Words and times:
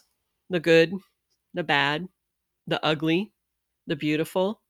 the 0.50 0.58
good, 0.60 0.92
the 1.54 1.62
bad, 1.62 2.08
the 2.66 2.84
ugly, 2.84 3.32
the 3.86 3.96
beautiful, 3.96 4.60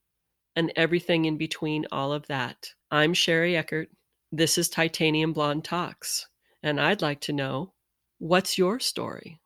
and 0.55 0.71
everything 0.75 1.25
in 1.25 1.37
between 1.37 1.85
all 1.91 2.13
of 2.13 2.27
that. 2.27 2.69
I'm 2.91 3.13
Sherry 3.13 3.57
Eckert. 3.57 3.89
This 4.31 4.57
is 4.57 4.69
Titanium 4.69 5.33
Blonde 5.33 5.65
Talks, 5.65 6.27
and 6.61 6.79
I'd 6.79 7.01
like 7.01 7.21
to 7.21 7.33
know 7.33 7.73
what's 8.19 8.57
your 8.57 8.79
story? 8.79 9.41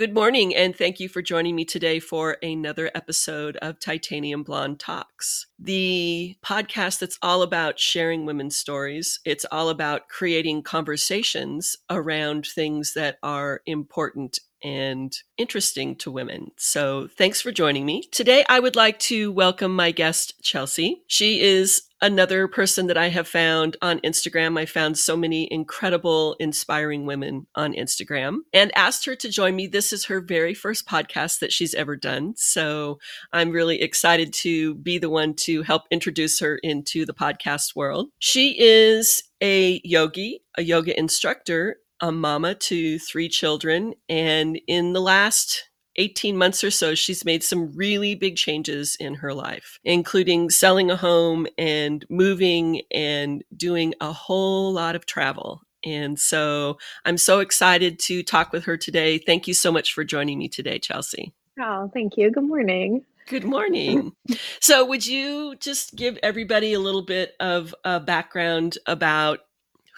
Good 0.00 0.14
morning, 0.14 0.56
and 0.56 0.74
thank 0.74 0.98
you 0.98 1.10
for 1.10 1.20
joining 1.20 1.54
me 1.54 1.66
today 1.66 2.00
for 2.00 2.38
another 2.42 2.90
episode 2.94 3.58
of 3.58 3.78
Titanium 3.78 4.42
Blonde 4.42 4.80
Talks, 4.80 5.44
the 5.58 6.36
podcast 6.42 7.00
that's 7.00 7.18
all 7.20 7.42
about 7.42 7.78
sharing 7.78 8.24
women's 8.24 8.56
stories. 8.56 9.20
It's 9.26 9.44
all 9.52 9.68
about 9.68 10.08
creating 10.08 10.62
conversations 10.62 11.76
around 11.90 12.46
things 12.46 12.94
that 12.94 13.18
are 13.22 13.60
important 13.66 14.38
and 14.62 15.12
interesting 15.36 15.96
to 15.96 16.10
women. 16.10 16.52
So, 16.56 17.08
thanks 17.16 17.40
for 17.40 17.52
joining 17.52 17.86
me. 17.86 18.02
Today, 18.12 18.44
I 18.48 18.60
would 18.60 18.76
like 18.76 18.98
to 19.00 19.32
welcome 19.32 19.74
my 19.74 19.90
guest, 19.90 20.34
Chelsea. 20.42 21.02
She 21.06 21.40
is 21.40 21.82
another 22.02 22.48
person 22.48 22.86
that 22.86 22.96
I 22.96 23.08
have 23.08 23.28
found 23.28 23.76
on 23.82 24.00
Instagram. 24.00 24.58
I 24.58 24.66
found 24.66 24.98
so 24.98 25.16
many 25.16 25.50
incredible, 25.52 26.34
inspiring 26.40 27.06
women 27.06 27.46
on 27.54 27.74
Instagram 27.74 28.38
and 28.52 28.76
asked 28.76 29.04
her 29.06 29.14
to 29.16 29.28
join 29.28 29.54
me. 29.54 29.66
This 29.66 29.92
is 29.92 30.06
her 30.06 30.20
very 30.20 30.54
first 30.54 30.86
podcast 30.86 31.40
that 31.40 31.52
she's 31.52 31.74
ever 31.74 31.96
done. 31.96 32.34
So 32.36 32.98
I'm 33.32 33.50
really 33.50 33.82
excited 33.82 34.32
to 34.34 34.74
be 34.76 34.98
the 34.98 35.10
one 35.10 35.34
to 35.34 35.62
help 35.62 35.82
introduce 35.90 36.40
her 36.40 36.56
into 36.62 37.04
the 37.04 37.14
podcast 37.14 37.76
world. 37.76 38.08
She 38.18 38.56
is 38.58 39.22
a 39.42 39.80
yogi, 39.84 40.42
a 40.56 40.62
yoga 40.62 40.98
instructor, 40.98 41.76
a 42.00 42.12
mama 42.12 42.54
to 42.54 42.98
three 42.98 43.28
children. 43.28 43.94
And 44.08 44.60
in 44.66 44.92
the 44.92 45.00
last 45.00 45.70
18 45.96 46.36
months 46.36 46.62
or 46.64 46.70
so, 46.70 46.94
she's 46.94 47.24
made 47.24 47.42
some 47.42 47.72
really 47.74 48.14
big 48.14 48.36
changes 48.36 48.96
in 48.98 49.14
her 49.16 49.34
life, 49.34 49.78
including 49.84 50.50
selling 50.50 50.90
a 50.90 50.96
home 50.96 51.46
and 51.58 52.04
moving 52.08 52.82
and 52.90 53.42
doing 53.56 53.94
a 54.00 54.12
whole 54.12 54.72
lot 54.72 54.96
of 54.96 55.06
travel. 55.06 55.62
And 55.84 56.18
so 56.18 56.78
I'm 57.04 57.18
so 57.18 57.40
excited 57.40 57.98
to 58.00 58.22
talk 58.22 58.52
with 58.52 58.64
her 58.64 58.76
today. 58.76 59.18
Thank 59.18 59.48
you 59.48 59.54
so 59.54 59.72
much 59.72 59.92
for 59.92 60.04
joining 60.04 60.38
me 60.38 60.48
today, 60.48 60.78
Chelsea. 60.78 61.32
Oh, 61.58 61.90
thank 61.92 62.16
you. 62.16 62.30
Good 62.30 62.44
morning. 62.44 63.04
Good 63.28 63.44
morning. 63.44 64.12
so, 64.60 64.84
would 64.84 65.06
you 65.06 65.54
just 65.56 65.94
give 65.94 66.18
everybody 66.22 66.72
a 66.72 66.80
little 66.80 67.02
bit 67.02 67.34
of 67.38 67.74
a 67.84 68.00
background 68.00 68.78
about 68.86 69.40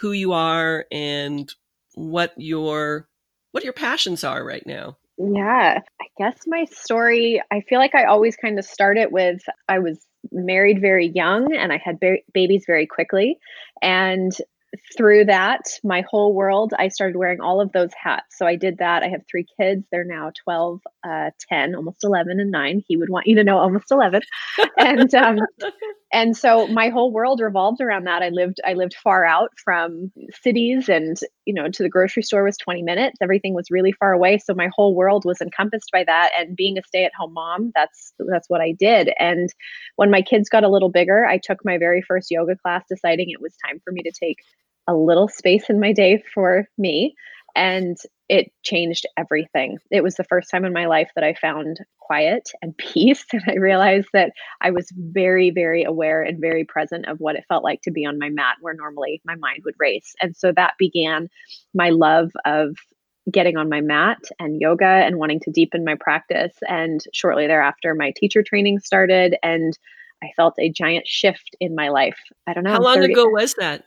who 0.01 0.13
you 0.13 0.33
are 0.33 0.87
and 0.91 1.53
what 1.95 2.33
your 2.37 3.09
what 3.53 3.65
your 3.65 3.73
passions 3.73 4.25
are 4.25 4.45
right 4.45 4.67
now? 4.67 4.97
Yeah, 5.19 5.81
I 6.01 6.07
guess 6.19 6.39
my 6.47 6.65
story, 6.65 7.43
I 7.51 7.61
feel 7.61 7.79
like 7.79 7.95
I 7.95 8.05
always 8.05 8.35
kind 8.37 8.59
of 8.59 8.65
start 8.65 8.97
it 8.97 9.13
with 9.13 9.43
I 9.69 9.79
was 9.79 10.05
married 10.31 10.81
very 10.81 11.09
young 11.09 11.55
and 11.55 11.73
I 11.73 11.79
had 11.79 12.01
ba- 12.01 12.19
babies 12.33 12.65
very 12.67 12.87
quickly. 12.87 13.39
And 13.83 14.33
through 14.97 15.27
that, 15.27 15.61
my 15.85 16.03
whole 16.09 16.33
world, 16.35 16.73
I 16.79 16.89
started 16.89 17.17
wearing 17.17 17.41
all 17.41 17.61
of 17.61 17.73
those 17.73 17.91
hats. 18.01 18.39
So 18.39 18.47
I 18.47 18.57
did 18.57 18.79
that. 18.79 19.03
I 19.03 19.09
have 19.09 19.21
three 19.31 19.47
kids. 19.61 19.85
They're 19.93 20.05
now 20.05 20.33
12, 20.45 20.81
uh, 21.07 21.31
10, 21.51 21.75
almost 21.75 22.03
11, 22.03 22.41
and 22.41 22.51
9. 22.51 22.83
He 22.87 22.97
would 22.97 23.11
want 23.11 23.27
you 23.27 23.37
to 23.37 23.45
know 23.45 23.59
almost 23.59 23.91
11. 23.91 24.23
and 24.79 25.15
um, 25.15 25.39
and 26.13 26.37
so 26.37 26.67
my 26.69 26.91
whole 26.91 27.11
world 27.13 27.41
revolved 27.41 27.81
around 27.81 28.05
that. 28.05 28.23
I 28.23 28.29
lived 28.29 28.61
I 28.67 28.75
lived 28.75 28.95
far 29.03 29.25
out 29.25 29.51
from 29.65 30.13
cities 30.43 30.89
and 30.89 31.19
you 31.47 31.55
know 31.55 31.69
to 31.69 31.83
the 31.83 31.89
grocery 31.89 32.23
store 32.23 32.45
was 32.45 32.57
20 32.59 32.83
minutes. 32.83 33.17
Everything 33.23 33.55
was 33.55 33.71
really 33.71 33.93
far 33.93 34.13
away. 34.13 34.39
So 34.39 34.55
my 34.55 34.69
whole 34.75 34.95
world 34.95 35.25
was 35.25 35.41
encompassed 35.41 35.91
by 35.93 36.05
that. 36.05 36.31
And 36.39 36.55
being 36.57 36.79
a 36.79 36.83
stay-at-home 36.83 37.33
mom, 37.33 37.73
that's 37.75 38.13
that's 38.31 38.49
what 38.49 38.61
I 38.61 38.73
did. 38.79 39.11
And 39.19 39.49
when 39.97 40.11
my 40.11 40.23
kids 40.23 40.49
got 40.49 40.65
a 40.65 40.69
little 40.71 40.91
bigger, 40.91 41.25
I 41.25 41.39
took 41.39 41.65
my 41.65 41.79
very 41.79 42.03
first 42.03 42.31
yoga 42.31 42.57
class, 42.57 42.85
deciding 42.89 43.31
it 43.31 43.41
was 43.41 43.55
time 43.67 43.81
for 43.85 43.93
me 43.93 44.03
to 44.03 44.13
take 44.13 44.39
a 44.89 44.95
little 44.95 45.29
space 45.29 45.71
in 45.71 45.81
my 45.81 45.93
day 45.93 46.23
for 46.35 46.67
me. 46.77 47.15
And 47.55 47.97
it 48.29 48.51
changed 48.63 49.07
everything. 49.19 49.79
It 49.91 50.03
was 50.03 50.15
the 50.15 50.25
first 50.25 50.51
time 50.51 50.65
in 50.65 50.73
my 50.73 50.87
life 50.87 51.11
that 51.15 51.25
I 51.25 51.35
found 51.35 51.81
quiet 52.01 52.51
and 52.63 52.77
peace. 52.79 53.25
And 53.33 53.43
I 53.47 53.55
realized 53.55 54.09
that 54.13 54.33
I 54.61 54.71
was 54.71 54.91
very, 54.97 55.51
very 55.51 55.85
aware 55.85 56.23
and 56.23 56.41
very 56.41 56.65
present 56.65 57.07
of 57.07 57.21
what 57.21 57.37
it 57.37 57.45
felt 57.49 57.65
like 57.65 57.83
to 57.83 57.91
be 57.91 58.07
on 58.07 58.19
my 58.19 58.31
mat 58.31 58.57
where 58.61 58.75
normally 58.75 59.21
my 59.25 59.35
mind 59.37 59.63
would 59.65 59.75
race. 59.79 60.15
And 60.23 60.37
so 60.37 60.53
that 60.53 60.75
began 60.79 61.29
my 61.75 61.91
love 61.91 62.31
of 62.45 62.77
getting 63.31 63.57
on 63.57 63.69
my 63.69 63.81
mat 63.81 64.19
and 64.41 64.61
yoga 64.61 64.85
and 64.85 65.17
wanting 65.17 65.41
to 65.41 65.51
deepen 65.51 65.85
my 65.85 65.95
practice. 65.95 66.55
And 66.69 67.01
shortly 67.13 67.47
thereafter, 67.47 67.95
my 67.95 68.13
teacher 68.17 68.43
training 68.43 68.81
started 68.81 69.37
and 69.43 69.79
I 70.23 70.31
felt 70.37 70.55
a 70.59 70.71
giant 70.71 71.07
shift 71.07 71.57
in 71.61 71.75
my 71.75 71.89
life. 71.89 72.19
I 72.47 72.55
don't 72.55 72.65
know. 72.65 72.73
How 72.73 72.81
long 72.81 72.97
30, 72.97 73.13
ago 73.13 73.29
was 73.29 73.55
that? 73.55 73.85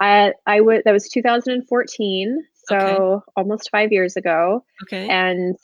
I 0.00 0.32
I 0.46 0.60
would 0.60 0.82
that 0.84 0.92
was 0.92 1.08
2014, 1.08 2.44
so 2.66 2.76
okay. 2.76 3.24
almost 3.36 3.70
5 3.70 3.92
years 3.92 4.16
ago. 4.16 4.64
Okay. 4.84 5.08
And 5.08 5.56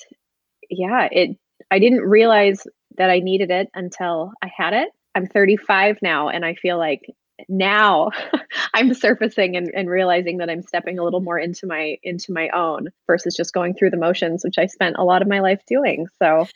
yeah, 0.69 1.09
it 1.11 1.37
I 1.71 1.79
didn't 1.79 2.03
realize 2.03 2.67
that 2.97 3.11
I 3.11 3.21
needed 3.21 3.51
it 3.51 3.69
until 3.75 4.33
I 4.43 4.51
had 4.55 4.73
it. 4.73 4.89
I'm 5.15 5.27
35 5.27 5.99
now 6.03 6.29
and 6.29 6.45
I 6.45 6.55
feel 6.55 6.79
like 6.79 7.03
now 7.49 8.11
I'm 8.75 8.95
surfacing 8.95 9.57
and, 9.57 9.71
and, 9.75 9.89
realizing 9.89 10.39
that 10.39 10.51
I'm 10.51 10.63
stepping 10.63 10.99
a 10.99 11.05
little 11.05 11.21
more 11.21 11.39
into 11.39 11.67
my 11.67 11.99
into 12.03 12.33
my 12.33 12.49
own 12.51 12.89
versus 13.07 13.35
just 13.35 13.53
going 13.53 13.75
through 13.75 13.91
the 13.91 13.97
motions, 13.97 14.45
which 14.45 14.59
I 14.59 14.67
spent 14.67 14.97
a 14.99 15.05
lot 15.05 15.23
of 15.23 15.29
my 15.29 15.41
life 15.41 15.61
doing. 15.67 16.07
So, 16.19 16.47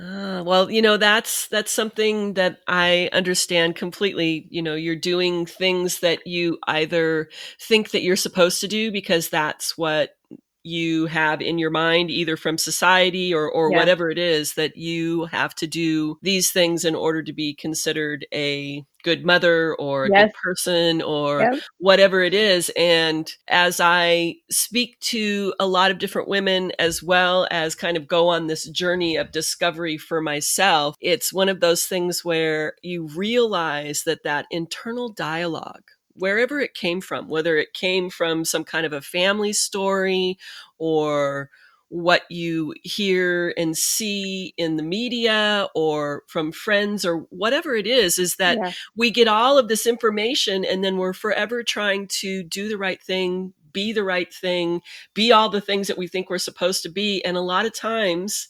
uh, 0.00 0.42
well, 0.44 0.70
you 0.70 0.82
know, 0.82 0.96
that's 0.96 1.48
that's 1.48 1.72
something 1.72 2.34
that 2.34 2.60
I 2.66 3.10
understand 3.12 3.76
completely. 3.76 4.46
You 4.50 4.62
know, 4.62 4.74
you're 4.74 4.96
doing 4.96 5.46
things 5.46 6.00
that 6.00 6.26
you 6.26 6.58
either 6.66 7.28
think 7.60 7.90
that 7.90 8.02
you're 8.02 8.16
supposed 8.16 8.60
to 8.60 8.68
do 8.68 8.90
because 8.90 9.28
that's 9.28 9.76
what 9.78 10.17
you 10.62 11.06
have 11.06 11.40
in 11.40 11.58
your 11.58 11.70
mind 11.70 12.10
either 12.10 12.36
from 12.36 12.58
society 12.58 13.32
or 13.32 13.50
or 13.50 13.70
yeah. 13.70 13.78
whatever 13.78 14.10
it 14.10 14.18
is 14.18 14.54
that 14.54 14.76
you 14.76 15.24
have 15.26 15.54
to 15.54 15.66
do 15.66 16.16
these 16.22 16.50
things 16.50 16.84
in 16.84 16.94
order 16.94 17.22
to 17.22 17.32
be 17.32 17.54
considered 17.54 18.26
a 18.32 18.84
good 19.04 19.24
mother 19.24 19.74
or 19.76 20.06
a 20.06 20.10
yes. 20.10 20.24
good 20.24 20.34
person 20.42 21.02
or 21.02 21.40
yep. 21.40 21.62
whatever 21.78 22.22
it 22.22 22.34
is 22.34 22.70
and 22.76 23.32
as 23.48 23.80
i 23.80 24.34
speak 24.50 24.98
to 25.00 25.54
a 25.60 25.66
lot 25.66 25.90
of 25.90 25.98
different 25.98 26.28
women 26.28 26.72
as 26.78 27.02
well 27.02 27.46
as 27.50 27.74
kind 27.74 27.96
of 27.96 28.08
go 28.08 28.28
on 28.28 28.48
this 28.48 28.68
journey 28.70 29.16
of 29.16 29.30
discovery 29.30 29.96
for 29.96 30.20
myself 30.20 30.96
it's 31.00 31.32
one 31.32 31.48
of 31.48 31.60
those 31.60 31.86
things 31.86 32.24
where 32.24 32.74
you 32.82 33.08
realize 33.14 34.02
that 34.04 34.24
that 34.24 34.46
internal 34.50 35.12
dialogue 35.12 35.84
wherever 36.18 36.60
it 36.60 36.74
came 36.74 37.00
from, 37.00 37.28
whether 37.28 37.56
it 37.56 37.72
came 37.72 38.10
from 38.10 38.44
some 38.44 38.64
kind 38.64 38.84
of 38.84 38.92
a 38.92 39.00
family 39.00 39.52
story 39.52 40.38
or 40.78 41.50
what 41.90 42.30
you 42.30 42.74
hear 42.82 43.54
and 43.56 43.76
see 43.76 44.52
in 44.58 44.76
the 44.76 44.82
media 44.82 45.68
or 45.74 46.22
from 46.26 46.52
friends 46.52 47.04
or 47.04 47.18
whatever 47.30 47.74
it 47.74 47.86
is, 47.86 48.18
is 48.18 48.36
that 48.36 48.58
yeah. 48.58 48.72
we 48.94 49.10
get 49.10 49.26
all 49.26 49.58
of 49.58 49.68
this 49.68 49.86
information 49.86 50.64
and 50.64 50.84
then 50.84 50.98
we're 50.98 51.14
forever 51.14 51.62
trying 51.62 52.06
to 52.06 52.42
do 52.42 52.68
the 52.68 52.76
right 52.76 53.02
thing, 53.02 53.54
be 53.72 53.92
the 53.92 54.04
right 54.04 54.32
thing, 54.32 54.82
be 55.14 55.32
all 55.32 55.48
the 55.48 55.62
things 55.62 55.86
that 55.88 55.98
we 55.98 56.06
think 56.06 56.28
we're 56.28 56.38
supposed 56.38 56.82
to 56.82 56.90
be. 56.90 57.24
And 57.24 57.36
a 57.36 57.42
lot 57.42 57.64
of 57.64 57.74
times 57.74 58.48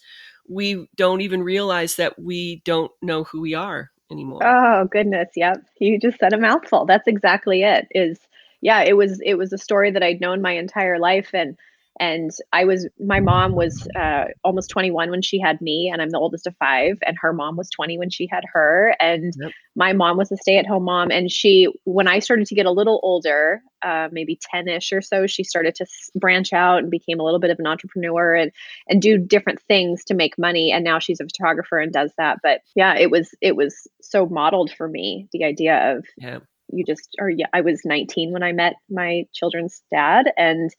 we 0.48 0.88
don't 0.96 1.20
even 1.20 1.42
realize 1.42 1.96
that 1.96 2.18
we 2.18 2.56
don't 2.64 2.90
know 3.02 3.24
who 3.24 3.40
we 3.40 3.54
are 3.54 3.92
anymore. 4.10 4.42
Oh 4.42 4.86
goodness, 4.86 5.30
yep. 5.36 5.62
You 5.78 5.98
just 5.98 6.18
said 6.18 6.32
a 6.32 6.38
mouthful. 6.38 6.86
That's 6.86 7.08
exactly 7.08 7.62
it. 7.62 7.86
Is 7.92 8.18
yeah, 8.60 8.82
it 8.82 8.96
was 8.96 9.20
it 9.24 9.34
was 9.34 9.52
a 9.52 9.58
story 9.58 9.90
that 9.90 10.02
I'd 10.02 10.20
known 10.20 10.42
my 10.42 10.52
entire 10.52 10.98
life 10.98 11.30
and 11.34 11.56
and 12.00 12.30
I 12.52 12.64
was 12.64 12.88
my 12.98 13.20
mom 13.20 13.54
was 13.54 13.88
uh, 13.96 14.24
almost 14.44 14.70
21 14.70 15.10
when 15.10 15.22
she 15.22 15.38
had 15.38 15.60
me, 15.60 15.90
and 15.92 16.00
I'm 16.00 16.10
the 16.10 16.18
oldest 16.18 16.46
of 16.46 16.56
five, 16.58 16.98
and 17.06 17.16
her 17.20 17.32
mom 17.32 17.56
was 17.56 17.70
20 17.70 17.98
when 17.98 18.10
she 18.10 18.28
had 18.30 18.44
her, 18.52 18.94
and 19.00 19.32
yep. 19.40 19.52
my 19.74 19.92
mom 19.92 20.16
was 20.16 20.30
a 20.32 20.36
stay-at-home 20.36 20.84
mom, 20.84 21.10
and 21.10 21.30
she 21.30 21.68
when 21.84 22.08
I 22.08 22.18
started 22.18 22.46
to 22.46 22.54
get 22.54 22.66
a 22.66 22.70
little 22.70 23.00
older, 23.02 23.62
uh, 23.82 24.08
maybe 24.12 24.38
10ish 24.54 24.96
or 24.96 25.00
so, 25.00 25.26
she 25.26 25.44
started 25.44 25.74
to 25.76 25.86
branch 26.14 26.52
out 26.52 26.78
and 26.78 26.90
became 26.90 27.20
a 27.20 27.24
little 27.24 27.40
bit 27.40 27.50
of 27.50 27.58
an 27.58 27.66
entrepreneur 27.66 28.34
and 28.34 28.52
and 28.88 29.02
do 29.02 29.18
different 29.18 29.60
things 29.62 30.04
to 30.04 30.14
make 30.14 30.38
money, 30.38 30.72
and 30.72 30.84
now 30.84 30.98
she's 30.98 31.20
a 31.20 31.24
photographer 31.24 31.78
and 31.78 31.92
does 31.92 32.12
that. 32.18 32.38
But 32.42 32.60
yeah, 32.74 32.96
it 32.96 33.10
was 33.10 33.34
it 33.40 33.56
was 33.56 33.86
so 34.00 34.26
modeled 34.26 34.70
for 34.70 34.88
me 34.88 35.28
the 35.32 35.44
idea 35.44 35.96
of 35.96 36.04
yeah 36.16 36.38
you 36.70 36.84
just 36.84 37.14
or 37.18 37.28
yeah 37.30 37.46
i 37.52 37.60
was 37.60 37.82
19 37.84 38.32
when 38.32 38.42
i 38.42 38.52
met 38.52 38.74
my 38.90 39.24
children's 39.32 39.82
dad 39.90 40.30
and 40.36 40.70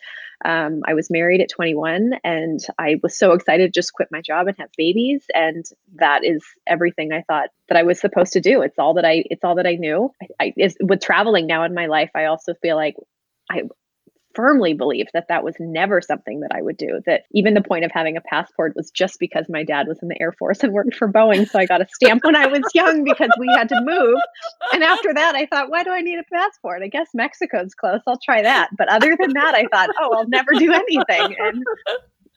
um, 0.45 0.81
i 0.85 0.93
was 0.93 1.09
married 1.09 1.41
at 1.41 1.49
21 1.49 2.13
and 2.23 2.59
i 2.77 2.97
was 3.03 3.17
so 3.17 3.33
excited 3.33 3.73
to 3.73 3.79
just 3.79 3.93
quit 3.93 4.07
my 4.11 4.21
job 4.21 4.47
and 4.47 4.55
have 4.57 4.69
babies 4.77 5.23
and 5.33 5.65
that 5.95 6.23
is 6.23 6.43
everything 6.67 7.11
i 7.11 7.23
thought 7.27 7.49
that 7.67 7.77
i 7.77 7.83
was 7.83 7.99
supposed 7.99 8.33
to 8.33 8.41
do. 8.41 8.61
It's 8.61 8.79
all 8.79 8.95
that 8.95 9.05
i 9.05 9.23
it's 9.29 9.43
all 9.43 9.55
that 9.55 9.67
i 9.67 9.75
knew. 9.75 10.11
I, 10.39 10.53
I 10.59 10.69
with 10.81 11.01
traveling 11.01 11.47
now 11.47 11.63
in 11.63 11.73
my 11.73 11.87
life 11.87 12.11
i 12.15 12.25
also 12.25 12.53
feel 12.61 12.75
like 12.75 12.95
I, 13.51 13.63
firmly 14.35 14.73
believed 14.73 15.09
that 15.13 15.27
that 15.29 15.43
was 15.43 15.55
never 15.59 16.01
something 16.01 16.41
that 16.41 16.51
I 16.53 16.61
would 16.61 16.77
do. 16.77 17.01
That 17.05 17.23
even 17.31 17.53
the 17.53 17.61
point 17.61 17.85
of 17.85 17.91
having 17.93 18.17
a 18.17 18.21
passport 18.21 18.73
was 18.75 18.91
just 18.91 19.19
because 19.19 19.45
my 19.49 19.63
dad 19.63 19.87
was 19.87 19.99
in 20.01 20.07
the 20.07 20.21
Air 20.21 20.31
Force 20.31 20.63
and 20.63 20.73
worked 20.73 20.95
for 20.95 21.11
Boeing. 21.11 21.49
So 21.49 21.59
I 21.59 21.65
got 21.65 21.81
a 21.81 21.87
stamp 21.93 22.23
when 22.23 22.35
I 22.35 22.47
was 22.47 22.61
young 22.73 23.03
because 23.03 23.31
we 23.39 23.47
had 23.55 23.69
to 23.69 23.81
move. 23.81 24.19
And 24.73 24.83
after 24.83 25.13
that, 25.13 25.35
I 25.35 25.45
thought, 25.45 25.69
why 25.69 25.83
do 25.83 25.91
I 25.91 26.01
need 26.01 26.19
a 26.19 26.23
passport? 26.31 26.81
I 26.83 26.87
guess 26.87 27.07
Mexico's 27.13 27.73
close. 27.73 28.01
I'll 28.07 28.19
try 28.23 28.41
that. 28.41 28.69
But 28.77 28.89
other 28.89 29.17
than 29.19 29.33
that, 29.33 29.55
I 29.55 29.65
thought, 29.71 29.89
oh, 29.99 30.15
I'll 30.15 30.27
never 30.27 30.53
do 30.53 30.71
anything. 30.71 31.35
And 31.39 31.63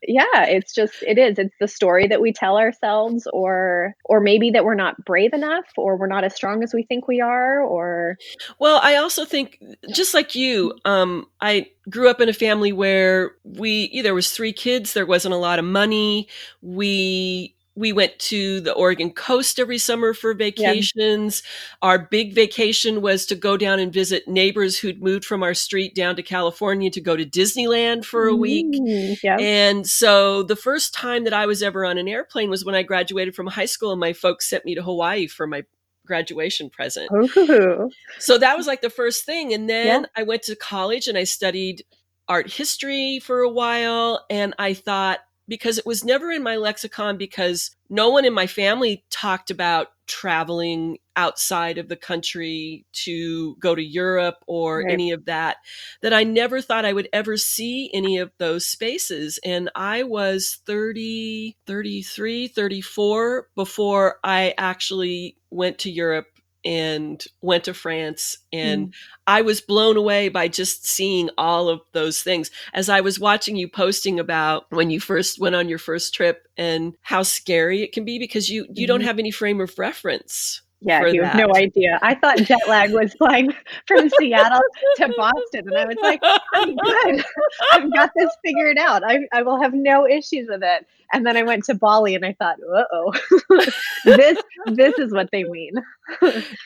yeah 0.07 0.45
it's 0.47 0.75
just 0.75 1.03
it 1.03 1.19
is. 1.19 1.39
It's 1.39 1.55
the 1.61 1.69
story 1.69 2.09
that 2.09 2.21
we 2.21 2.33
tell 2.33 2.59
ourselves 2.59 3.27
or 3.33 3.95
or 4.05 4.21
maybe 4.21 4.51
that 4.51 4.65
we're 4.65 4.75
not 4.75 5.05
brave 5.05 5.33
enough 5.33 5.67
or 5.77 5.97
we're 5.97 6.07
not 6.07 6.25
as 6.25 6.35
strong 6.35 6.63
as 6.63 6.75
we 6.75 6.83
think 6.83 7.09
we 7.09 7.21
are 7.21 7.63
or 7.63 8.17
well 8.59 8.81
i 8.83 8.97
also 8.97 9.25
think 9.25 9.63
just 9.93 10.15
like 10.15 10.35
you 10.35 10.75
um 10.85 11.27
i 11.41 11.69
grew 11.91 12.09
up 12.09 12.21
in 12.21 12.29
a 12.29 12.33
family 12.33 12.73
where 12.73 13.33
we 13.45 14.03
there 14.03 14.15
was 14.15 14.31
three 14.31 14.53
kids. 14.53 14.93
There 14.93 15.07
wasn't 15.07 15.35
a 15.35 15.39
lot 15.39 15.59
of 15.59 15.65
money. 15.65 16.29
We 16.61 17.55
we 17.75 17.93
went 17.93 18.19
to 18.19 18.61
the 18.61 18.73
Oregon 18.75 19.11
coast 19.11 19.59
every 19.59 19.79
summer 19.79 20.13
for 20.13 20.35
vacations. 20.35 21.43
Yeah. 21.43 21.89
Our 21.89 21.99
big 21.99 22.35
vacation 22.35 23.01
was 23.01 23.25
to 23.27 23.35
go 23.35 23.57
down 23.57 23.79
and 23.79 23.93
visit 23.93 24.29
neighbors 24.29 24.79
who'd 24.79 25.03
moved 25.03 25.25
from 25.25 25.43
our 25.43 25.55
street 25.55 25.95
down 25.95 26.17
to 26.17 26.23
California 26.23 26.91
to 26.91 27.01
go 27.01 27.17
to 27.17 27.25
Disneyland 27.25 28.05
for 28.05 28.27
a 28.27 28.37
week. 28.37 28.67
Mm, 28.67 29.23
yeah. 29.23 29.39
And 29.41 29.87
so 29.87 30.43
the 30.43 30.57
first 30.57 30.93
time 30.93 31.25
that 31.25 31.33
I 31.33 31.47
was 31.47 31.63
ever 31.63 31.85
on 31.87 31.97
an 31.97 32.09
airplane 32.09 32.51
was 32.51 32.65
when 32.65 32.75
I 32.75 32.83
graduated 32.83 33.35
from 33.35 33.47
high 33.47 33.65
school 33.65 33.91
and 33.91 34.01
my 34.01 34.13
folks 34.13 34.51
sent 34.51 34.67
me 34.67 34.75
to 34.75 34.83
Hawaii 34.83 35.27
for 35.27 35.47
my 35.47 35.65
graduation 36.05 36.69
present. 36.69 37.11
Ooh. 37.11 37.91
So 38.19 38.37
that 38.37 38.57
was 38.57 38.67
like 38.67 38.83
the 38.83 38.91
first 38.91 39.25
thing. 39.25 39.55
And 39.55 39.71
then 39.71 40.03
yeah. 40.03 40.09
I 40.15 40.25
went 40.25 40.43
to 40.43 40.57
college 40.57 41.09
and 41.09 41.17
I 41.17 41.25
studied 41.25 41.85
art 42.29 42.51
history 42.51 43.19
for 43.19 43.41
a 43.41 43.49
while. 43.49 44.27
And 44.29 44.53
I 44.59 44.75
thought, 44.75 45.21
because 45.49 45.79
it 45.79 45.87
was 45.87 46.05
never 46.05 46.31
in 46.31 46.43
my 46.43 46.57
lexicon 46.57 47.17
because 47.17 47.75
no 47.91 48.11
one 48.11 48.25
in 48.25 48.33
my 48.33 48.47
family 48.47 49.05
talked 49.11 49.51
about 49.51 49.89
traveling 50.07 50.99
outside 51.17 51.79
of 51.79 51.89
the 51.89 51.97
country 51.97 52.85
to 52.93 53.55
go 53.57 53.75
to 53.75 53.83
Europe 53.83 54.37
or 54.47 54.79
right. 54.81 54.93
any 54.93 55.11
of 55.11 55.27
that 55.27 55.57
that 56.01 56.13
I 56.13 56.25
never 56.25 56.61
thought 56.61 56.85
I 56.85 56.93
would 56.93 57.09
ever 57.13 57.37
see 57.37 57.91
any 57.93 58.19
of 58.19 58.31
those 58.39 58.67
spaces 58.67 59.39
and 59.45 59.71
I 59.75 60.03
was 60.03 60.61
30 60.67 61.57
33 61.67 62.49
34 62.49 63.49
before 63.55 64.19
I 64.25 64.55
actually 64.57 65.37
went 65.51 65.79
to 65.81 65.91
Europe 65.91 66.27
and 66.65 67.25
went 67.41 67.65
to 67.65 67.75
France 67.75 68.39
and 68.53 68.89
mm. 68.89 68.93
I 69.27 69.43
was 69.43 69.61
blown 69.61 69.97
away 69.97 70.29
by 70.29 70.49
just 70.49 70.87
seeing 70.87 71.31
all 71.39 71.69
of 71.69 71.81
those 71.93 72.23
things 72.23 72.51
as 72.73 72.89
I 72.89 73.01
was 73.01 73.21
watching 73.21 73.57
you 73.57 73.69
posting 73.69 74.19
about 74.19 74.67
when 74.71 74.91
you 74.91 75.01
first 75.01 75.41
went 75.41 75.55
on 75.55 75.69
your 75.69 75.79
first 75.79 76.15
trip 76.15 76.49
and 76.57 76.95
how 77.03 77.23
scary 77.23 77.83
it 77.83 77.93
can 77.93 78.05
be 78.05 78.19
because 78.19 78.49
you 78.49 78.65
you 78.65 78.69
mm-hmm. 78.69 78.87
don't 78.87 79.01
have 79.03 79.19
any 79.19 79.31
frame 79.31 79.61
of 79.61 79.79
reference 79.79 80.63
yeah, 80.85 81.07
you 81.07 81.23
have 81.23 81.37
no 81.37 81.55
idea. 81.55 81.99
I 82.03 82.15
thought 82.15 82.39
jet 82.39 82.61
lag 82.69 82.93
was 82.93 83.15
flying 83.19 83.53
from 83.87 84.09
Seattle 84.19 84.61
to 84.97 85.15
Boston, 85.17 85.69
and 85.69 85.77
I 85.79 85.85
was 85.87 85.97
like, 86.03 86.21
"I'm 86.53 86.77
good. 86.77 87.25
I've 87.73 87.93
got 87.93 88.11
this 88.17 88.31
figured 88.45 88.79
out. 88.79 89.03
I, 89.05 89.21
I 89.33 89.43
will 89.43 89.61
have 89.61 89.73
no 89.75 90.07
issues 90.07 90.49
with 90.49 90.63
it." 90.63 90.87
And 91.13 91.27
then 91.27 91.37
I 91.37 91.43
went 91.43 91.65
to 91.65 91.75
Bali, 91.75 92.15
and 92.15 92.25
I 92.25 92.35
thought, 92.39 92.57
"Uh 92.75 92.85
oh, 92.93 93.13
this 94.05 94.39
this 94.67 94.99
is 94.99 95.13
what 95.13 95.31
they 95.31 95.45
mean." 95.45 95.75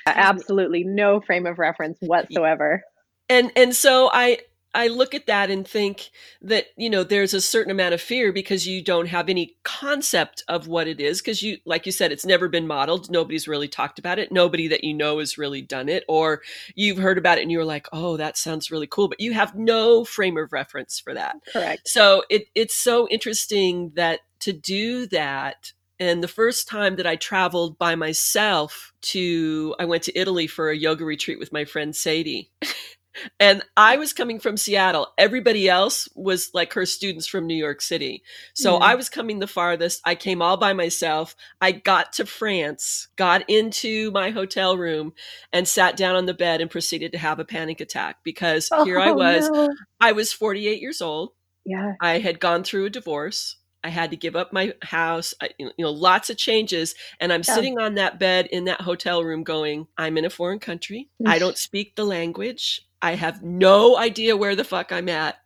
Absolutely 0.07 0.85
no 0.85 1.21
frame 1.21 1.47
of 1.47 1.59
reference 1.59 1.99
whatsoever. 2.01 2.83
And 3.29 3.53
and 3.57 3.75
so 3.75 4.09
I 4.13 4.39
I 4.77 4.89
look 4.89 5.15
at 5.15 5.27
that 5.27 5.51
and 5.51 5.67
think 5.67 6.11
that, 6.43 6.67
you 6.77 6.91
know, 6.91 7.03
there's 7.03 7.33
a 7.33 7.41
certain 7.41 7.71
amount 7.71 7.95
of 7.95 8.01
fear 8.01 8.31
because 8.31 8.67
you 8.67 8.85
don't 8.85 9.07
have 9.07 9.31
any 9.31 9.57
concept 9.63 10.45
of 10.49 10.69
what 10.69 10.87
it 10.87 11.01
is. 11.01 11.23
Because 11.23 11.43
you, 11.43 11.57
like 11.65 11.87
you 11.87 11.93
said, 11.93 12.13
it's 12.13 12.27
never 12.27 12.47
been 12.47 12.67
modeled. 12.67 13.11
Nobody's 13.11 13.49
really 13.49 13.69
talked 13.69 13.99
about 13.99 14.19
it. 14.19 14.31
Nobody 14.31 14.69
that 14.69 14.85
you 14.85 14.93
know 14.93 15.19
has 15.19 15.39
really 15.39 15.63
done 15.63 15.89
it. 15.89 16.05
Or 16.09 16.43
you've 16.75 16.99
heard 16.99 17.17
about 17.17 17.39
it 17.39 17.43
and 17.43 17.51
you're 17.51 17.65
like, 17.65 17.89
oh, 17.91 18.19
that 18.19 18.37
sounds 18.37 18.71
really 18.71 18.87
cool. 18.87 19.09
But 19.09 19.21
you 19.21 19.33
have 19.33 19.55
no 19.55 20.05
frame 20.05 20.37
of 20.37 20.53
reference 20.53 21.01
for 21.01 21.15
that. 21.15 21.37
Correct. 21.51 21.89
So 21.89 22.25
it, 22.29 22.49
it's 22.55 22.77
so 22.77 23.09
interesting 23.09 23.93
that 23.97 24.21
to 24.41 24.53
do 24.53 25.07
that 25.07 25.73
and 25.99 26.23
the 26.23 26.29
first 26.29 26.69
time 26.69 26.97
that 26.97 27.07
I 27.07 27.17
traveled 27.17 27.79
by 27.79 27.95
myself 27.95 28.93
to, 29.01 29.75
I 29.79 29.87
went 29.87 30.03
to 30.05 30.19
Italy 30.19 30.47
for 30.47 30.69
a 30.69 30.77
yoga 30.77 31.07
retreat 31.07 31.39
with 31.39 31.53
my 31.53 31.65
friend 31.65 31.97
Sadie. 31.97 32.51
And 33.41 33.63
I 33.77 33.97
was 33.97 34.13
coming 34.13 34.39
from 34.41 34.57
Seattle. 34.57 35.09
Everybody 35.19 35.69
else 35.69 36.09
was 36.15 36.51
like 36.55 36.73
her 36.75 36.87
students 36.87 37.27
from 37.27 37.47
New 37.47 37.55
York 37.57 37.81
City. 37.81 38.23
So 38.55 38.79
Mm. 38.79 38.83
I 38.83 38.95
was 38.95 39.09
coming 39.09 39.39
the 39.39 39.47
farthest. 39.47 40.01
I 40.05 40.15
came 40.15 40.43
all 40.43 40.57
by 40.57 40.73
myself. 40.73 41.35
I 41.61 41.73
got 41.73 42.13
to 42.15 42.27
France, 42.27 43.09
got 43.17 43.49
into 43.49 44.11
my 44.11 44.31
hotel 44.31 44.77
room, 44.77 45.13
and 45.53 45.67
sat 45.67 45.97
down 45.97 46.17
on 46.17 46.27
the 46.27 46.35
bed 46.35 46.61
and 46.61 46.71
proceeded 46.71 47.13
to 47.13 47.19
have 47.19 47.39
a 47.39 47.45
panic 47.45 47.81
attack 47.81 48.19
because 48.23 48.69
here 48.85 48.99
I 49.01 49.11
Oh, 49.11 49.15
was. 49.15 49.49
no. 49.51 49.69
I 50.01 50.13
was 50.13 50.33
48 50.33 50.81
years 50.81 51.01
old. 51.01 51.31
Yeah. 51.65 51.95
I 52.01 52.19
had 52.19 52.39
gone 52.41 52.63
through 52.65 52.87
a 52.87 52.91
divorce. 52.91 53.57
I 53.85 53.89
had 53.91 54.11
to 54.11 54.17
give 54.17 54.35
up 54.35 54.53
my 54.53 54.75
house, 54.83 55.33
I, 55.41 55.51
you 55.59 55.71
know, 55.79 55.91
lots 55.93 56.29
of 56.29 56.37
changes. 56.37 56.95
And 57.21 57.33
I'm 57.33 57.43
Yeah. 57.47 57.55
sitting 57.55 57.79
on 57.79 57.95
that 57.95 58.19
bed 58.19 58.47
in 58.51 58.65
that 58.65 58.81
hotel 58.81 59.23
room 59.23 59.45
going, 59.45 59.87
I'm 59.97 60.19
in 60.19 60.25
a 60.25 60.31
foreign 60.31 60.59
country. 60.59 61.09
I 61.25 61.39
don't 61.39 61.57
speak 61.57 61.95
the 61.95 62.05
language. 62.05 62.83
I 63.03 63.15
have 63.15 63.43
no 63.43 63.97
idea 63.97 64.37
where 64.37 64.57
the 64.57 64.65
fuck 64.65 64.93
I'm 64.93 65.09
at. 65.09 65.37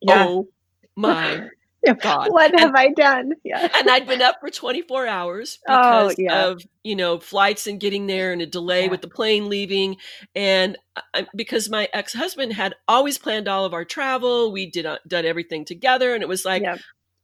Yeah. 0.00 0.26
Oh 0.28 0.48
my 0.96 1.48
God. 2.02 2.30
What 2.30 2.50
And- 2.52 2.60
have 2.60 2.74
I 2.74 2.88
done? 2.88 3.32
Yeah. 3.44 3.66
and 3.74 3.88
I'd 3.90 4.06
been 4.06 4.20
up 4.22 4.36
for 4.40 4.50
24 4.50 5.06
hours 5.06 5.58
Oh, 5.68 6.08
because 6.08 6.14
yeah. 6.18 6.46
of 6.48 6.62
you 6.84 6.94
know 6.96 7.18
flights 7.18 7.66
and 7.66 7.80
getting 7.80 8.06
there 8.06 8.32
and 8.32 8.42
a 8.42 8.46
delay 8.46 8.84
Yeah. 8.84 8.90
with 8.90 9.00
the 9.02 9.08
plane 9.08 9.48
leaving 9.48 9.96
and 10.34 10.76
I, 11.14 11.26
because 11.34 11.68
my 11.70 11.88
ex-husband 11.92 12.52
had 12.52 12.74
always 12.86 13.18
planned 13.18 13.48
all 13.48 13.64
of 13.64 13.72
our 13.74 13.84
travel 13.84 14.52
we 14.52 14.66
did 14.66 14.84
uh, 14.86 14.98
done 15.08 15.24
everything 15.24 15.64
together 15.64 16.14
and 16.14 16.22
it 16.22 16.28
was 16.28 16.44
like. 16.44 16.62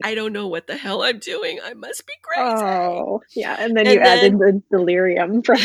I 0.05 0.15
don't 0.15 0.33
know 0.33 0.47
what 0.47 0.67
the 0.67 0.77
hell 0.77 1.03
I'm 1.03 1.19
doing 1.19 1.59
I 1.65 1.75
must 1.75 2.07
be 2.07 2.13
crazy 2.23 2.43
Oh, 2.65 3.23
yeah. 3.35 3.57
And 3.59 3.77
then 3.77 3.87
And 3.87 3.95
you 3.95 4.01
added 4.01 4.39
the 4.39 4.63
delirium 4.71 5.43
from 5.43 5.57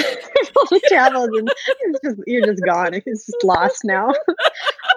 all 0.55 0.65
the 0.69 0.81
travels, 0.88 1.29
and 1.38 1.50
it's 1.81 2.00
just, 2.03 2.19
you're 2.27 2.45
just 2.45 2.63
gone. 2.65 2.93
It's 2.93 3.05
just 3.25 3.43
lost 3.43 3.83
now. 3.83 4.13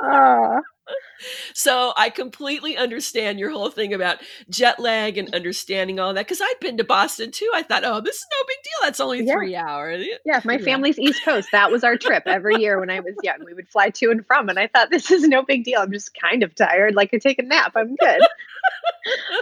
oh, 0.02 0.60
so 1.54 1.92
I 1.96 2.10
completely 2.10 2.76
understand 2.76 3.38
your 3.38 3.50
whole 3.50 3.70
thing 3.70 3.94
about 3.94 4.18
jet 4.50 4.78
lag 4.78 5.16
and 5.18 5.34
understanding 5.34 5.98
all 5.98 6.12
that 6.14 6.26
because 6.26 6.40
I'd 6.42 6.60
been 6.60 6.76
to 6.76 6.84
Boston 6.84 7.30
too 7.30 7.50
I 7.54 7.62
thought 7.62 7.84
oh 7.84 8.00
this 8.00 8.16
is 8.16 8.26
no 8.30 8.44
big 8.46 8.56
deal 8.62 8.78
that's 8.82 9.00
only 9.00 9.24
Yeah. 9.24 9.34
three 9.34 9.56
hours 9.56 10.06
yeah. 10.26 10.40
My 10.44 10.54
Yeah. 10.54 10.64
family's 10.64 10.98
East 10.98 11.24
Coast. 11.24 11.48
That 11.52 11.70
was 11.70 11.82
our 11.84 11.96
trip 11.96 12.24
every 12.26 12.56
year 12.56 12.78
when 12.78 12.90
I 12.90 13.00
was 13.00 13.14
young. 13.22 13.38
We 13.44 13.54
would 13.54 13.68
fly 13.68 13.90
to 13.90 14.10
and 14.10 14.26
from, 14.26 14.48
and 14.48 14.58
I 14.58 14.66
thought 14.66 14.90
this 14.90 15.10
is 15.10 15.26
no 15.26 15.42
big 15.42 15.64
deal. 15.64 15.80
I'm 15.80 15.92
just 15.92 16.14
kind 16.14 16.42
of 16.42 16.54
tired. 16.54 16.94
Like 16.94 17.14
I 17.14 17.18
take 17.18 17.38
a 17.38 17.42
nap. 17.42 17.72
I'm 17.76 17.96
good. 17.96 18.20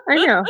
I 0.08 0.26
know. 0.26 0.44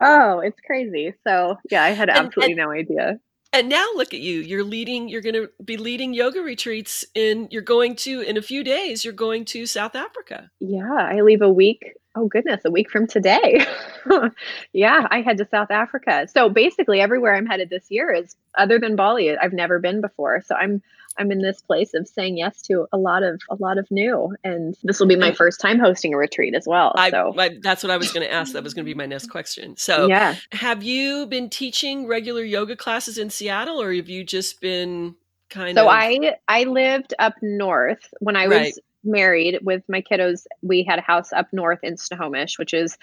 Oh, 0.00 0.40
it's 0.40 0.58
crazy. 0.66 1.14
So 1.26 1.56
yeah, 1.70 1.82
I 1.84 1.90
had 1.90 2.08
And- 2.08 2.18
absolutely 2.26 2.54
no 2.54 2.70
idea. 2.70 3.18
And 3.52 3.68
now 3.68 3.84
look 3.96 4.14
at 4.14 4.20
you. 4.20 4.38
You're 4.38 4.62
leading, 4.62 5.08
you're 5.08 5.20
going 5.22 5.34
to 5.34 5.50
be 5.64 5.76
leading 5.76 6.14
yoga 6.14 6.40
retreats 6.40 7.04
in, 7.16 7.48
you're 7.50 7.62
going 7.62 7.96
to, 7.96 8.20
in 8.20 8.36
a 8.36 8.42
few 8.42 8.62
days, 8.62 9.04
you're 9.04 9.12
going 9.12 9.44
to 9.46 9.66
South 9.66 9.96
Africa. 9.96 10.48
Yeah, 10.60 10.88
I 10.92 11.22
leave 11.22 11.42
a 11.42 11.48
week. 11.50 11.94
Oh 12.16 12.26
goodness, 12.26 12.62
a 12.64 12.70
week 12.70 12.90
from 12.90 13.06
today. 13.06 13.64
yeah, 14.72 15.06
I 15.10 15.22
head 15.22 15.38
to 15.38 15.46
South 15.48 15.70
Africa. 15.70 16.26
So 16.32 16.48
basically 16.48 17.00
everywhere 17.00 17.36
I'm 17.36 17.46
headed 17.46 17.70
this 17.70 17.88
year 17.88 18.12
is 18.12 18.34
other 18.58 18.80
than 18.80 18.96
Bali, 18.96 19.36
I've 19.36 19.52
never 19.52 19.78
been 19.78 20.00
before. 20.00 20.42
So 20.42 20.56
I'm 20.56 20.82
I'm 21.18 21.30
in 21.30 21.42
this 21.42 21.60
place 21.60 21.92
of 21.94 22.08
saying 22.08 22.38
yes 22.38 22.62
to 22.62 22.86
a 22.92 22.98
lot 22.98 23.22
of 23.22 23.40
a 23.48 23.56
lot 23.56 23.78
of 23.78 23.88
new 23.90 24.34
and 24.42 24.76
this 24.82 24.98
will 24.98 25.06
be 25.06 25.16
my 25.16 25.32
first 25.32 25.60
time 25.60 25.78
hosting 25.78 26.14
a 26.14 26.16
retreat 26.16 26.54
as 26.54 26.66
well. 26.66 26.94
So 27.10 27.34
I, 27.38 27.58
that's 27.62 27.82
what 27.82 27.90
I 27.90 27.96
was 27.96 28.12
going 28.12 28.26
to 28.26 28.32
ask. 28.32 28.52
That 28.52 28.64
was 28.64 28.74
going 28.74 28.84
to 28.84 28.90
be 28.90 28.94
my 28.94 29.06
next 29.06 29.28
question. 29.28 29.76
So, 29.76 30.06
yeah. 30.06 30.36
have 30.52 30.82
you 30.82 31.26
been 31.26 31.50
teaching 31.50 32.06
regular 32.06 32.42
yoga 32.42 32.76
classes 32.76 33.18
in 33.18 33.30
Seattle 33.30 33.80
or 33.82 33.92
have 33.92 34.08
you 34.08 34.24
just 34.24 34.60
been 34.60 35.16
kind 35.48 35.76
of 35.76 35.82
So 35.82 35.88
of? 35.88 35.94
I 35.94 36.36
I 36.48 36.64
lived 36.64 37.14
up 37.18 37.34
north 37.42 38.12
when 38.20 38.36
I 38.36 38.48
was 38.48 38.58
Right. 38.58 38.74
Married 39.04 39.58
with 39.62 39.82
my 39.88 40.02
kiddos. 40.02 40.46
We 40.62 40.82
had 40.82 40.98
a 40.98 41.02
house 41.02 41.32
up 41.32 41.48
north 41.52 41.80
in 41.82 41.96
Snohomish, 41.96 42.58
which 42.58 42.74
is 42.74 42.96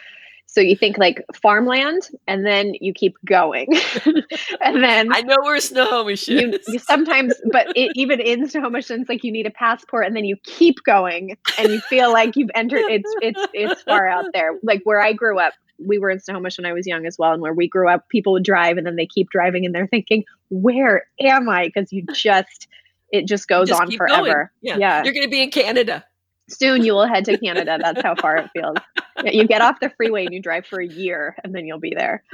so 0.49 0.61
you 0.61 0.77
think 0.77 0.97
like 0.97 1.23
farmland, 1.35 2.09
and 2.25 2.45
then 2.45 2.73
you 2.79 2.93
keep 2.93 3.17
going, 3.25 3.67
and 4.61 4.81
then 4.81 5.13
I 5.13 5.21
know 5.21 5.35
where 5.41 5.59
Snohomish 5.59 6.27
you, 6.29 6.57
you 6.69 6.79
sometimes, 6.79 7.33
but 7.51 7.67
it, 7.75 7.91
even 7.95 8.21
in 8.21 8.47
Snohomish, 8.47 8.89
it's 8.89 9.09
like 9.09 9.25
you 9.25 9.31
need 9.31 9.45
a 9.45 9.51
passport, 9.51 10.05
and 10.05 10.15
then 10.15 10.23
you 10.23 10.37
keep 10.45 10.77
going, 10.85 11.37
and 11.59 11.69
you 11.69 11.81
feel 11.81 12.13
like 12.13 12.37
you've 12.37 12.49
entered. 12.55 12.85
It's 12.89 13.13
it's 13.21 13.47
it's 13.53 13.81
far 13.83 14.07
out 14.07 14.25
there. 14.33 14.57
Like 14.63 14.81
where 14.85 15.01
I 15.01 15.11
grew 15.11 15.37
up, 15.37 15.53
we 15.85 15.99
were 15.99 16.09
in 16.09 16.21
Snohomish 16.21 16.57
when 16.57 16.65
I 16.65 16.71
was 16.71 16.87
young 16.87 17.05
as 17.05 17.17
well, 17.19 17.33
and 17.33 17.41
where 17.41 17.53
we 17.53 17.67
grew 17.67 17.89
up, 17.89 18.07
people 18.07 18.31
would 18.31 18.45
drive, 18.45 18.77
and 18.77 18.87
then 18.87 18.95
they 18.95 19.05
keep 19.05 19.29
driving, 19.29 19.65
and 19.65 19.75
they're 19.75 19.87
thinking, 19.87 20.23
"Where 20.49 21.03
am 21.19 21.49
I?" 21.49 21.65
Because 21.67 21.91
you 21.91 22.05
just 22.13 22.67
it 23.11 23.27
just 23.27 23.47
goes 23.47 23.69
Just 23.69 23.81
on 23.81 23.91
forever. 23.91 24.51
Yeah. 24.61 24.77
yeah. 24.77 25.03
You're 25.03 25.13
going 25.13 25.25
to 25.25 25.29
be 25.31 25.41
in 25.43 25.51
Canada. 25.51 26.03
Soon 26.49 26.83
you 26.83 26.93
will 26.93 27.07
head 27.07 27.25
to 27.25 27.37
Canada. 27.37 27.77
That's 27.81 28.01
how 28.01 28.15
far 28.15 28.37
it 28.37 28.49
feels. 28.53 28.77
You 29.25 29.45
get 29.45 29.61
off 29.61 29.79
the 29.81 29.89
freeway 29.97 30.25
and 30.25 30.33
you 30.33 30.41
drive 30.41 30.65
for 30.65 30.79
a 30.79 30.87
year 30.87 31.35
and 31.43 31.53
then 31.53 31.65
you'll 31.65 31.79
be 31.79 31.93
there. 31.95 32.23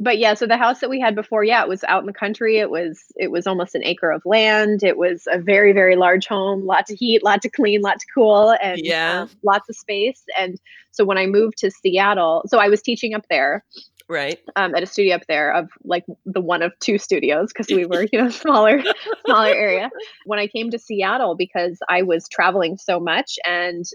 But 0.00 0.18
yeah, 0.18 0.34
so 0.34 0.46
the 0.48 0.56
house 0.56 0.80
that 0.80 0.90
we 0.90 0.98
had 0.98 1.14
before, 1.14 1.44
yeah, 1.44 1.62
it 1.62 1.68
was 1.68 1.84
out 1.84 2.00
in 2.00 2.06
the 2.06 2.12
country. 2.12 2.58
It 2.58 2.70
was 2.70 3.04
it 3.14 3.30
was 3.30 3.46
almost 3.46 3.76
an 3.76 3.84
acre 3.84 4.10
of 4.10 4.20
land. 4.24 4.82
It 4.82 4.96
was 4.96 5.28
a 5.30 5.38
very 5.38 5.72
very 5.72 5.94
large 5.94 6.26
home, 6.26 6.66
lots 6.66 6.90
of 6.90 6.98
heat, 6.98 7.22
lots 7.22 7.42
to 7.42 7.50
clean, 7.50 7.82
lots 7.82 8.04
to 8.04 8.10
cool, 8.12 8.56
and 8.60 8.80
Yeah. 8.82 9.20
um, 9.22 9.30
lots 9.44 9.68
of 9.68 9.76
space. 9.76 10.24
And 10.36 10.58
so 10.90 11.04
when 11.04 11.18
I 11.18 11.26
moved 11.26 11.58
to 11.58 11.70
Seattle, 11.70 12.42
so 12.46 12.58
I 12.58 12.68
was 12.68 12.82
teaching 12.82 13.14
up 13.14 13.24
there 13.30 13.64
Right. 14.12 14.38
um, 14.56 14.74
at 14.74 14.82
a 14.82 14.86
studio 14.86 15.14
up 15.16 15.26
there 15.26 15.54
of 15.54 15.70
like 15.84 16.04
the 16.26 16.40
one 16.40 16.60
of 16.60 16.78
two 16.80 16.98
studios 16.98 17.50
because 17.50 17.68
we 17.74 17.86
were 17.86 18.06
you 18.12 18.22
know 18.22 18.28
smaller 18.44 18.82
smaller 19.24 19.54
area 19.54 19.90
when 20.26 20.38
i 20.38 20.46
came 20.46 20.70
to 20.70 20.78
seattle 20.78 21.34
because 21.34 21.78
i 21.88 22.02
was 22.02 22.28
traveling 22.28 22.76
so 22.76 23.00
much 23.00 23.38
and 23.46 23.86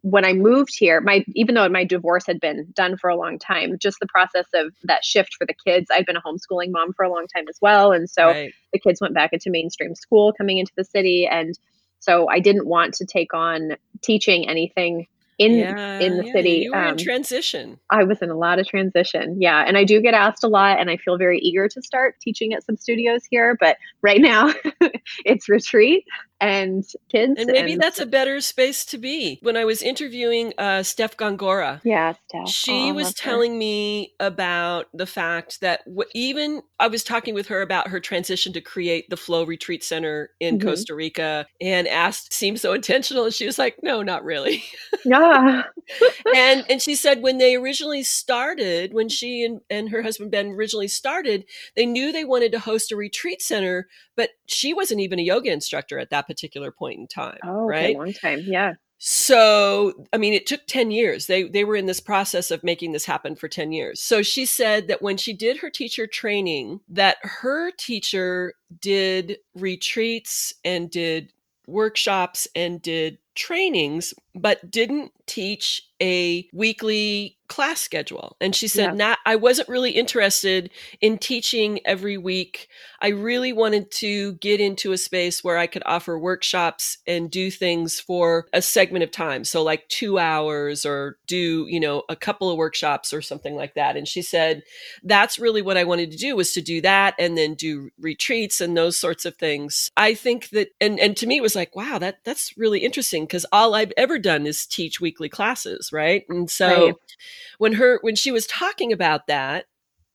when 0.00 0.24
i 0.24 0.32
moved 0.32 0.74
here 0.76 1.00
my 1.00 1.24
even 1.36 1.54
though 1.54 1.68
my 1.68 1.84
divorce 1.84 2.26
had 2.26 2.40
been 2.40 2.66
done 2.74 2.96
for 2.96 3.08
a 3.08 3.16
long 3.16 3.38
time 3.38 3.78
just 3.78 3.98
the 4.00 4.06
process 4.08 4.46
of 4.52 4.74
that 4.82 5.04
shift 5.04 5.32
for 5.34 5.46
the 5.46 5.54
kids 5.64 5.86
i'd 5.92 6.06
been 6.06 6.16
a 6.16 6.22
homeschooling 6.22 6.72
mom 6.72 6.92
for 6.92 7.04
a 7.04 7.10
long 7.10 7.28
time 7.28 7.44
as 7.48 7.58
well 7.62 7.92
and 7.92 8.10
so 8.10 8.26
right. 8.26 8.52
the 8.72 8.80
kids 8.80 9.00
went 9.00 9.14
back 9.14 9.32
into 9.32 9.48
mainstream 9.48 9.94
school 9.94 10.32
coming 10.32 10.58
into 10.58 10.72
the 10.76 10.84
city 10.84 11.24
and 11.24 11.56
so 12.00 12.28
i 12.28 12.40
didn't 12.40 12.66
want 12.66 12.94
to 12.94 13.06
take 13.06 13.32
on 13.32 13.76
teaching 14.02 14.48
anything 14.48 15.06
in 15.38 15.58
yeah, 15.58 15.98
in 15.98 16.18
the 16.18 16.26
yeah, 16.26 16.32
city 16.32 16.50
You 16.50 16.72
were 16.72 16.78
um, 16.78 16.88
in 16.90 16.96
transition. 16.98 17.78
I 17.90 18.04
was 18.04 18.20
in 18.22 18.30
a 18.30 18.36
lot 18.36 18.58
of 18.58 18.66
transition. 18.66 19.40
Yeah. 19.40 19.64
And 19.66 19.76
I 19.76 19.84
do 19.84 20.00
get 20.00 20.14
asked 20.14 20.44
a 20.44 20.48
lot, 20.48 20.78
and 20.78 20.90
I 20.90 20.96
feel 20.96 21.16
very 21.16 21.38
eager 21.38 21.68
to 21.68 21.82
start 21.82 22.16
teaching 22.20 22.52
at 22.52 22.64
some 22.64 22.76
studios 22.76 23.22
here. 23.30 23.56
But 23.58 23.76
right 24.02 24.20
now, 24.20 24.52
it's 25.24 25.48
retreat 25.48 26.04
and 26.42 26.84
kids. 27.10 27.34
And 27.38 27.46
maybe 27.50 27.76
that's 27.76 28.00
a 28.00 28.06
better 28.06 28.40
space 28.40 28.84
to 28.86 28.98
be. 28.98 29.38
When 29.42 29.56
I 29.56 29.64
was 29.64 29.80
interviewing 29.82 30.52
uh, 30.58 30.82
Steph 30.82 31.16
Gongora, 31.16 31.80
yeah, 31.84 32.14
Steph. 32.28 32.48
she 32.48 32.90
Oh, 32.90 32.94
was 32.94 33.04
love 33.06 33.14
her. 33.18 33.22
telling 33.30 33.58
me 33.58 34.12
about 34.20 34.86
the 34.92 35.06
fact 35.06 35.60
that 35.60 35.84
w- 35.86 36.08
even 36.14 36.62
I 36.80 36.88
was 36.88 37.04
talking 37.04 37.34
with 37.34 37.46
her 37.48 37.62
about 37.62 37.88
her 37.88 38.00
transition 38.00 38.52
to 38.54 38.60
create 38.60 39.08
the 39.08 39.16
Flow 39.16 39.44
Retreat 39.44 39.84
Center 39.84 40.30
in 40.40 40.58
Mhm. 40.58 40.64
Costa 40.64 40.94
Rica 40.94 41.46
and 41.60 41.86
asked, 41.88 42.32
seemed 42.32 42.60
so 42.60 42.72
intentional. 42.72 43.24
And 43.24 43.34
she 43.34 43.46
was 43.46 43.58
like, 43.58 43.76
no, 43.82 44.02
not 44.02 44.24
really. 44.24 44.64
Yeah. 45.04 45.62
and 46.34 46.64
and 46.68 46.82
she 46.82 46.94
said 46.94 47.22
when 47.22 47.38
they 47.38 47.54
originally 47.56 48.02
started, 48.02 48.92
when 48.94 49.08
she 49.08 49.44
and, 49.44 49.60
and 49.70 49.90
her 49.90 50.02
husband 50.02 50.30
Ben 50.30 50.48
originally 50.48 50.88
started, 50.88 51.44
they 51.76 51.86
knew 51.86 52.12
they 52.12 52.24
wanted 52.24 52.52
to 52.52 52.58
host 52.58 52.92
a 52.92 52.96
retreat 52.96 53.42
center, 53.42 53.88
but 54.16 54.30
she 54.46 54.74
wasn't 54.74 55.00
even 55.00 55.18
a 55.18 55.22
yoga 55.22 55.50
instructor 55.52 55.98
at 55.98 56.10
that 56.10 56.26
particular 56.32 56.72
point 56.72 56.98
in 56.98 57.06
time. 57.06 57.38
Oh, 57.44 57.64
okay, 57.66 57.86
right. 57.86 57.96
long 57.96 58.12
time. 58.12 58.40
Yeah. 58.46 58.74
So, 59.04 59.94
I 60.12 60.16
mean, 60.16 60.32
it 60.32 60.46
took 60.46 60.60
10 60.68 60.92
years. 60.92 61.26
They 61.26 61.42
they 61.42 61.64
were 61.64 61.74
in 61.74 61.86
this 61.86 61.98
process 61.98 62.52
of 62.52 62.62
making 62.62 62.92
this 62.92 63.04
happen 63.04 63.34
for 63.34 63.48
10 63.48 63.72
years. 63.72 64.00
So 64.00 64.22
she 64.22 64.46
said 64.46 64.86
that 64.86 65.02
when 65.02 65.16
she 65.16 65.32
did 65.32 65.56
her 65.58 65.70
teacher 65.70 66.06
training, 66.06 66.80
that 66.88 67.16
her 67.22 67.72
teacher 67.72 68.54
did 68.80 69.38
retreats 69.56 70.54
and 70.64 70.88
did 70.88 71.32
workshops 71.66 72.46
and 72.54 72.80
did 72.80 73.18
trainings, 73.34 74.14
but 74.34 74.70
didn't 74.70 75.12
teach 75.26 75.82
a 76.00 76.48
weekly 76.52 77.38
class 77.52 77.80
schedule. 77.80 78.36
And 78.40 78.56
she 78.56 78.66
said, 78.66 78.86
Yeah. 78.86 78.92
not 78.94 79.18
I 79.26 79.36
wasn't 79.36 79.68
really 79.68 79.90
interested 79.90 80.70
in 81.00 81.18
teaching 81.18 81.80
every 81.84 82.16
week. 82.16 82.66
I 83.00 83.08
really 83.08 83.52
wanted 83.52 83.90
to 83.92 84.32
get 84.34 84.58
into 84.58 84.92
a 84.92 84.98
space 84.98 85.44
where 85.44 85.58
I 85.58 85.66
could 85.66 85.82
offer 85.84 86.18
workshops 86.18 86.96
and 87.06 87.30
do 87.30 87.50
things 87.50 88.00
for 88.00 88.46
a 88.54 88.62
segment 88.62 89.04
of 89.04 89.10
time. 89.10 89.44
So 89.44 89.62
like 89.62 89.86
2 89.88 90.18
hours 90.18 90.86
or 90.86 91.18
do, 91.26 91.66
you 91.68 91.78
know, 91.78 92.04
a 92.08 92.16
couple 92.16 92.50
of 92.50 92.56
workshops 92.56 93.12
or 93.12 93.20
something 93.20 93.54
like 93.54 93.74
that. 93.74 93.96
And 93.96 94.08
she 94.08 94.22
said, 94.22 94.62
that's 95.02 95.38
really 95.38 95.62
what 95.62 95.76
I 95.76 95.84
wanted 95.84 96.10
to 96.12 96.16
do 96.16 96.34
was 96.34 96.54
to 96.54 96.62
do 96.62 96.80
that 96.80 97.14
and 97.18 97.36
then 97.36 97.54
do 97.54 97.90
retreats 97.98 98.60
and 98.62 98.76
those 98.76 98.98
sorts 98.98 99.26
of 99.26 99.36
things. 99.36 99.90
I 99.96 100.14
think 100.14 100.48
that 100.50 100.68
and 100.80 100.98
and 100.98 101.16
to 101.18 101.26
me 101.26 101.36
it 101.36 101.42
was 101.42 101.54
like, 101.56 101.76
wow, 101.76 101.98
that 101.98 102.24
that's 102.24 102.56
really 102.56 102.80
interesting 102.80 103.24
because 103.24 103.46
all 103.52 103.74
I've 103.74 103.92
ever 103.96 104.18
done 104.22 104.46
is 104.46 104.66
teach 104.66 105.00
weekly 105.00 105.28
classes, 105.28 105.92
right? 105.92 106.24
And 106.28 106.50
so 106.50 106.86
Right. 106.86 106.94
when 107.58 107.74
her 107.74 107.98
when 108.02 108.16
she 108.16 108.32
was 108.32 108.46
talking 108.46 108.92
about 108.92 109.26
that 109.26 109.66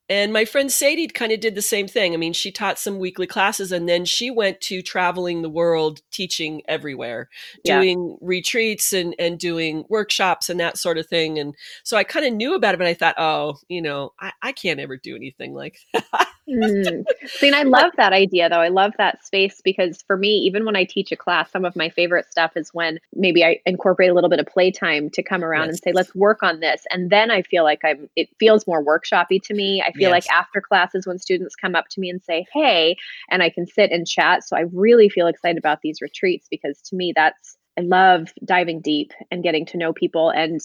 and 0.10 0.32
my 0.32 0.46
friend 0.46 0.72
Sadie 0.72 1.08
kind 1.10 1.34
of 1.34 1.42
did 1.42 1.54
the 1.56 1.62
same 1.62 1.86
thing. 1.86 2.14
I 2.14 2.18
mean, 2.18 2.32
she 2.32 2.50
taught 2.50 2.80
some 2.80 2.98
weekly 2.98 3.28
classes 3.28 3.74
and 3.74 3.90
then 3.90 4.06
she 4.06 4.32
went 4.32 4.62
to 4.62 4.82
traveling 4.82 5.42
the 5.42 5.50
world, 5.50 6.02
teaching 6.12 6.62
everywhere, 6.68 7.28
Yeah. 7.66 7.82
doing 7.82 8.18
retreats 8.22 8.94
and, 8.94 9.14
and 9.20 9.38
doing 9.38 9.84
workshops 9.90 10.50
and 10.50 10.62
that 10.62 10.78
sort 10.78 10.98
of 10.98 11.08
thing. 11.08 11.38
And 11.40 11.56
so 11.84 11.98
I 11.98 12.06
kind 12.06 12.26
of 12.26 12.34
knew 12.34 12.56
about 12.56 12.74
it, 12.74 12.78
but 12.78 12.88
I 12.88 12.94
thought, 12.94 13.16
oh, 13.18 13.58
you 13.68 13.82
know, 13.82 14.14
I, 14.20 14.32
I 14.42 14.52
can't 14.54 14.80
ever 14.80 14.96
do 14.96 15.14
anything 15.16 15.54
like 15.54 15.78
that. 15.94 16.28
Mm. 16.50 17.04
See, 17.28 17.48
and 17.48 17.56
I 17.56 17.64
love 17.64 17.92
that 17.98 18.14
idea 18.14 18.50
though. 18.50 18.60
I 18.60 18.70
love 18.70 18.94
that 18.98 19.26
space 19.26 19.62
because 19.62 20.02
for 20.04 20.18
me, 20.18 20.30
even 20.38 20.66
when 20.66 20.76
I 20.76 20.86
teach 20.86 21.12
a 21.12 21.18
class, 21.18 21.52
some 21.52 21.66
of 21.66 21.76
my 21.76 21.90
favorite 21.90 22.32
stuff 22.32 22.54
is 22.56 22.74
when 22.74 23.00
maybe 23.14 23.44
I 23.44 23.60
incorporate 23.66 24.10
a 24.10 24.14
little 24.14 24.30
bit 24.30 24.40
of 24.40 24.46
playtime 24.46 25.10
to 25.12 25.24
come 25.24 25.44
around 25.44 25.70
and 25.70 25.78
say, 25.78 25.92
let's 25.94 26.16
work 26.16 26.44
on 26.44 26.60
this. 26.60 26.84
And 26.90 27.10
then 27.10 27.32
I 27.32 27.42
feel 27.42 27.64
like 27.64 27.82
I'm, 27.84 28.10
it 28.16 28.30
feels 28.40 28.66
more 28.66 28.84
workshoppy 28.84 29.42
to 29.44 29.54
me. 29.54 29.84
I 29.86 29.92
feel 29.92 30.12
like 30.12 30.30
after 30.32 30.62
classes, 30.62 31.06
when 31.06 31.20
students 31.20 31.56
come 31.56 31.76
up 31.76 31.86
to 31.92 32.00
me 32.00 32.10
and 32.10 32.22
say, 32.24 32.46
hey, 32.54 32.96
and 33.30 33.44
I 33.44 33.50
can 33.50 33.68
sit 33.68 33.92
and 33.92 34.08
chat. 34.08 34.48
So 34.48 34.56
I 34.56 34.66
really 34.72 35.10
feel 35.10 35.28
excited 35.28 35.58
about 35.58 35.82
these 35.82 36.02
retreats 36.02 36.48
because 36.50 36.82
to 36.84 36.96
me, 36.96 37.14
that's, 37.16 37.58
I 37.78 37.82
love 37.82 38.30
diving 38.44 38.82
deep 38.82 39.12
and 39.30 39.44
getting 39.44 39.66
to 39.68 39.78
know 39.78 39.94
people. 39.94 40.30
And 40.30 40.60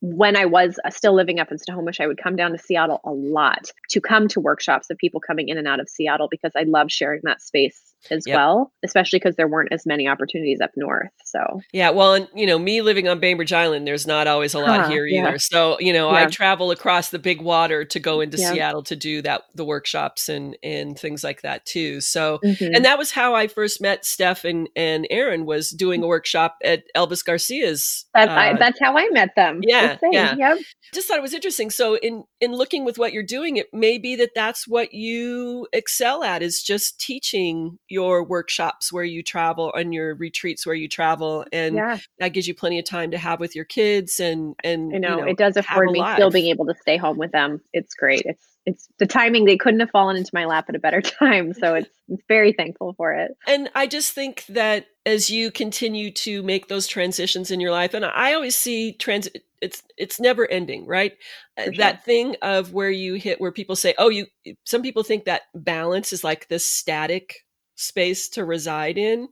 when 0.00 0.36
I 0.36 0.44
was 0.46 0.78
uh, 0.84 0.90
still 0.90 1.14
living 1.14 1.40
up 1.40 1.50
in 1.50 1.58
Snohomish, 1.58 2.00
I 2.00 2.06
would 2.06 2.22
come 2.22 2.36
down 2.36 2.52
to 2.52 2.58
Seattle 2.58 3.00
a 3.04 3.10
lot 3.10 3.70
to 3.90 4.00
come 4.00 4.28
to 4.28 4.40
workshops 4.40 4.90
of 4.90 4.98
people 4.98 5.20
coming 5.20 5.48
in 5.48 5.58
and 5.58 5.66
out 5.66 5.80
of 5.80 5.88
Seattle 5.88 6.28
because 6.30 6.52
I 6.56 6.62
love 6.62 6.90
sharing 6.90 7.20
that 7.24 7.42
space 7.42 7.94
as 8.10 8.24
Yep. 8.26 8.36
well, 8.36 8.72
especially 8.84 9.18
because 9.18 9.36
there 9.36 9.48
weren't 9.48 9.72
as 9.72 9.84
many 9.86 10.06
opportunities 10.08 10.60
up 10.60 10.70
north. 10.76 11.10
So, 11.24 11.60
Yeah, 11.72 11.90
well, 11.90 12.14
and 12.14 12.28
you 12.34 12.46
know, 12.46 12.58
me 12.58 12.80
living 12.80 13.08
on 13.08 13.20
Bainbridge 13.20 13.52
Island, 13.52 13.86
there's 13.86 14.06
not 14.06 14.26
always 14.26 14.54
a 14.54 14.58
lot 14.58 14.82
Huh, 14.82 14.88
here 14.90 15.06
yeah. 15.06 15.28
either. 15.28 15.38
So, 15.38 15.78
you 15.80 15.92
know, 15.92 16.10
I 16.10 16.26
travel 16.26 16.70
across 16.70 17.10
the 17.10 17.18
big 17.18 17.40
water 17.42 17.84
to 17.84 18.00
go 18.00 18.20
into 18.20 18.38
Yeah. 18.38 18.52
Seattle 18.52 18.82
to 18.84 18.96
do 18.96 19.22
that 19.22 19.42
the 19.54 19.64
workshops 19.64 20.28
and 20.28 20.56
and 20.62 20.98
things 20.98 21.22
like 21.24 21.42
that 21.42 21.66
too. 21.66 22.00
So, 22.00 22.38
mhm. 22.44 22.74
and 22.74 22.84
that 22.84 22.98
was 22.98 23.10
how 23.12 23.34
I 23.34 23.46
first 23.48 23.80
met 23.80 24.04
Steph 24.04 24.44
and 24.44 24.68
and 24.76 25.06
Aaron 25.10 25.44
was 25.44 25.70
doing 25.70 26.02
a 26.02 26.06
workshop 26.06 26.56
at 26.64 26.84
Elvis 26.96 27.24
Garcia's. 27.24 28.06
that's, 28.14 28.30
I, 28.30 28.50
uh, 28.52 28.56
that's 28.58 28.78
how 28.80 28.96
I 28.96 29.08
met 29.10 29.30
them. 29.36 29.60
Yeah, 29.62 29.96
yeah. 30.10 30.34
Yep. 30.36 30.58
just 30.94 31.08
thought 31.08 31.18
it 31.18 31.22
was 31.22 31.34
interesting. 31.34 31.70
So, 31.70 31.96
in 31.96 32.24
in 32.40 32.52
looking 32.52 32.84
with 32.84 32.98
what 32.98 33.12
you're 33.12 33.22
doing, 33.22 33.56
it 33.56 33.66
may 33.72 33.98
be 33.98 34.16
that 34.16 34.30
that's 34.34 34.66
what 34.66 34.92
you 34.94 35.66
excel 35.72 36.22
at 36.22 36.42
is 36.42 36.62
just 36.62 36.98
teaching 37.00 37.78
your 37.88 38.24
workshops 38.24 38.92
where 38.92 39.04
you 39.04 39.22
travel 39.22 39.72
and 39.74 39.94
your 39.94 40.14
retreats 40.14 40.66
where 40.66 40.74
you 40.74 40.88
travel, 40.88 41.44
and 41.52 41.76
Yeah. 41.76 41.98
that 42.18 42.28
gives 42.28 42.46
you 42.46 42.54
plenty 42.54 42.78
of 42.78 42.84
time 42.84 43.10
to 43.10 43.18
have 43.18 43.40
with 43.40 43.54
your 43.54 43.64
kids 43.64 44.20
and 44.20 44.54
and 44.64 44.94
I 44.94 44.98
know, 44.98 45.16
you 45.18 45.22
know, 45.24 45.28
it 45.28 45.38
does 45.38 45.56
afford 45.56 45.90
me 45.90 46.04
still 46.14 46.30
being 46.30 46.48
able 46.48 46.66
to 46.66 46.74
stay 46.80 46.96
home 46.96 47.18
with 47.18 47.32
them. 47.32 47.60
It's 47.72 47.94
great. 47.94 48.22
It's 48.24 48.58
it's 48.66 48.88
the 48.98 49.06
timing. 49.06 49.46
They 49.46 49.56
couldn't 49.56 49.80
have 49.80 49.90
fallen 49.90 50.16
into 50.16 50.30
my 50.34 50.44
lap 50.44 50.66
at 50.68 50.74
a 50.74 50.78
better 50.78 51.00
time. 51.20 51.54
So 51.54 51.74
it's, 51.74 51.88
it's 52.08 52.22
very 52.28 52.52
thankful 52.52 52.92
for 52.96 53.14
it. 53.14 53.32
And 53.46 53.70
I 53.74 53.86
just 53.86 54.12
think 54.12 54.44
that 54.50 54.86
as 55.06 55.30
you 55.30 55.50
continue 55.50 56.10
to 56.12 56.42
make 56.42 56.68
those 56.68 56.86
transitions 56.86 57.50
in 57.50 57.60
your 57.60 57.70
life, 57.70 57.94
and 57.94 58.04
I 58.04 58.34
always 58.34 58.56
see 58.56 58.92
trans 58.92 59.28
it's 59.60 59.82
it's 59.96 60.20
never 60.20 60.48
ending, 60.50 60.86
right? 60.86 61.14
Uh, 61.56 61.64
sure. 61.64 61.74
That 61.78 62.04
thing 62.04 62.36
of 62.42 62.72
where 62.72 62.90
you 62.90 63.14
hit 63.14 63.40
where 63.40 63.52
people 63.52 63.74
say, 63.74 63.94
"Oh, 63.98 64.08
you." 64.08 64.26
Some 64.64 64.82
people 64.82 65.02
think 65.02 65.24
that 65.24 65.42
balance 65.54 66.12
is 66.12 66.22
like 66.22 66.48
this 66.48 66.64
static 66.64 67.44
space 67.78 68.28
to 68.30 68.44
reside 68.44 68.98
in, 68.98 69.28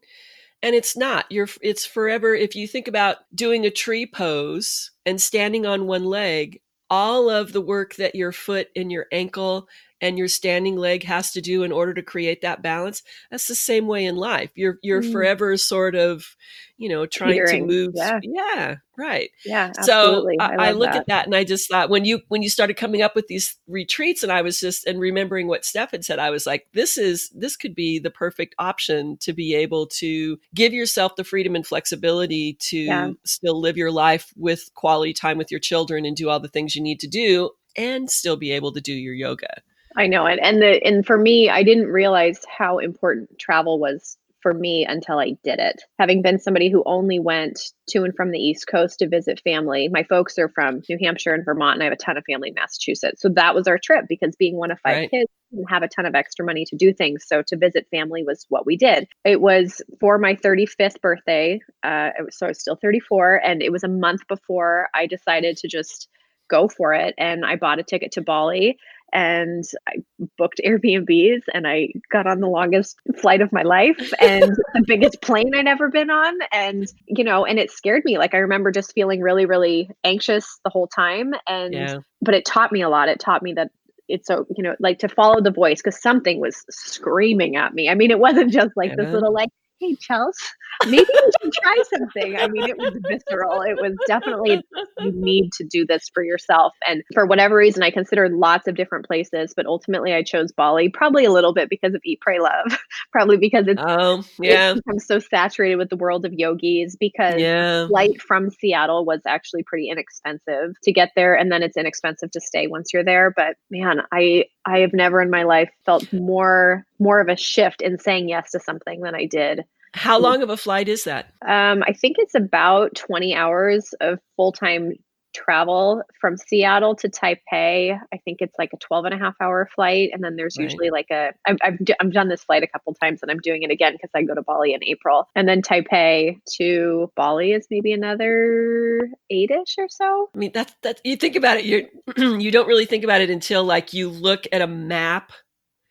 and 0.63 0.75
it's 0.75 0.97
not. 0.97 1.27
You're 1.31 1.49
it's 1.61 1.85
forever. 1.85 2.35
If 2.35 2.57
you 2.57 2.67
think 2.67 2.89
about 2.89 3.19
doing 3.35 3.67
a 3.67 3.71
tree 3.71 4.07
pose 4.07 4.91
and 5.05 5.21
standing 5.21 5.67
on 5.67 5.87
one 5.87 6.05
leg, 6.05 6.61
all 6.91 7.29
of 7.29 7.53
the 7.53 7.61
work 7.61 7.97
that 7.97 8.15
your 8.15 8.33
foot 8.33 8.69
and 8.77 8.91
your 8.91 9.07
ankle 9.13 9.69
and 10.01 10.19
your 10.19 10.29
standing 10.29 10.77
leg 10.77 11.05
has 11.05 11.33
to 11.33 11.41
do 11.41 11.63
in 11.63 11.73
order 11.73 11.95
to 11.95 12.03
create 12.03 12.43
that 12.43 12.63
balance 12.63 13.03
that's 13.31 13.47
the 13.49 13.55
same 13.55 13.87
way 13.87 14.05
in 14.05 14.17
life 14.17 14.51
you're 14.55 14.79
you're 14.83 15.03
Mm. 15.03 15.13
forever 15.13 15.57
sort 15.57 15.95
of 15.95 16.37
you 16.79 16.89
know 16.91 17.07
trying 17.07 17.33
Teetering, 17.33 17.67
to 17.67 17.73
move 17.75 17.93
yeah. 17.95 18.21
yeah 18.23 18.75
right 18.99 19.31
Yeah. 19.47 19.73
so 19.81 19.81
Absolutely. 20.09 20.37
I, 20.41 20.69
I 20.69 20.71
look 20.73 20.91
that. 20.93 20.97
at 21.01 21.07
that 21.07 21.25
and 21.27 21.35
i 21.35 21.43
just 21.45 21.71
thought 21.71 21.89
when 21.91 22.05
you 22.05 22.21
when 22.29 22.43
you 22.43 22.51
started 22.51 22.77
coming 22.77 23.01
up 23.03 23.15
with 23.15 23.27
these 23.29 23.57
retreats 23.67 24.23
and 24.23 24.31
i 24.31 24.43
was 24.43 24.61
just 24.61 24.87
and 24.87 25.01
remembering 25.01 25.47
what 25.49 25.65
steph 25.65 25.93
had 25.93 26.05
said 26.05 26.19
i 26.19 26.29
was 26.31 26.45
like 26.47 26.67
this 26.75 26.99
is 26.99 27.31
this 27.35 27.57
could 27.57 27.75
be 27.75 27.99
the 27.99 28.11
perfect 28.11 28.55
option 28.59 29.17
to 29.21 29.33
be 29.33 29.55
able 29.55 29.87
to 29.87 30.39
give 30.55 30.73
yourself 30.75 31.17
the 31.17 31.25
freedom 31.25 31.55
and 31.55 31.67
flexibility 31.67 32.55
to 32.61 32.79
Yeah. 32.79 33.11
still 33.25 33.59
live 33.61 33.77
your 33.79 33.91
life 33.93 34.33
with 34.37 34.71
quality 34.75 35.15
time 35.15 35.39
with 35.39 35.51
your 35.51 35.61
children 35.61 36.05
and 36.05 36.15
do 36.17 36.29
all 36.29 36.41
the 36.41 36.49
things 36.49 36.77
you 36.77 36.83
need 36.83 37.01
to 37.01 37.09
do 37.09 37.51
and 37.77 38.11
still 38.11 38.37
be 38.37 38.53
able 38.53 38.73
to 38.73 38.81
do 38.83 38.93
your 38.93 39.15
yoga 39.15 39.63
I 39.97 40.07
know 40.07 40.27
it. 40.27 40.39
And 40.43 40.61
the 40.61 40.85
and 40.85 41.07
for 41.07 41.19
me, 41.19 41.49
I 41.49 41.63
didn't 41.63 41.87
realize 41.89 42.41
how 42.47 42.79
important 42.79 43.39
travel 43.39 43.79
was 43.79 44.17
for 44.47 44.55
me 44.55 44.87
until 44.87 45.19
I 45.19 45.37
did 45.43 45.59
it. 45.59 45.83
Having 45.99 46.23
been 46.23 46.39
somebody 46.39 46.71
who 46.71 46.85
only 46.87 47.19
went 47.19 47.61
to 47.89 48.05
and 48.05 48.15
from 48.15 48.31
the 48.31 48.39
East 48.39 48.69
Coast 48.69 49.01
to 49.01 49.09
visit 49.09 49.41
family. 49.43 49.89
My 49.89 50.05
folks 50.05 50.39
are 50.39 50.49
from 50.51 50.83
New 50.89 50.99
Hampshire 51.03 51.35
and 51.35 51.45
Vermont 51.45 51.75
and 51.75 51.83
I 51.83 51.87
have 51.87 51.93
a 51.93 51.97
ton 51.97 52.17
of 52.17 52.23
family 52.31 52.51
in 52.51 52.55
Massachusetts. 52.55 53.21
So 53.21 53.29
that 53.31 53.57
was 53.57 53.67
our 53.67 53.77
trip 53.77 54.05
because 54.09 54.37
being 54.37 54.57
one 54.57 54.71
of 54.71 54.79
five 54.81 54.99
Right. 54.99 55.11
kids 55.11 55.31
and 55.51 55.65
have 55.69 55.83
a 55.83 55.89
ton 55.89 56.07
of 56.07 56.15
extra 56.15 56.45
money 56.45 56.65
to 56.67 56.77
do 56.77 56.93
things. 56.93 57.25
So 57.27 57.43
to 57.49 57.57
visit 57.57 57.89
family 57.91 58.23
was 58.23 58.47
what 58.49 58.67
we 58.67 58.77
did. 58.77 59.09
It 59.25 59.41
was 59.41 59.83
for 59.99 60.17
my 60.17 60.37
35th 60.37 61.01
birthday. 61.01 61.59
Uh, 61.83 62.11
was, 62.21 62.39
so 62.39 62.47
I 62.47 62.51
was 62.51 62.61
still 62.61 62.77
34 62.77 63.41
and 63.45 63.63
it 63.63 63.73
was 63.73 63.83
a 63.83 63.89
month 63.89 64.29
before 64.29 64.89
I 64.95 65.07
decided 65.07 65.57
to 65.57 65.69
just 65.69 66.09
go 66.49 66.69
for 66.69 66.95
it 66.95 67.15
and 67.19 67.45
I 67.45 67.57
bought 67.57 67.81
a 67.81 67.83
ticket 67.83 68.13
to 68.13 68.21
Bali 68.21 68.79
and 69.13 69.65
I 69.89 69.97
booked 70.37 70.61
Airbnbs 70.65 71.43
and 71.55 71.67
I 71.67 71.89
got 72.11 72.27
on 72.27 72.41
the 72.41 72.49
longest 72.49 72.97
flight 73.19 73.41
of 73.41 73.53
my 73.53 73.63
life 73.63 74.13
and 74.21 74.43
the 74.75 74.85
biggest 74.87 75.23
plane 75.23 75.55
I'd 75.55 75.67
ever 75.67 75.89
been 75.89 76.11
on. 76.11 76.39
And, 76.53 76.87
you 77.07 77.25
know, 77.25 77.45
and 77.45 77.59
it 77.59 77.71
scared 77.71 78.05
me. 78.05 78.19
Like 78.19 78.35
I 78.35 78.39
remember 78.39 78.71
just 78.73 78.93
feeling 78.93 79.21
really, 79.21 79.47
really 79.47 79.91
anxious 80.05 80.59
the 80.65 80.71
whole 80.71 80.87
time. 80.87 81.33
And, 81.47 81.73
yeah 81.73 81.99
but 82.27 82.35
it 82.35 82.45
taught 82.45 82.73
me 82.73 82.83
a 82.83 82.89
lot. 82.89 83.09
It 83.09 83.21
taught 83.21 83.43
me 83.43 83.55
that 83.55 83.71
it's 84.09 84.27
so, 84.27 84.47
you 84.57 84.63
know, 84.63 84.75
like 84.79 84.99
to 85.01 85.09
follow 85.09 85.41
the 85.41 85.51
voice 85.51 85.81
because 85.83 86.01
something 86.01 86.41
was 86.41 86.65
screaming 86.71 87.57
at 87.57 87.73
me. 87.73 87.89
I 87.89 87.95
mean, 87.95 88.11
it 88.11 88.19
wasn't 88.19 88.53
just 88.53 88.77
like 88.77 88.97
this 88.97 89.07
uh-huh. 89.07 89.15
little, 89.15 89.33
like, 89.33 89.51
hey, 89.81 89.97
Chelsea, 89.97 90.47
maybe 90.87 91.07
you 91.09 91.31
should 91.43 91.53
try 91.63 91.83
something. 91.91 92.37
I 92.37 92.49
mean, 92.49 92.69
it 92.69 92.79
was 92.79 92.99
visceral. 93.09 93.63
It 93.63 93.77
was 93.77 93.95
definitely 94.07 94.63
you 95.01 95.13
need 95.13 95.53
to 95.55 95.65
do 95.65 95.87
this 95.87 96.09
for 96.13 96.23
yourself. 96.23 96.73
And 96.87 97.03
for 97.13 97.27
whatever 97.27 97.57
reason, 97.57 97.83
I 97.83 97.91
considered 97.91 98.33
lots 98.33 98.69
of 98.69 98.75
different 98.75 99.07
places, 99.07 99.53
but 99.57 99.67
ultimately 99.67 100.13
I 100.13 100.23
chose 100.23 100.53
Bali, 100.53 100.89
probably 100.89 101.25
a 101.25 101.33
little 101.33 101.53
bit 101.53 101.69
because 101.71 101.95
of 101.95 102.01
Eat, 102.05 102.21
Pray, 102.21 102.41
Love, 102.41 102.79
probably 103.13 103.37
because 103.37 103.67
it's, 103.69 103.83
um 103.83 104.25
yeah 104.41 104.71
it's 104.71 104.81
become 104.81 104.99
so 104.99 105.19
saturated 105.19 105.77
with 105.77 105.89
the 105.89 105.97
world 105.97 106.25
of 106.25 106.33
yogis 106.33 106.97
because 106.97 107.41
yeah 107.41 107.87
flight 107.87 108.21
from 108.21 108.51
Seattle 108.51 109.05
was 109.05 109.21
actually 109.27 109.63
pretty 109.63 109.89
inexpensive 109.89 110.75
to 110.83 110.93
get 110.93 111.11
there 111.17 111.35
and 111.35 111.51
then 111.51 111.63
it's 111.63 111.77
inexpensive 111.77 112.31
to 112.31 112.41
stay 112.41 112.67
once 112.67 112.93
you're 112.93 113.05
there 113.05 113.33
but 113.35 113.57
man 113.71 114.03
I 114.13 114.47
I 114.67 114.81
have 114.81 114.93
never 114.93 115.23
in 115.23 115.31
my 115.31 115.45
life 115.45 115.71
felt 115.85 116.13
more 116.13 116.85
more 116.99 117.21
of 117.21 117.29
a 117.29 117.37
shift 117.37 117.81
in 117.81 117.99
saying 117.99 118.29
yes 118.29 118.51
to 118.51 118.61
something 118.61 119.01
than 119.01 119.15
I 119.15 119.27
did. 119.27 119.65
How 119.95 120.19
long 120.19 120.43
of 120.43 120.51
a 120.51 120.57
flight 120.59 120.89
is 120.89 121.05
that? 121.05 121.33
Um, 121.47 121.83
I 121.87 121.93
think 121.95 122.17
it's 122.19 122.35
about 122.35 122.95
20 122.97 123.35
hours 123.35 123.95
of 124.01 124.19
full 124.37 124.53
time 124.53 124.93
travel 125.37 126.03
from 126.21 126.37
Seattle 126.37 126.95
to 126.97 127.09
Taipei. 127.09 127.99
I 128.13 128.17
think 128.25 128.39
it's 128.41 128.55
like 128.59 128.71
a 128.73 128.77
12 128.79 129.05
and 129.07 129.15
a 129.15 129.19
half 129.19 129.35
hour 129.41 129.69
flight. 129.75 130.11
And 130.13 130.25
then 130.25 130.37
there's 130.37 130.57
Right. 130.59 130.65
usually 130.65 130.91
like 130.91 131.11
a, 131.11 131.33
I've, 131.47 131.59
I've, 131.63 131.85
d- 131.85 131.95
I've 132.01 132.13
done 132.13 132.29
this 132.29 132.43
flight 132.45 132.63
a 132.63 132.67
couple 132.67 132.95
times 132.95 133.21
and 133.23 133.31
I'm 133.31 133.41
doing 133.41 133.63
it 133.63 133.71
again 133.71 133.93
because 133.93 134.11
I 134.15 134.23
go 134.23 134.35
to 134.35 134.43
Bali 134.43 134.73
in 134.75 134.83
April. 134.85 135.29
And 135.35 135.49
then 135.49 135.63
Taipei 135.63 136.41
to 136.57 137.13
Bali 137.17 137.53
is 137.53 137.67
maybe 137.71 137.93
another 137.93 139.09
eight 139.31 139.51
ish 139.51 139.77
or 139.79 139.89
so. 139.89 140.31
I 140.35 140.39
mean, 140.39 140.51
that's 140.55 140.75
that. 140.83 141.01
You 141.05 141.17
think 141.17 141.37
about 141.37 141.59
it, 141.59 141.65
you 141.65 141.87
you 142.41 142.51
don't 142.51 142.67
really 142.69 142.87
think 142.87 143.05
about 143.05 143.21
it 143.21 143.31
until 143.31 143.65
like 143.65 143.93
you 143.93 144.09
look 144.09 144.47
at 144.53 144.63
a 144.63 144.67
map 144.67 145.33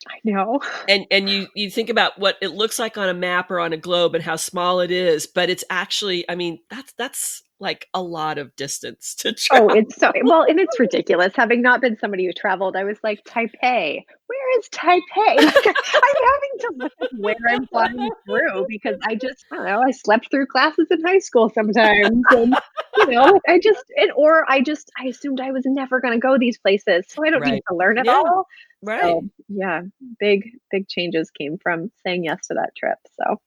I 0.07 0.17
know. 0.23 0.59
and 0.87 1.05
and 1.09 1.27
you 1.29 1.47
you 1.55 1.71
think 1.71 1.89
about 1.89 2.19
what 2.19 2.37
it 2.41 2.49
looks 2.49 2.77
like 2.77 2.95
on 2.97 3.09
a 3.09 3.13
map 3.13 3.49
or 3.49 3.59
on 3.59 3.73
a 3.73 3.77
globe 3.77 4.13
and 4.13 4.23
how 4.23 4.35
small 4.35 4.79
it 4.79 4.91
is, 4.91 5.25
but 5.25 5.49
it's 5.49 5.63
actually, 5.69 6.29
I 6.29 6.35
mean, 6.35 6.59
that's 6.69 6.93
that's 6.97 7.41
like 7.59 7.87
a 7.93 8.01
lot 8.01 8.37
of 8.37 8.55
distance 8.55 9.15
to 9.15 9.33
travel. 9.33 9.69
Oh, 9.71 9.73
it's 9.73 9.95
so 9.95 10.11
well, 10.23 10.43
and 10.43 10.59
it's 10.59 10.79
ridiculous. 10.79 11.33
Having 11.35 11.61
not 11.61 11.81
been 11.81 11.97
somebody 11.97 12.25
who 12.25 12.33
traveled, 12.33 12.75
I 12.75 12.83
was 12.83 12.97
like, 13.03 13.23
Taipei, 13.23 14.03
where 14.27 14.59
is 14.59 14.69
Taipei? 14.69 15.01
I'm 15.37 15.43
having 15.45 16.59
to 16.59 16.73
look 16.77 16.91
at 17.01 17.09
where 17.17 17.35
I'm 17.49 17.65
flying 17.67 18.09
through 18.25 18.65
because 18.67 18.97
I 19.07 19.15
just, 19.15 19.45
I 19.51 19.55
don't 19.55 19.65
know, 19.65 19.81
I 19.81 19.91
slept 19.91 20.29
through 20.31 20.47
classes 20.47 20.87
in 20.91 21.01
high 21.05 21.19
school 21.19 21.49
sometimes. 21.53 22.25
And, 22.31 22.55
you 22.97 23.15
know, 23.15 23.39
I 23.47 23.59
just, 23.59 23.83
it, 23.89 24.11
or 24.15 24.49
I 24.49 24.61
just, 24.61 24.91
I 24.99 25.07
assumed 25.07 25.39
I 25.39 25.51
was 25.51 25.63
never 25.65 26.01
going 26.01 26.13
to 26.13 26.19
go 26.19 26.37
these 26.37 26.57
places. 26.57 27.05
So 27.09 27.25
I 27.25 27.29
don't 27.29 27.41
Right. 27.41 27.53
need 27.53 27.63
to 27.69 27.75
learn 27.75 27.97
it 27.97 28.05
Yeah. 28.05 28.15
all. 28.15 28.47
right. 28.81 29.01
So, 29.01 29.21
yeah, 29.47 29.81
big, 30.19 30.43
big 30.71 30.87
changes 30.87 31.29
came 31.31 31.57
from 31.61 31.91
saying 32.05 32.25
yes 32.25 32.47
to 32.47 32.55
that 32.55 32.71
trip. 32.75 32.97
So, 33.21 33.39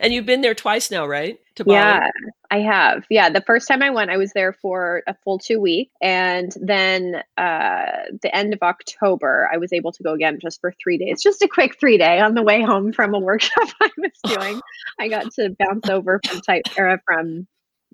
And 0.00 0.12
you've 0.12 0.26
been 0.26 0.40
there 0.40 0.54
twice 0.54 0.90
now, 0.90 1.06
right? 1.06 1.38
To 1.56 1.64
Bali? 1.64 1.76
Yeah, 1.76 2.10
I 2.50 2.58
have. 2.60 3.04
Yeah, 3.10 3.30
the 3.30 3.40
first 3.40 3.66
time 3.66 3.82
I 3.82 3.90
went, 3.90 4.10
I 4.10 4.16
was 4.16 4.32
there 4.32 4.52
for 4.52 5.02
a 5.06 5.14
full 5.24 5.38
two 5.38 5.60
weeks, 5.60 5.92
and 6.00 6.52
then 6.60 7.22
uh, 7.36 7.92
the 8.22 8.34
end 8.34 8.52
of 8.52 8.62
October, 8.62 9.48
I 9.52 9.56
was 9.56 9.72
able 9.72 9.92
to 9.92 10.02
go 10.02 10.12
again 10.12 10.38
just 10.40 10.60
for 10.60 10.72
three 10.82 10.98
days, 10.98 11.22
just 11.22 11.42
a 11.42 11.48
quick 11.48 11.78
three 11.80 11.98
day 11.98 12.20
on 12.20 12.34
the 12.34 12.42
way 12.42 12.62
home 12.62 12.92
from 12.92 13.14
a 13.14 13.18
workshop 13.18 13.68
I 13.80 13.90
was 13.98 14.12
doing. 14.36 14.60
I 14.98 15.08
got 15.08 15.32
to 15.34 15.56
bounce 15.58 15.88
over 15.88 16.20
from 16.26 16.40
type 16.40 16.64
era 16.76 17.00
from 17.06 17.46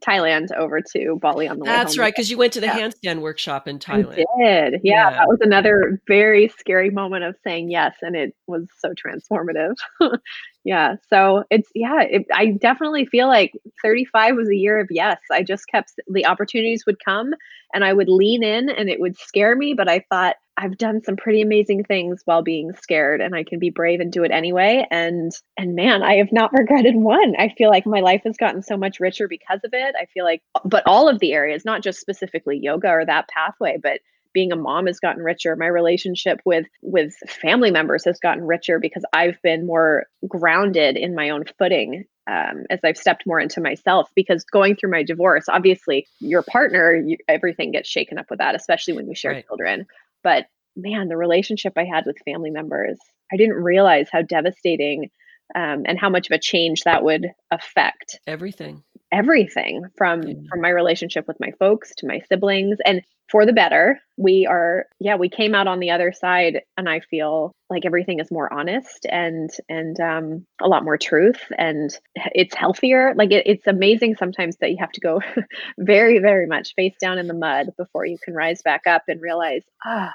Thailand 0.07 0.53
over 0.57 0.81
to 0.95 1.19
Bali 1.21 1.49
on 1.49 1.59
the 1.59 1.65
way. 1.65 1.71
That's 1.71 1.95
home. 1.95 2.03
right, 2.03 2.15
because 2.15 2.31
you 2.31 2.39
went 2.39 2.53
to 2.55 2.61
the 2.61 2.67
yeah. 2.67 2.79
handstand 2.79 3.21
workshop 3.21 3.69
in 3.69 3.79
Thailand. 3.79 4.25
I 4.39 4.45
did. 4.45 4.81
Yeah, 4.83 5.11
yeah, 5.11 5.11
that 5.11 5.29
was 5.29 5.39
another 5.41 6.01
very 6.07 6.49
scary 6.59 6.91
moment 6.91 7.25
of 7.25 7.37
saying 7.45 7.71
yes, 7.71 7.95
and 8.03 8.17
it 8.17 8.35
was 8.47 8.67
so 8.79 8.91
transformative. 8.91 9.75
yeah, 10.65 10.97
so 11.09 11.45
it's 11.51 11.69
yeah, 11.75 12.03
it, 12.03 12.27
I 12.35 12.53
definitely 12.61 13.07
feel 13.07 13.29
like 13.29 13.53
35 13.83 14.37
was 14.37 14.49
a 14.49 14.57
year 14.57 14.81
of 14.81 14.89
yes. 14.91 15.19
I 15.31 15.43
just 15.43 15.67
kept 15.69 15.93
the 16.09 16.27
opportunities 16.27 16.85
would 16.87 17.03
come, 17.05 17.33
and 17.75 17.85
I 17.85 17.93
would 17.93 18.09
lean 18.09 18.43
in, 18.43 18.69
and 18.71 18.89
it 18.89 19.01
would 19.01 19.17
scare 19.19 19.57
me, 19.57 19.75
but 19.75 19.89
I 19.89 20.05
thought 20.11 20.37
I've 20.63 20.79
done 20.79 21.03
some 21.03 21.17
pretty 21.17 21.43
amazing 21.43 21.83
things 21.83 22.23
while 22.25 22.43
being 22.43 22.73
scared 22.81 23.21
and 23.21 23.35
I 23.35 23.43
can 23.43 23.59
be 23.59 23.71
brave 23.71 23.99
and 23.99 24.13
do 24.13 24.23
it 24.23 24.31
anyway 24.31 24.87
and 24.93 25.33
and 25.57 25.75
man 25.75 26.05
I 26.05 26.15
have 26.15 26.31
not 26.31 26.53
regretted 26.57 26.95
one. 26.95 27.35
I 27.37 27.49
feel 27.49 27.69
like 27.69 27.85
my 27.85 27.99
life 27.99 28.23
has 28.25 28.37
gotten 28.37 28.63
so 28.63 28.77
much 28.77 29.01
richer 29.01 29.27
because 29.27 29.61
of 29.65 29.71
it. 29.73 29.95
I 30.01 30.07
feel 30.07 30.25
like 30.25 30.41
but 30.65 30.85
all 30.87 31.09
of 31.09 31.19
the 31.19 31.33
areas 31.33 31.65
not 31.65 31.83
just 31.83 31.99
specifically 31.99 32.61
yoga 32.63 32.89
or 32.89 33.05
that 33.05 33.29
pathway 33.29 33.77
but 33.83 33.99
being 34.33 34.53
a 34.53 34.57
mom 34.57 34.87
has 34.87 35.01
gotten 35.01 35.23
richer 35.23 35.57
my 35.57 35.67
relationship 35.67 36.41
with 36.45 36.67
with 36.81 37.13
family 37.27 37.71
members 37.71 38.05
has 38.05 38.19
gotten 38.19 38.47
richer 38.47 38.79
because 38.79 39.05
i've 39.13 39.37
been 39.43 39.67
more 39.67 40.07
grounded 40.27 40.97
in 40.97 41.15
my 41.15 41.29
own 41.29 41.45
footing 41.59 42.05
um, 42.27 42.65
as 42.71 42.81
i've 42.83 42.97
stepped 42.97 43.27
more 43.27 43.39
into 43.39 43.61
myself 43.61 44.09
because 44.15 44.43
going 44.45 44.75
through 44.75 44.91
my 44.91 45.03
divorce 45.03 45.45
obviously 45.51 46.07
your 46.21 46.43
partner 46.43 46.95
you, 46.95 47.19
everything 47.29 47.73
gets 47.73 47.89
shaken 47.89 48.17
up 48.17 48.27
with 48.31 48.39
that 48.39 48.55
especially 48.55 48.95
when 48.95 49.07
you 49.07 49.15
share 49.15 49.33
right. 49.33 49.47
children 49.47 49.87
but 50.23 50.47
man, 50.77 51.09
the 51.09 51.17
relationship 51.17 51.75
I 51.77 51.85
had 51.85 52.05
with 52.07 52.17
family 52.25 52.51
members, 52.51 52.99
I 53.33 53.37
didn't 53.37 53.63
realize 53.63 54.09
how 54.11 54.23
devastating 54.23 55.11
um, 55.55 55.83
and 55.87 55.99
how 55.99 56.09
much 56.09 56.31
of 56.31 56.35
a 56.35 56.39
change 56.39 56.83
that 56.85 57.05
would 57.05 57.27
affect. 57.51 58.21
Everything 58.27 58.83
everything 59.13 59.85
from 59.97 60.23
yeah. 60.23 60.35
from 60.51 60.61
my 60.61 60.71
relationship 60.71 61.29
with 61.29 61.39
my 61.39 61.53
folks 61.59 61.95
to 61.97 62.07
my 62.07 62.21
siblings 62.29 62.79
and 62.85 63.03
for 63.31 63.47
the 63.47 63.53
better 63.53 64.01
we 64.17 64.47
are 64.47 64.87
yeah 65.01 65.17
we 65.17 65.29
came 65.29 65.55
out 65.55 65.67
on 65.67 65.81
the 65.81 65.91
other 65.91 66.13
side 66.13 66.63
and 66.77 66.89
i 66.89 67.01
feel 67.01 67.53
like 67.71 67.85
everything 67.85 68.21
is 68.21 68.31
more 68.31 68.53
honest 68.53 69.07
and 69.11 69.51
and 69.69 70.01
um, 70.01 70.47
a 70.61 70.69
lot 70.69 70.85
more 70.85 70.99
truth 70.99 71.41
and 71.57 71.99
it's 72.15 72.55
healthier 72.55 73.15
like 73.17 73.31
it, 73.31 73.47
it's 73.47 73.67
amazing 73.67 74.15
sometimes 74.17 74.57
that 74.57 74.71
you 74.71 74.77
have 74.79 74.93
to 74.93 75.01
go 75.01 75.21
very 75.79 76.19
very 76.19 76.47
much 76.47 76.75
face 76.75 76.95
down 77.01 77.19
in 77.19 77.27
the 77.27 77.35
mud 77.35 77.69
before 77.77 78.05
you 78.05 78.19
can 78.23 78.35
rise 78.35 78.63
back 78.63 78.87
up 78.87 79.03
and 79.09 79.21
realize 79.21 79.63
ah 79.85 80.13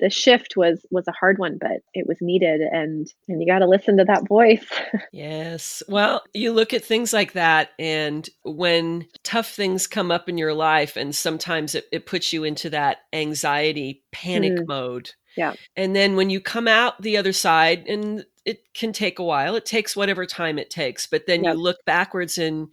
the 0.00 0.10
shift 0.10 0.56
was 0.56 0.84
was 0.90 1.06
a 1.08 1.12
hard 1.12 1.38
one 1.38 1.58
but 1.60 1.82
it 1.94 2.06
was 2.06 2.18
needed 2.20 2.60
and 2.60 3.12
and 3.28 3.40
you 3.40 3.46
got 3.46 3.60
to 3.60 3.66
listen 3.66 3.96
to 3.96 4.04
that 4.04 4.26
voice 4.26 4.66
yes 5.12 5.82
well 5.88 6.22
you 6.34 6.52
look 6.52 6.74
at 6.74 6.84
things 6.84 7.12
like 7.12 7.32
that 7.32 7.70
and 7.78 8.28
when 8.44 9.06
tough 9.22 9.50
things 9.50 9.86
come 9.86 10.10
up 10.10 10.28
in 10.28 10.36
your 10.36 10.54
life 10.54 10.96
and 10.96 11.14
sometimes 11.14 11.74
it, 11.74 11.86
it 11.92 12.06
puts 12.06 12.32
you 12.32 12.44
into 12.44 12.68
that 12.68 12.98
anxiety 13.12 14.02
panic 14.12 14.52
mm. 14.52 14.66
mode 14.66 15.10
yeah 15.36 15.54
and 15.76 15.94
then 15.94 16.16
when 16.16 16.30
you 16.30 16.40
come 16.40 16.68
out 16.68 17.00
the 17.00 17.16
other 17.16 17.32
side 17.32 17.86
and 17.86 18.24
it 18.44 18.60
can 18.74 18.92
take 18.92 19.18
a 19.18 19.24
while 19.24 19.54
it 19.54 19.64
takes 19.64 19.96
whatever 19.96 20.26
time 20.26 20.58
it 20.58 20.68
takes 20.68 21.06
but 21.06 21.26
then 21.26 21.44
yep. 21.44 21.54
you 21.54 21.60
look 21.60 21.78
backwards 21.84 22.38
and 22.38 22.68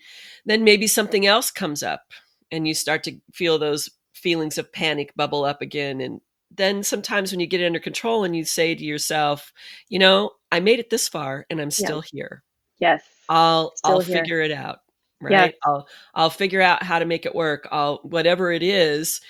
then 0.46 0.64
maybe 0.64 0.88
something 0.88 1.26
else 1.26 1.52
comes 1.52 1.84
up 1.84 2.12
and 2.52 2.68
you 2.68 2.74
start 2.74 3.04
to 3.04 3.16
feel 3.34 3.60
those 3.60 3.90
feelings 4.16 4.58
of 4.58 4.72
panic 4.74 5.14
bubble 5.16 5.46
up 5.46 5.62
again 5.62 6.02
and 6.02 6.20
then 6.52 6.84
sometimes 6.84 7.32
when 7.32 7.40
you 7.40 7.48
get 7.48 7.62
it 7.62 7.66
under 7.66 7.80
control 7.80 8.24
and 8.24 8.36
you 8.36 8.44
say 8.44 8.76
to 8.76 8.84
yourself, 8.84 9.54
you 9.88 10.00
know, 10.00 10.32
I 10.52 10.60
made 10.60 10.80
it 10.80 10.90
this 10.90 11.08
far 11.08 11.46
and 11.50 11.62
I'm 11.62 11.72
still 11.72 12.04
yeah. 12.12 12.12
here. 12.12 12.44
Yes. 12.80 13.04
I'll 13.30 13.74
still 13.76 13.92
I'll 13.92 14.00
here. 14.00 14.18
figure 14.22 14.42
it 14.42 14.52
out. 14.52 14.80
Right. 15.22 15.32
Yeah. 15.32 15.52
I'll 15.66 15.88
I'll 16.16 16.30
figure 16.30 16.62
out 16.62 16.82
how 16.82 16.98
to 16.98 17.06
make 17.06 17.26
it 17.26 17.36
work. 17.36 17.68
I'll 17.72 17.98
whatever 18.04 18.52
it 18.52 18.64
is. 18.64 19.22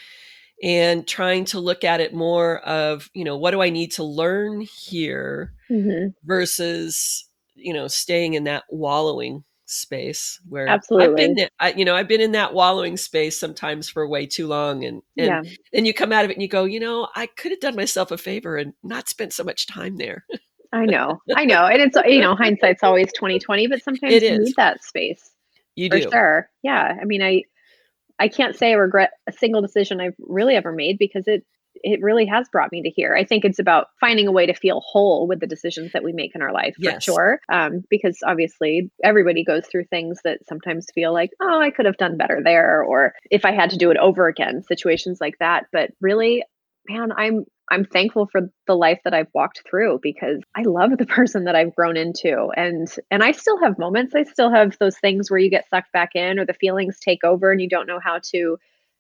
And 0.61 1.07
trying 1.07 1.45
to 1.45 1.59
look 1.59 1.85
at 1.85 2.01
it 2.01 2.13
more 2.13 2.59
of, 2.59 3.09
you 3.13 3.23
know, 3.23 3.37
what 3.37 3.51
do 3.51 3.61
I 3.61 3.69
need 3.69 3.93
to 3.93 4.03
learn 4.03 4.59
here 4.59 5.53
mm-hmm. 5.69 6.09
versus, 6.25 7.25
you 7.55 7.73
know, 7.73 7.87
staying 7.87 8.33
in 8.33 8.43
that 8.43 8.65
wallowing 8.69 9.45
space 9.69 10.39
where 10.49 10.67
absolutely 10.67 11.25
I've 11.25 11.35
been 11.35 11.47
I, 11.59 11.71
you 11.73 11.85
know 11.85 11.95
I've 11.95 12.07
been 12.07 12.21
in 12.21 12.31
that 12.31 12.53
wallowing 12.53 12.97
space 12.97 13.39
sometimes 13.39 13.87
for 13.87 14.07
way 14.07 14.25
too 14.25 14.47
long 14.47 14.83
and 14.83 15.03
and 15.15 15.27
yeah. 15.27 15.41
then 15.71 15.85
you 15.85 15.93
come 15.93 16.11
out 16.11 16.25
of 16.25 16.31
it 16.31 16.33
and 16.33 16.41
you 16.41 16.47
go 16.47 16.63
you 16.63 16.79
know 16.79 17.07
I 17.15 17.27
could 17.27 17.51
have 17.51 17.59
done 17.59 17.75
myself 17.75 18.11
a 18.11 18.17
favor 18.17 18.57
and 18.57 18.73
not 18.83 19.07
spent 19.07 19.31
so 19.31 19.43
much 19.43 19.67
time 19.67 19.97
there 19.97 20.25
I 20.73 20.85
know 20.85 21.21
I 21.35 21.45
know 21.45 21.65
and 21.65 21.81
it's 21.81 21.97
you 22.07 22.19
know 22.19 22.35
hindsight's 22.35 22.83
always 22.83 23.13
2020 23.13 23.67
but 23.67 23.83
sometimes 23.83 24.13
it 24.13 24.23
you 24.23 24.29
is. 24.29 24.39
need 24.39 24.55
that 24.57 24.83
space 24.83 25.31
you 25.75 25.89
for 25.89 25.99
do 25.99 26.09
sure 26.09 26.49
yeah 26.63 26.97
I 26.99 27.05
mean 27.05 27.21
I 27.21 27.43
I 28.17 28.27
can't 28.27 28.55
say 28.55 28.71
I 28.71 28.75
regret 28.75 29.11
a 29.27 29.31
single 29.31 29.61
decision 29.61 30.01
I've 30.01 30.15
really 30.19 30.55
ever 30.55 30.71
made 30.71 30.97
because 30.97 31.27
it 31.27 31.45
it 31.83 32.01
really 32.01 32.25
has 32.25 32.47
brought 32.49 32.71
me 32.71 32.81
to 32.83 32.89
here. 32.89 33.15
I 33.15 33.23
think 33.23 33.45
it's 33.45 33.59
about 33.59 33.87
finding 33.99 34.27
a 34.27 34.31
way 34.31 34.45
to 34.45 34.53
feel 34.53 34.81
whole 34.85 35.27
with 35.27 35.39
the 35.39 35.47
decisions 35.47 35.91
that 35.93 36.03
we 36.03 36.13
make 36.13 36.35
in 36.35 36.41
our 36.41 36.53
life 36.53 36.75
for 36.75 36.81
yes. 36.81 37.03
sure. 37.03 37.39
Um, 37.51 37.83
because 37.89 38.17
obviously 38.25 38.91
everybody 39.03 39.43
goes 39.43 39.65
through 39.67 39.85
things 39.85 40.19
that 40.23 40.39
sometimes 40.47 40.87
feel 40.93 41.13
like, 41.13 41.31
oh, 41.41 41.59
I 41.61 41.71
could 41.71 41.85
have 41.85 41.97
done 41.97 42.17
better 42.17 42.41
there, 42.43 42.83
or 42.83 43.13
if 43.29 43.45
I 43.45 43.51
had 43.51 43.71
to 43.71 43.77
do 43.77 43.91
it 43.91 43.97
over 43.97 44.27
again, 44.27 44.63
situations 44.63 45.19
like 45.21 45.35
that. 45.39 45.65
But 45.71 45.91
really, 46.01 46.43
man, 46.87 47.11
I'm 47.15 47.45
I'm 47.71 47.85
thankful 47.85 48.27
for 48.31 48.41
the 48.65 48.73
life 48.73 48.99
that 49.03 49.13
I've 49.13 49.27
walked 49.33 49.61
through 49.69 49.99
because 50.01 50.41
I 50.55 50.63
love 50.63 50.97
the 50.97 51.05
person 51.17 51.45
that 51.45 51.55
I've 51.55 51.75
grown 51.75 51.97
into 51.97 52.49
and 52.55 52.87
and 53.11 53.23
I 53.23 53.31
still 53.31 53.59
have 53.61 53.77
moments 53.77 54.15
I 54.15 54.23
still 54.23 54.51
have 54.51 54.77
those 54.79 54.97
things 54.97 55.29
where 55.29 55.39
you 55.39 55.49
get 55.49 55.69
sucked 55.69 55.91
back 55.91 56.15
in 56.15 56.39
or 56.39 56.45
the 56.45 56.53
feelings 56.53 56.99
take 56.99 57.23
over 57.23 57.51
and 57.51 57.61
you 57.61 57.69
don't 57.69 57.87
know 57.87 57.99
how 58.03 58.19
to 58.31 58.57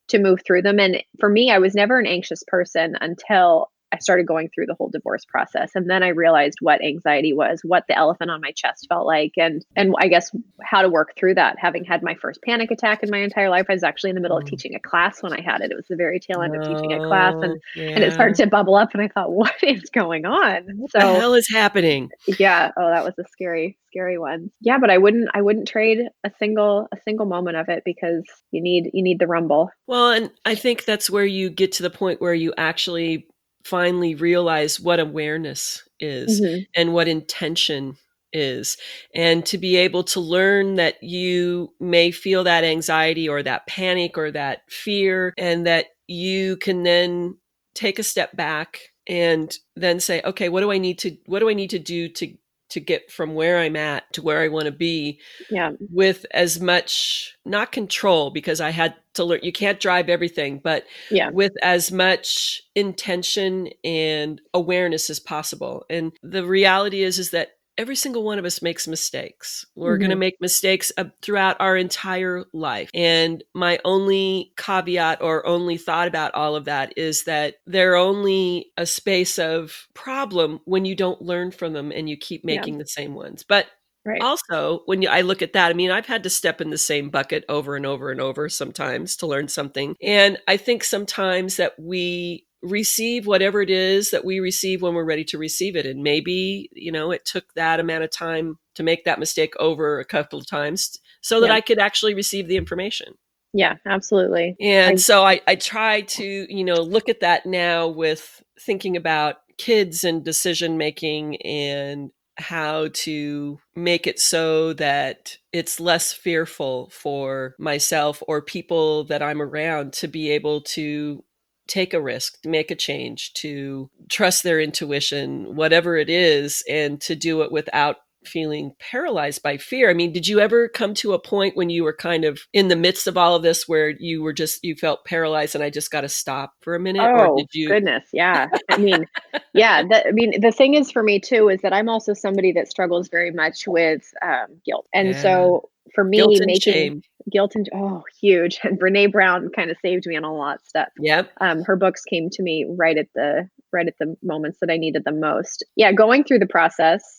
to 0.09 0.19
move 0.19 0.41
through 0.45 0.61
them. 0.61 0.79
And 0.79 1.03
for 1.19 1.29
me, 1.29 1.51
I 1.51 1.59
was 1.59 1.75
never 1.75 1.99
an 1.99 2.07
anxious 2.07 2.43
person 2.47 2.95
until 3.01 3.71
I 3.91 3.99
started 3.99 4.27
going 4.27 4.49
through 4.53 4.67
the 4.67 4.75
whole 4.75 4.89
divorce 4.89 5.25
process 5.25 5.71
and 5.75 5.89
then 5.89 6.03
I 6.03 6.09
realized 6.09 6.57
what 6.61 6.83
anxiety 6.83 7.33
was, 7.33 7.61
what 7.63 7.85
the 7.87 7.97
elephant 7.97 8.31
on 8.31 8.41
my 8.41 8.51
chest 8.51 8.87
felt 8.89 9.05
like 9.05 9.33
and 9.37 9.65
and 9.75 9.93
I 9.99 10.07
guess 10.07 10.31
how 10.61 10.81
to 10.81 10.89
work 10.89 11.13
through 11.17 11.35
that. 11.35 11.57
Having 11.59 11.85
had 11.85 12.03
my 12.03 12.15
first 12.15 12.41
panic 12.43 12.71
attack 12.71 13.03
in 13.03 13.09
my 13.09 13.19
entire 13.19 13.49
life, 13.49 13.65
I 13.69 13.73
was 13.73 13.83
actually 13.83 14.11
in 14.11 14.15
the 14.15 14.21
middle 14.21 14.37
of 14.37 14.43
mm. 14.43 14.49
teaching 14.49 14.75
a 14.75 14.79
class 14.79 15.21
when 15.23 15.33
I 15.33 15.41
had 15.41 15.61
it. 15.61 15.71
It 15.71 15.75
was 15.75 15.87
the 15.89 15.95
very 15.95 16.19
tail 16.19 16.41
end 16.41 16.55
of 16.55 16.63
teaching 16.63 16.93
a 16.93 17.05
class 17.05 17.35
and 17.41 17.59
yeah. 17.75 17.89
and 17.89 18.03
it 18.03 18.13
started 18.13 18.35
to 18.37 18.47
bubble 18.47 18.75
up 18.75 18.93
and 18.93 19.01
I 19.01 19.07
thought, 19.07 19.31
what 19.39 19.55
is 19.63 19.89
going 19.89 20.25
on? 20.25 20.63
What 20.75 20.91
the 20.91 20.99
hell 20.99 21.33
is 21.33 21.47
happening? 21.51 22.09
Yeah, 22.39 22.71
oh 22.77 22.89
that 22.89 23.03
was 23.03 23.13
a 23.19 23.23
scary 23.31 23.77
scary 23.89 24.17
one. 24.17 24.51
Yeah, 24.61 24.77
but 24.79 24.89
I 24.89 24.97
wouldn't 24.97 25.29
I 25.33 25.41
wouldn't 25.41 25.67
trade 25.67 25.99
a 26.23 26.31
single 26.39 26.87
a 26.91 26.97
single 27.03 27.25
moment 27.25 27.57
of 27.57 27.69
it 27.69 27.83
because 27.85 28.23
you 28.51 28.61
need 28.61 28.91
you 28.93 29.03
need 29.03 29.19
the 29.19 29.27
rumble. 29.27 29.71
Well, 29.87 30.11
and 30.11 30.31
I 30.45 30.55
think 30.55 30.85
that's 30.85 31.09
where 31.09 31.25
you 31.25 31.49
get 31.49 31.71
to 31.73 31.83
the 31.83 31.89
point 31.89 32.21
where 32.21 32.33
you 32.33 32.53
actually 32.57 33.27
finally 33.63 34.15
realize 34.15 34.79
what 34.79 34.99
awareness 34.99 35.87
is 35.99 36.41
mm-hmm. 36.41 36.61
and 36.75 36.93
what 36.93 37.07
intention 37.07 37.97
is 38.31 38.77
and 39.15 39.45
to 39.45 39.57
be 39.57 39.75
able 39.75 40.03
to 40.03 40.19
learn 40.19 40.75
that 40.75 41.01
you 41.01 41.73
may 41.79 42.11
feel 42.11 42.43
that 42.43 42.63
anxiety 42.63 43.27
or 43.27 43.41
that 43.41 43.65
panic 43.65 44.17
or 44.17 44.31
that 44.31 44.61
fear 44.69 45.33
and 45.37 45.65
that 45.65 45.87
you 46.07 46.55
can 46.57 46.83
then 46.83 47.35
take 47.73 47.97
a 47.97 48.03
step 48.03 48.35
back 48.35 48.79
and 49.07 49.57
then 49.75 49.99
say 49.99 50.21
okay 50.23 50.47
what 50.47 50.61
do 50.61 50.71
i 50.71 50.77
need 50.77 50.99
to 50.99 51.17
what 51.25 51.39
do 51.39 51.49
i 51.49 51.53
need 51.53 51.71
to 51.71 51.79
do 51.79 52.07
to 52.07 52.31
to 52.69 52.79
get 52.79 53.11
from 53.11 53.35
where 53.35 53.59
I'm 53.59 53.75
at 53.75 54.11
to 54.13 54.21
where 54.21 54.41
I 54.41 54.47
want 54.47 54.65
to 54.65 54.71
be 54.71 55.19
yeah. 55.49 55.71
with 55.79 56.25
as 56.31 56.59
much 56.59 57.35
not 57.45 57.71
control 57.71 58.31
because 58.31 58.61
I 58.61 58.69
had 58.69 58.95
to 59.15 59.23
learn 59.23 59.39
you 59.43 59.51
can't 59.51 59.79
drive 59.79 60.09
everything 60.09 60.59
but 60.63 60.85
yeah. 61.11 61.29
with 61.29 61.53
as 61.63 61.91
much 61.91 62.61
intention 62.75 63.69
and 63.83 64.41
awareness 64.53 65.09
as 65.09 65.19
possible 65.19 65.85
and 65.89 66.11
the 66.23 66.45
reality 66.45 67.03
is 67.03 67.19
is 67.19 67.31
that 67.31 67.58
every 67.79 67.95
single 67.95 68.23
one 68.23 68.37
of 68.37 68.45
us 68.45 68.61
makes 68.61 68.87
mistakes. 68.87 69.65
We're 69.73 69.93
mm-hmm. 69.93 70.01
going 70.01 70.09
to 70.09 70.15
make 70.17 70.41
mistakes 70.41 70.91
uh, 70.97 71.05
throughout 71.21 71.55
our 71.61 71.77
entire 71.77 72.43
life. 72.53 72.89
And 72.93 73.41
my 73.55 73.79
only 73.85 74.51
caveat 74.57 75.21
or 75.21 75.47
only 75.47 75.77
thought 75.77 76.09
about 76.09 76.35
all 76.35 76.55
of 76.55 76.65
that 76.65 76.93
is 76.97 77.23
that 77.23 77.55
they're 77.65 77.95
only 77.95 78.71
a 78.75 78.85
space 78.85 79.39
of 79.39 79.87
problem 79.93 80.59
when 80.65 80.83
you 80.83 80.93
don't 80.93 81.21
learn 81.21 81.51
from 81.51 81.71
them 81.71 81.93
and 81.93 82.09
you 82.09 82.17
keep 82.17 82.43
making 82.43 82.73
yeah. 82.75 82.79
the 82.79 82.87
same 82.87 83.15
ones. 83.15 83.43
But 83.47 83.67
Right. 84.05 84.21
Also, 84.21 84.81
when 84.85 85.01
you, 85.01 85.09
I 85.09 85.21
look 85.21 85.41
at 85.41 85.53
that, 85.53 85.69
I 85.69 85.73
mean, 85.73 85.91
I've 85.91 86.05
had 86.05 86.23
to 86.23 86.29
step 86.29 86.61
in 86.61 86.69
the 86.69 86.77
same 86.77 87.09
bucket 87.09 87.43
over 87.49 87.75
and 87.75 87.85
over 87.85 88.11
and 88.11 88.21
over 88.21 88.47
sometimes 88.47 89.17
to 89.17 89.27
learn 89.27 89.49
something. 89.49 89.95
And 90.01 90.39
I 90.47 90.55
think 90.55 90.85
sometimes 90.85 91.57
that 91.57 91.73
we 91.77 92.47
receive 92.61 93.25
whatever 93.25 93.61
it 93.61 93.69
is 93.69 94.11
that 94.11 94.25
we 94.25 94.39
receive 94.39 94.81
when 94.81 94.93
we're 94.93 95.05
ready 95.05 95.23
to 95.25 95.37
receive 95.37 95.75
it. 95.75 95.85
And 95.85 96.03
maybe, 96.03 96.69
you 96.73 96.91
know, 96.91 97.11
it 97.11 97.25
took 97.25 97.53
that 97.53 97.79
amount 97.79 98.03
of 98.03 98.11
time 98.11 98.57
to 98.75 98.83
make 98.83 99.05
that 99.05 99.19
mistake 99.19 99.53
over 99.59 99.99
a 99.99 100.05
couple 100.05 100.39
of 100.39 100.47
times 100.47 100.97
so 101.21 101.39
that 101.41 101.47
yeah. 101.47 101.53
I 101.53 101.61
could 101.61 101.79
actually 101.79 102.13
receive 102.13 102.47
the 102.47 102.57
information. 102.57 103.15
Yeah, 103.53 103.75
absolutely. 103.85 104.55
And 104.59 104.93
I, 104.93 104.95
so 104.95 105.25
I, 105.25 105.41
I 105.47 105.55
try 105.55 106.01
to, 106.01 106.53
you 106.53 106.63
know, 106.63 106.81
look 106.81 107.09
at 107.09 107.21
that 107.21 107.45
now 107.45 107.87
with 107.87 108.43
thinking 108.59 108.95
about 108.95 109.37
kids 109.57 110.03
and 110.03 110.23
decision 110.23 110.77
making 110.77 111.37
and 111.41 112.11
how 112.37 112.87
to 112.93 113.59
make 113.75 114.07
it 114.07 114.19
so 114.19 114.71
that 114.73 115.37
it's 115.51 115.79
less 115.79 116.13
fearful 116.13 116.89
for 116.89 117.55
myself 117.59 118.23
or 118.27 118.41
people 118.41 119.03
that 119.05 119.21
I'm 119.21 119.41
around 119.41 119.93
to 119.93 120.07
be 120.07 120.29
able 120.29 120.61
to 120.61 121.23
take 121.69 121.93
a 121.93 122.01
risk, 122.01 122.37
make 122.43 122.71
a 122.71 122.75
change, 122.75 123.33
to 123.35 123.89
trust 124.09 124.43
their 124.43 124.59
intuition, 124.59 125.55
whatever 125.55 125.95
it 125.95 126.09
is, 126.09 126.63
and 126.67 126.99
to 127.01 127.15
do 127.15 127.41
it 127.43 127.51
without 127.51 127.97
feeling 128.25 128.73
paralyzed 128.79 129.41
by 129.41 129.57
fear. 129.57 129.89
I 129.89 129.93
mean, 129.93 130.11
did 130.11 130.27
you 130.27 130.39
ever 130.39 130.67
come 130.67 130.93
to 130.95 131.13
a 131.13 131.19
point 131.19 131.55
when 131.55 131.69
you 131.69 131.83
were 131.83 131.95
kind 131.95 132.25
of 132.25 132.39
in 132.53 132.67
the 132.67 132.75
midst 132.75 133.07
of 133.07 133.17
all 133.17 133.35
of 133.35 133.43
this 133.43 133.67
where 133.67 133.89
you 133.89 134.21
were 134.21 134.33
just 134.33 134.63
you 134.63 134.75
felt 134.75 135.05
paralyzed 135.05 135.55
and 135.55 135.63
I 135.63 135.69
just 135.69 135.91
got 135.91 136.01
to 136.01 136.09
stop 136.09 136.53
for 136.61 136.75
a 136.75 136.79
minute? 136.79 137.01
Oh, 137.01 137.27
or 137.27 137.37
did 137.37 137.47
you 137.53 137.67
goodness, 137.67 138.09
yeah. 138.13 138.47
I 138.69 138.77
mean, 138.79 139.05
yeah. 139.53 139.83
The, 139.83 140.07
I 140.07 140.11
mean, 140.11 140.39
the 140.39 140.51
thing 140.51 140.73
is 140.75 140.91
for 140.91 141.03
me 141.03 141.19
too 141.19 141.49
is 141.49 141.61
that 141.61 141.73
I'm 141.73 141.89
also 141.89 142.13
somebody 142.13 142.51
that 142.53 142.69
struggles 142.69 143.09
very 143.09 143.31
much 143.31 143.67
with 143.67 144.03
um, 144.21 144.47
guilt, 144.65 144.87
and 144.93 145.09
yeah. 145.09 145.21
so 145.21 145.69
for 145.93 146.03
me, 146.03 146.17
guilt 146.17 146.41
making 146.45 146.73
shame. 146.73 147.01
guilt 147.31 147.55
and 147.55 147.69
oh, 147.73 148.03
huge. 148.19 148.59
And 148.63 148.79
Brene 148.79 149.11
Brown 149.11 149.49
kind 149.55 149.71
of 149.71 149.77
saved 149.81 150.05
me 150.05 150.15
on 150.15 150.23
a 150.23 150.33
lot 150.33 150.55
of 150.57 150.61
stuff. 150.65 150.89
Yep. 150.99 151.31
Um, 151.41 151.63
her 151.63 151.75
books 151.75 152.03
came 152.03 152.29
to 152.31 152.43
me 152.43 152.65
right 152.77 152.97
at 152.97 153.07
the 153.15 153.49
right 153.71 153.87
at 153.87 153.95
the 153.99 154.15
moments 154.23 154.59
that 154.61 154.69
I 154.69 154.77
needed 154.77 155.05
them 155.05 155.19
most. 155.19 155.63
Yeah, 155.75 155.91
going 155.91 156.23
through 156.23 156.39
the 156.39 156.47
process 156.47 157.18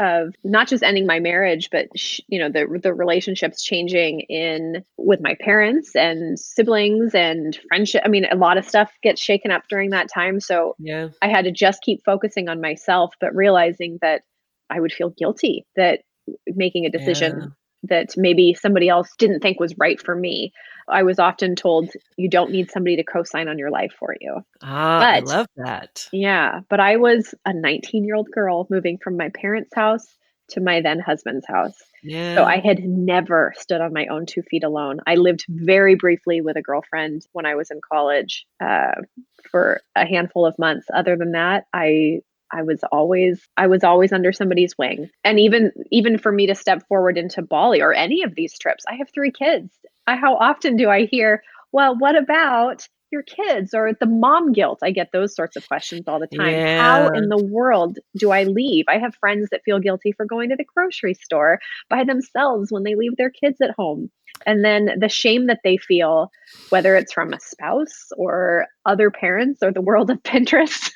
of 0.00 0.34
not 0.42 0.66
just 0.66 0.82
ending 0.82 1.06
my 1.06 1.20
marriage 1.20 1.68
but 1.70 1.86
sh- 1.96 2.20
you 2.26 2.38
know 2.38 2.48
the 2.48 2.66
the 2.82 2.92
relationships 2.92 3.62
changing 3.62 4.20
in 4.28 4.84
with 4.96 5.20
my 5.20 5.36
parents 5.40 5.94
and 5.94 6.38
siblings 6.38 7.14
and 7.14 7.58
friendship. 7.68 8.02
I 8.04 8.08
mean 8.08 8.26
a 8.30 8.36
lot 8.36 8.58
of 8.58 8.64
stuff 8.64 8.90
gets 9.02 9.20
shaken 9.20 9.50
up 9.50 9.62
during 9.68 9.90
that 9.90 10.08
time. 10.12 10.40
So 10.40 10.74
yeah. 10.78 11.08
I 11.22 11.28
had 11.28 11.44
to 11.44 11.52
just 11.52 11.82
keep 11.82 12.02
focusing 12.04 12.48
on 12.48 12.60
myself 12.60 13.14
but 13.20 13.34
realizing 13.34 13.98
that 14.00 14.22
i 14.70 14.80
would 14.80 14.92
feel 14.92 15.10
guilty 15.10 15.66
that 15.76 16.00
making 16.46 16.86
a 16.86 16.90
decision 16.90 17.38
yeah. 17.40 17.46
That 17.84 18.14
maybe 18.16 18.54
somebody 18.54 18.88
else 18.88 19.10
didn't 19.18 19.40
think 19.40 19.58
was 19.58 19.74
right 19.78 20.00
for 20.00 20.14
me 20.14 20.52
I 20.90 21.02
was 21.02 21.18
often 21.18 21.54
told 21.56 21.90
you 22.16 22.28
don't 22.28 22.50
need 22.50 22.70
somebody 22.70 22.96
to 22.96 23.04
co-sign 23.04 23.48
on 23.48 23.58
your 23.58 23.70
life 23.70 23.92
for 23.98 24.14
you. 24.20 24.40
Ah, 24.62 25.00
but, 25.00 25.32
I 25.32 25.36
love 25.36 25.46
that. 25.56 26.08
Yeah, 26.12 26.60
but 26.68 26.80
I 26.80 26.96
was 26.96 27.34
a 27.46 27.52
19-year-old 27.52 28.30
girl 28.30 28.66
moving 28.70 28.98
from 28.98 29.16
my 29.16 29.30
parents' 29.30 29.74
house 29.74 30.06
to 30.50 30.60
my 30.60 30.80
then 30.80 30.98
husband's 30.98 31.46
house. 31.46 31.76
Yeah. 32.02 32.34
So 32.34 32.44
I 32.44 32.58
had 32.58 32.82
never 32.82 33.54
stood 33.56 33.80
on 33.80 33.92
my 33.92 34.06
own 34.06 34.26
two 34.26 34.42
feet 34.42 34.64
alone. 34.64 34.98
I 35.06 35.14
lived 35.14 35.44
very 35.48 35.94
briefly 35.94 36.40
with 36.40 36.56
a 36.56 36.62
girlfriend 36.62 37.22
when 37.32 37.46
I 37.46 37.54
was 37.54 37.70
in 37.70 37.80
college 37.92 38.46
uh, 38.60 39.02
for 39.50 39.80
a 39.94 40.06
handful 40.06 40.46
of 40.46 40.58
months. 40.58 40.86
Other 40.92 41.16
than 41.16 41.32
that, 41.32 41.66
I 41.72 42.20
I 42.52 42.62
was 42.62 42.80
always 42.92 43.48
I 43.56 43.66
was 43.66 43.84
always 43.84 44.12
under 44.12 44.32
somebody's 44.32 44.76
wing. 44.78 45.10
And 45.24 45.38
even 45.38 45.72
even 45.90 46.18
for 46.18 46.32
me 46.32 46.46
to 46.46 46.54
step 46.54 46.86
forward 46.88 47.18
into 47.18 47.42
Bali 47.42 47.80
or 47.80 47.92
any 47.92 48.22
of 48.22 48.34
these 48.34 48.58
trips, 48.58 48.84
I 48.88 48.94
have 48.96 49.08
three 49.12 49.32
kids. 49.32 49.72
I, 50.06 50.16
how 50.16 50.36
often 50.36 50.76
do 50.76 50.88
I 50.88 51.04
hear, 51.04 51.42
well, 51.72 51.96
what 51.96 52.16
about 52.16 52.88
your 53.10 53.22
kids 53.22 53.74
or 53.74 53.92
the 53.92 54.06
mom 54.06 54.52
guilt? 54.52 54.80
I 54.82 54.90
get 54.90 55.10
those 55.12 55.34
sorts 55.34 55.56
of 55.56 55.66
questions 55.68 56.04
all 56.06 56.18
the 56.18 56.26
time. 56.26 56.50
Yeah. 56.50 56.82
How 56.82 57.08
in 57.08 57.28
the 57.28 57.42
world 57.42 57.98
do 58.16 58.30
I 58.30 58.44
leave? 58.44 58.84
I 58.88 58.98
have 58.98 59.14
friends 59.16 59.48
that 59.50 59.62
feel 59.64 59.78
guilty 59.78 60.12
for 60.12 60.26
going 60.26 60.50
to 60.50 60.56
the 60.56 60.64
grocery 60.64 61.14
store 61.14 61.60
by 61.88 62.04
themselves 62.04 62.70
when 62.70 62.82
they 62.82 62.94
leave 62.94 63.16
their 63.16 63.30
kids 63.30 63.60
at 63.60 63.70
home. 63.76 64.10
And 64.46 64.64
then 64.64 64.90
the 64.98 65.08
shame 65.08 65.48
that 65.48 65.60
they 65.64 65.76
feel, 65.76 66.30
whether 66.70 66.96
it's 66.96 67.12
from 67.12 67.32
a 67.32 67.40
spouse 67.40 68.10
or 68.16 68.66
other 68.86 69.10
parents 69.10 69.62
or 69.62 69.72
the 69.72 69.82
world 69.82 70.10
of 70.10 70.18
Pinterest, 70.22 70.90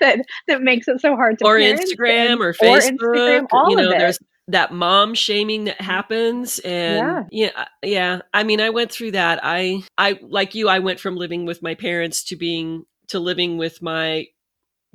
that 0.00 0.20
that 0.48 0.62
makes 0.62 0.88
it 0.88 1.00
so 1.00 1.14
hard 1.14 1.38
to 1.38 1.44
or 1.44 1.58
Instagram 1.58 2.32
and, 2.32 2.40
or 2.40 2.54
Facebook. 2.54 3.02
Or 3.02 3.14
Instagram, 3.14 3.46
all 3.52 3.70
you 3.70 3.76
know, 3.76 3.88
of 3.88 3.92
it. 3.92 3.98
there's 3.98 4.18
that 4.48 4.72
mom 4.72 5.14
shaming 5.14 5.64
that 5.64 5.76
mm-hmm. 5.76 5.84
happens 5.84 6.58
and 6.60 7.28
yeah. 7.32 7.46
yeah 7.46 7.50
uh, 7.56 7.64
yeah 7.82 8.20
i 8.32 8.42
mean 8.42 8.60
i 8.60 8.70
went 8.70 8.90
through 8.90 9.10
that 9.10 9.40
i 9.42 9.82
i 9.98 10.18
like 10.22 10.54
you 10.54 10.68
i 10.68 10.78
went 10.78 11.00
from 11.00 11.16
living 11.16 11.46
with 11.46 11.62
my 11.62 11.74
parents 11.74 12.22
to 12.24 12.36
being 12.36 12.84
to 13.08 13.18
living 13.18 13.58
with 13.58 13.82
my 13.82 14.26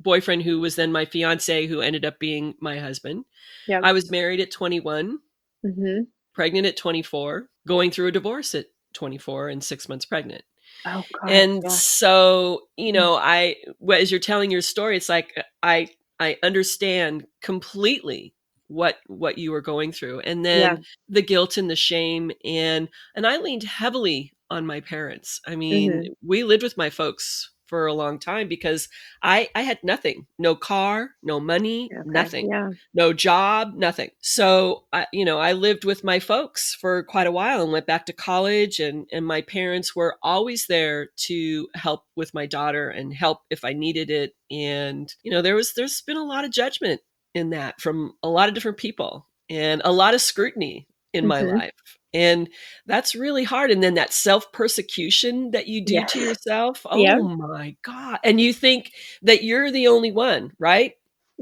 boyfriend 0.00 0.42
who 0.42 0.60
was 0.60 0.76
then 0.76 0.90
my 0.90 1.04
fiance 1.04 1.66
who 1.66 1.80
ended 1.80 2.04
up 2.04 2.18
being 2.18 2.54
my 2.60 2.78
husband 2.78 3.24
yeah 3.68 3.80
i 3.82 3.92
was 3.92 4.10
married 4.10 4.40
at 4.40 4.50
21 4.50 5.18
mm-hmm. 5.64 6.02
pregnant 6.34 6.66
at 6.66 6.76
24 6.76 7.46
going 7.66 7.90
through 7.90 8.08
a 8.08 8.12
divorce 8.12 8.54
at 8.54 8.66
24 8.94 9.48
and 9.48 9.62
six 9.62 9.88
months 9.88 10.04
pregnant 10.04 10.42
oh 10.86 11.04
God, 11.20 11.30
and 11.30 11.62
yeah. 11.62 11.68
so 11.68 12.62
you 12.76 12.86
mm-hmm. 12.86 12.94
know 12.94 13.16
i 13.16 13.56
as 13.92 14.10
you're 14.10 14.18
telling 14.18 14.50
your 14.50 14.62
story 14.62 14.96
it's 14.96 15.08
like 15.08 15.32
i 15.62 15.88
i 16.18 16.36
understand 16.42 17.26
completely 17.42 18.34
what 18.72 18.96
what 19.06 19.38
you 19.38 19.52
were 19.52 19.60
going 19.60 19.92
through 19.92 20.20
and 20.20 20.44
then 20.44 20.60
yeah. 20.60 20.76
the 21.08 21.22
guilt 21.22 21.56
and 21.56 21.70
the 21.70 21.76
shame 21.76 22.30
and 22.44 22.88
and 23.14 23.26
I 23.26 23.36
leaned 23.36 23.64
heavily 23.64 24.32
on 24.50 24.66
my 24.66 24.80
parents. 24.80 25.40
I 25.46 25.56
mean, 25.56 25.92
mm-hmm. 25.92 26.12
we 26.22 26.44
lived 26.44 26.62
with 26.62 26.76
my 26.76 26.90
folks 26.90 27.50
for 27.72 27.86
a 27.86 27.94
long 27.94 28.18
time 28.18 28.48
because 28.48 28.86
I 29.22 29.48
I 29.54 29.62
had 29.62 29.78
nothing, 29.82 30.26
no 30.38 30.54
car, 30.54 31.12
no 31.22 31.40
money, 31.40 31.88
okay. 31.90 32.02
nothing, 32.04 32.50
yeah. 32.50 32.68
no 32.92 33.14
job, 33.14 33.72
nothing. 33.74 34.10
So 34.20 34.84
I, 34.92 35.06
you 35.10 35.24
know, 35.24 35.38
I 35.38 35.54
lived 35.54 35.86
with 35.86 36.04
my 36.04 36.18
folks 36.18 36.74
for 36.78 37.02
quite 37.02 37.26
a 37.26 37.32
while 37.32 37.62
and 37.62 37.72
went 37.72 37.86
back 37.86 38.04
to 38.06 38.12
college, 38.12 38.78
and 38.78 39.06
and 39.10 39.26
my 39.26 39.40
parents 39.40 39.96
were 39.96 40.18
always 40.22 40.66
there 40.66 41.08
to 41.28 41.66
help 41.74 42.04
with 42.14 42.34
my 42.34 42.44
daughter 42.44 42.90
and 42.90 43.14
help 43.14 43.38
if 43.48 43.64
I 43.64 43.72
needed 43.72 44.10
it. 44.10 44.34
And 44.50 45.10
you 45.22 45.30
know, 45.32 45.40
there 45.40 45.54
was 45.54 45.72
there's 45.72 46.02
been 46.02 46.18
a 46.18 46.24
lot 46.24 46.44
of 46.44 46.50
judgment 46.50 47.00
in 47.34 47.50
that 47.50 47.80
from 47.80 48.14
a 48.22 48.28
lot 48.28 48.48
of 48.48 48.54
different 48.54 48.78
people 48.78 49.26
and 49.48 49.82
a 49.84 49.92
lot 49.92 50.14
of 50.14 50.20
scrutiny 50.20 50.86
in 51.12 51.24
mm-hmm. 51.24 51.28
my 51.28 51.42
life. 51.42 51.98
And 52.14 52.48
that's 52.86 53.14
really 53.14 53.44
hard. 53.44 53.70
And 53.70 53.82
then 53.82 53.94
that 53.94 54.12
self 54.12 54.52
persecution 54.52 55.52
that 55.52 55.66
you 55.66 55.84
do 55.84 55.94
yes. 55.94 56.12
to 56.12 56.20
yourself. 56.20 56.84
Oh 56.84 57.24
my 57.24 57.74
God. 57.82 58.18
And 58.22 58.40
you 58.40 58.52
think 58.52 58.92
that 59.22 59.44
you're 59.44 59.70
the 59.70 59.88
only 59.88 60.12
one, 60.12 60.52
right? 60.58 60.92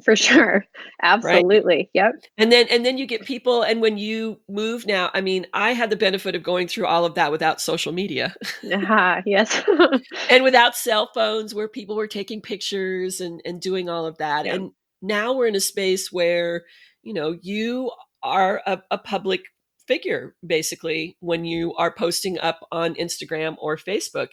For 0.05 0.17
sure. 0.17 0.65
Absolutely. 1.03 1.77
Right? 1.77 1.91
Yep. 1.93 2.13
And 2.39 2.53
then 2.53 2.67
and 2.71 2.87
then 2.87 2.99
you 2.99 3.07
get 3.07 3.25
people 3.25 3.63
and 3.63 3.81
when 3.81 3.99
you 3.99 4.41
move 4.49 4.87
now, 4.87 5.11
I 5.13 5.21
mean, 5.21 5.47
I 5.53 5.73
had 5.73 5.91
the 5.91 5.97
benefit 5.97 6.35
of 6.35 6.43
going 6.43 6.69
through 6.69 6.87
all 6.87 7.05
of 7.05 7.17
that 7.17 7.33
without 7.33 7.61
social 7.61 7.93
media. 7.93 8.35
uh-huh, 8.73 9.23
yes. 9.27 9.63
and 10.31 10.45
without 10.45 10.77
cell 10.77 11.11
phones 11.13 11.55
where 11.55 11.69
people 11.69 11.97
were 11.97 12.07
taking 12.07 12.41
pictures 12.41 13.21
and 13.21 13.43
and 13.45 13.61
doing 13.61 13.89
all 13.89 14.07
of 14.07 14.19
that. 14.19 14.47
And 14.47 14.71
now 15.03 15.33
we're 15.33 15.47
in 15.47 15.57
a 15.57 15.61
space 15.61 16.13
where 16.13 16.65
you 17.03 17.15
know 17.15 17.37
you 17.43 17.91
are 18.23 18.63
a, 18.67 18.83
a 18.91 18.99
public 18.99 19.43
figure 19.87 20.35
basically 20.47 21.17
when 21.21 21.45
you 21.45 21.75
are 21.75 21.93
posting 21.93 22.39
up 22.39 22.61
on 22.71 22.95
instagram 22.95 23.57
or 23.59 23.77
facebook 23.77 24.29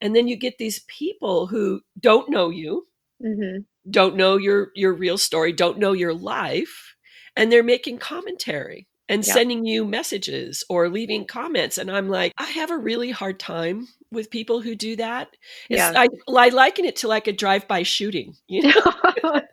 and 0.00 0.14
then 0.14 0.28
you 0.28 0.36
get 0.36 0.58
these 0.58 0.80
people 0.80 1.46
who 1.46 1.80
don't 1.98 2.28
know 2.28 2.50
you 2.50 2.86
mm-hmm. 3.24 3.62
don't 3.90 4.16
know 4.16 4.36
your 4.36 4.68
your 4.74 4.92
real 4.92 5.16
story 5.16 5.52
don't 5.52 5.78
know 5.78 5.92
your 5.92 6.14
life 6.14 6.94
and 7.36 7.50
they're 7.50 7.62
making 7.62 7.98
commentary 7.98 8.86
and 9.08 9.26
yeah. 9.26 9.32
sending 9.32 9.64
you 9.64 9.84
messages 9.84 10.62
or 10.68 10.88
leaving 10.88 11.24
comments 11.24 11.78
and 11.78 11.90
i'm 11.90 12.08
like 12.08 12.32
i 12.36 12.46
have 12.50 12.70
a 12.70 12.76
really 12.76 13.10
hard 13.10 13.40
time 13.40 13.88
with 14.10 14.30
people 14.30 14.60
who 14.60 14.74
do 14.74 14.96
that 14.96 15.28
it's, 15.70 15.78
yeah. 15.78 15.92
I, 15.94 16.08
I 16.28 16.48
liken 16.50 16.84
it 16.84 16.96
to 16.96 17.08
like 17.08 17.26
a 17.26 17.32
drive-by 17.32 17.82
shooting 17.84 18.34
you 18.46 18.64
know 18.64 18.92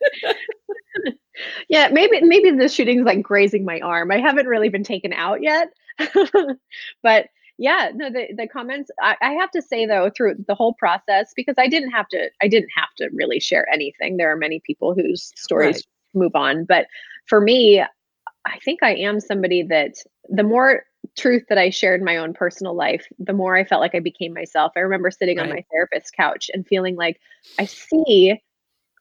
yeah, 1.69 1.89
maybe 1.91 2.21
maybe 2.21 2.51
the 2.51 2.69
shooting's 2.69 3.05
like 3.05 3.21
grazing 3.21 3.65
my 3.65 3.79
arm. 3.79 4.11
I 4.11 4.19
haven't 4.19 4.47
really 4.47 4.69
been 4.69 4.83
taken 4.83 5.13
out 5.13 5.41
yet. 5.41 5.69
but 7.03 7.27
yeah, 7.57 7.91
no, 7.95 8.09
the, 8.09 8.27
the 8.35 8.47
comments 8.47 8.91
I, 9.01 9.15
I 9.21 9.31
have 9.33 9.51
to 9.51 9.61
say 9.61 9.85
though, 9.85 10.09
through 10.15 10.35
the 10.47 10.55
whole 10.55 10.73
process, 10.73 11.31
because 11.35 11.55
I 11.57 11.67
didn't 11.67 11.91
have 11.91 12.07
to 12.09 12.29
I 12.41 12.47
didn't 12.47 12.69
have 12.75 12.93
to 12.97 13.09
really 13.13 13.39
share 13.39 13.67
anything. 13.71 14.17
There 14.17 14.31
are 14.31 14.37
many 14.37 14.61
people 14.65 14.93
whose 14.93 15.31
stories 15.35 15.77
right. 15.77 16.21
move 16.21 16.35
on. 16.35 16.65
But 16.65 16.87
for 17.27 17.39
me, 17.39 17.81
I 17.81 18.59
think 18.63 18.83
I 18.83 18.95
am 18.95 19.19
somebody 19.19 19.63
that 19.63 19.93
the 20.29 20.43
more 20.43 20.83
truth 21.17 21.43
that 21.49 21.57
I 21.57 21.69
shared 21.69 22.01
in 22.01 22.05
my 22.05 22.17
own 22.17 22.33
personal 22.33 22.75
life, 22.75 23.07
the 23.19 23.33
more 23.33 23.55
I 23.55 23.63
felt 23.63 23.81
like 23.81 23.95
I 23.95 23.99
became 23.99 24.33
myself. 24.33 24.73
I 24.75 24.81
remember 24.81 25.09
sitting 25.11 25.37
right. 25.37 25.47
on 25.47 25.55
my 25.55 25.63
therapist's 25.71 26.11
couch 26.11 26.49
and 26.53 26.67
feeling 26.67 26.95
like 26.95 27.19
I 27.57 27.65
see 27.65 28.41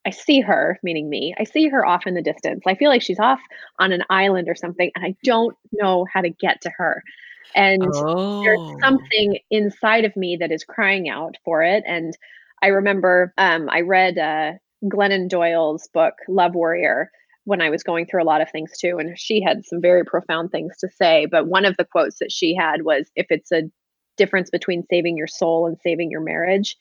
I 0.07 0.11
see 0.11 0.41
her, 0.41 0.79
meaning 0.83 1.09
me, 1.09 1.35
I 1.39 1.45
see 1.45 1.69
her 1.69 1.85
off 1.85 2.07
in 2.07 2.15
the 2.15 2.23
distance. 2.23 2.63
I 2.67 2.75
feel 2.75 2.91
like 2.91 3.03
she's 3.03 3.19
off 3.19 3.41
on 3.79 3.93
an 3.93 4.05
island 4.11 4.49
or 4.49 4.55
something, 4.55 4.91
and 4.95 5.05
I 5.05 5.17
don't 5.25 5.57
know 5.73 6.07
how 6.13 6.21
to 6.21 6.31
get 6.31 6.61
to 6.63 6.71
her. 6.77 7.03
And 7.55 7.83
oh. 7.95 8.43
there's 8.43 8.81
something 8.83 9.39
inside 9.51 10.05
of 10.05 10.17
me 10.17 10.37
that 10.37 10.51
is 10.51 10.65
crying 10.65 11.09
out 11.09 11.37
for 11.45 11.63
it. 11.63 11.85
And 11.87 12.17
I 12.63 12.69
remember 12.69 13.33
um, 13.39 13.69
I 13.71 13.83
read 13.83 14.19
uh, 14.19 14.53
Glennon 14.85 15.29
Doyle's 15.29 15.89
book, 15.93 16.15
Love 16.29 16.55
Warrior, 16.55 17.11
when 17.45 17.61
I 17.61 17.71
was 17.71 17.83
going 17.83 18.07
through 18.07 18.23
a 18.23 18.25
lot 18.25 18.41
of 18.41 18.51
things 18.51 18.73
too. 18.79 18.99
And 18.99 19.19
she 19.19 19.43
had 19.43 19.65
some 19.65 19.81
very 19.81 20.05
profound 20.05 20.51
things 20.51 20.77
to 20.79 20.89
say. 20.89 21.27
But 21.31 21.47
one 21.47 21.65
of 21.65 21.77
the 21.77 21.85
quotes 21.85 22.19
that 22.19 22.33
she 22.33 22.55
had 22.55 22.83
was 22.83 23.11
if 23.15 23.27
it's 23.31 23.53
a 23.53 23.71
difference 24.17 24.51
between 24.51 24.87
saving 24.91 25.17
your 25.17 25.27
soul 25.27 25.67
and 25.67 25.77
saving 25.83 26.11
your 26.11 26.21
marriage. 26.21 26.77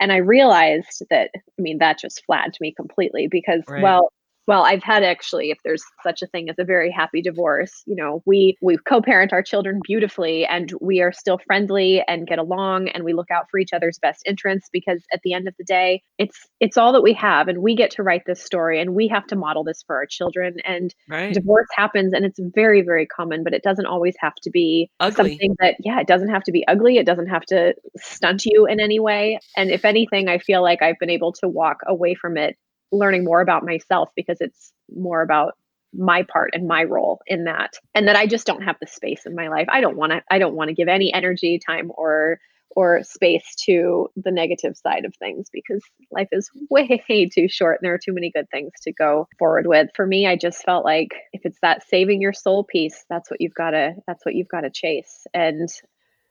And 0.00 0.12
I 0.12 0.18
realized 0.18 1.02
that, 1.10 1.30
I 1.34 1.62
mean, 1.62 1.78
that 1.78 1.98
just 1.98 2.24
flattened 2.24 2.56
me 2.60 2.72
completely 2.72 3.28
because, 3.28 3.62
right. 3.68 3.82
well, 3.82 4.12
well 4.48 4.64
i've 4.64 4.82
had 4.82 5.04
actually 5.04 5.50
if 5.50 5.58
there's 5.62 5.84
such 6.02 6.22
a 6.22 6.26
thing 6.26 6.48
as 6.48 6.56
a 6.58 6.64
very 6.64 6.90
happy 6.90 7.22
divorce 7.22 7.84
you 7.86 7.94
know 7.94 8.20
we 8.26 8.56
we 8.60 8.76
co-parent 8.78 9.32
our 9.32 9.42
children 9.42 9.80
beautifully 9.84 10.44
and 10.46 10.72
we 10.80 11.00
are 11.00 11.12
still 11.12 11.38
friendly 11.46 12.02
and 12.08 12.26
get 12.26 12.40
along 12.40 12.88
and 12.88 13.04
we 13.04 13.12
look 13.12 13.30
out 13.30 13.44
for 13.50 13.60
each 13.60 13.72
other's 13.72 13.98
best 14.00 14.22
interests 14.26 14.68
because 14.72 15.04
at 15.12 15.20
the 15.22 15.32
end 15.32 15.46
of 15.46 15.54
the 15.58 15.64
day 15.64 16.02
it's 16.18 16.48
it's 16.58 16.76
all 16.76 16.92
that 16.92 17.02
we 17.02 17.12
have 17.12 17.46
and 17.46 17.62
we 17.62 17.76
get 17.76 17.90
to 17.90 18.02
write 18.02 18.22
this 18.26 18.42
story 18.42 18.80
and 18.80 18.94
we 18.94 19.06
have 19.06 19.26
to 19.26 19.36
model 19.36 19.62
this 19.62 19.84
for 19.86 19.94
our 19.94 20.06
children 20.06 20.56
and 20.64 20.94
right. 21.08 21.34
divorce 21.34 21.68
happens 21.76 22.12
and 22.12 22.24
it's 22.24 22.40
very 22.54 22.82
very 22.82 23.06
common 23.06 23.44
but 23.44 23.52
it 23.52 23.62
doesn't 23.62 23.86
always 23.86 24.16
have 24.18 24.34
to 24.42 24.50
be 24.50 24.90
ugly. 24.98 25.30
something 25.32 25.54
that 25.60 25.76
yeah 25.80 26.00
it 26.00 26.06
doesn't 26.06 26.30
have 26.30 26.42
to 26.42 26.50
be 26.50 26.66
ugly 26.66 26.96
it 26.96 27.06
doesn't 27.06 27.28
have 27.28 27.44
to 27.44 27.74
stunt 27.98 28.46
you 28.46 28.66
in 28.66 28.80
any 28.80 28.98
way 28.98 29.38
and 29.56 29.70
if 29.70 29.84
anything 29.84 30.28
i 30.28 30.38
feel 30.38 30.62
like 30.62 30.80
i've 30.80 30.98
been 30.98 31.10
able 31.10 31.32
to 31.32 31.46
walk 31.46 31.78
away 31.86 32.14
from 32.14 32.36
it 32.36 32.56
learning 32.92 33.24
more 33.24 33.40
about 33.40 33.64
myself 33.64 34.10
because 34.16 34.38
it's 34.40 34.72
more 34.94 35.22
about 35.22 35.54
my 35.94 36.22
part 36.22 36.50
and 36.52 36.68
my 36.68 36.84
role 36.84 37.20
in 37.26 37.44
that 37.44 37.74
and 37.94 38.06
that 38.08 38.16
I 38.16 38.26
just 38.26 38.46
don't 38.46 38.62
have 38.62 38.76
the 38.80 38.86
space 38.86 39.24
in 39.24 39.34
my 39.34 39.48
life. 39.48 39.66
I 39.70 39.80
don't 39.80 39.96
want 39.96 40.12
to 40.12 40.22
I 40.30 40.38
don't 40.38 40.54
want 40.54 40.68
to 40.68 40.74
give 40.74 40.88
any 40.88 41.12
energy, 41.12 41.58
time 41.58 41.90
or 41.94 42.38
or 42.76 43.02
space 43.02 43.54
to 43.64 44.08
the 44.14 44.30
negative 44.30 44.76
side 44.76 45.04
of 45.04 45.14
things 45.16 45.48
because 45.52 45.82
life 46.12 46.28
is 46.32 46.50
way 46.70 47.28
too 47.34 47.48
short 47.48 47.78
and 47.80 47.86
there 47.86 47.94
are 47.94 47.98
too 47.98 48.12
many 48.12 48.30
good 48.30 48.48
things 48.50 48.72
to 48.82 48.92
go 48.92 49.26
forward 49.38 49.66
with. 49.66 49.88
For 49.96 50.06
me, 50.06 50.26
I 50.26 50.36
just 50.36 50.62
felt 50.62 50.84
like 50.84 51.08
if 51.32 51.40
it's 51.44 51.58
that 51.62 51.82
saving 51.88 52.20
your 52.20 52.34
soul 52.34 52.64
piece, 52.64 53.04
that's 53.08 53.30
what 53.30 53.40
you've 53.40 53.54
got 53.54 53.70
to 53.70 53.94
that's 54.06 54.24
what 54.24 54.34
you've 54.34 54.48
got 54.48 54.60
to 54.60 54.70
chase. 54.70 55.26
And 55.32 55.68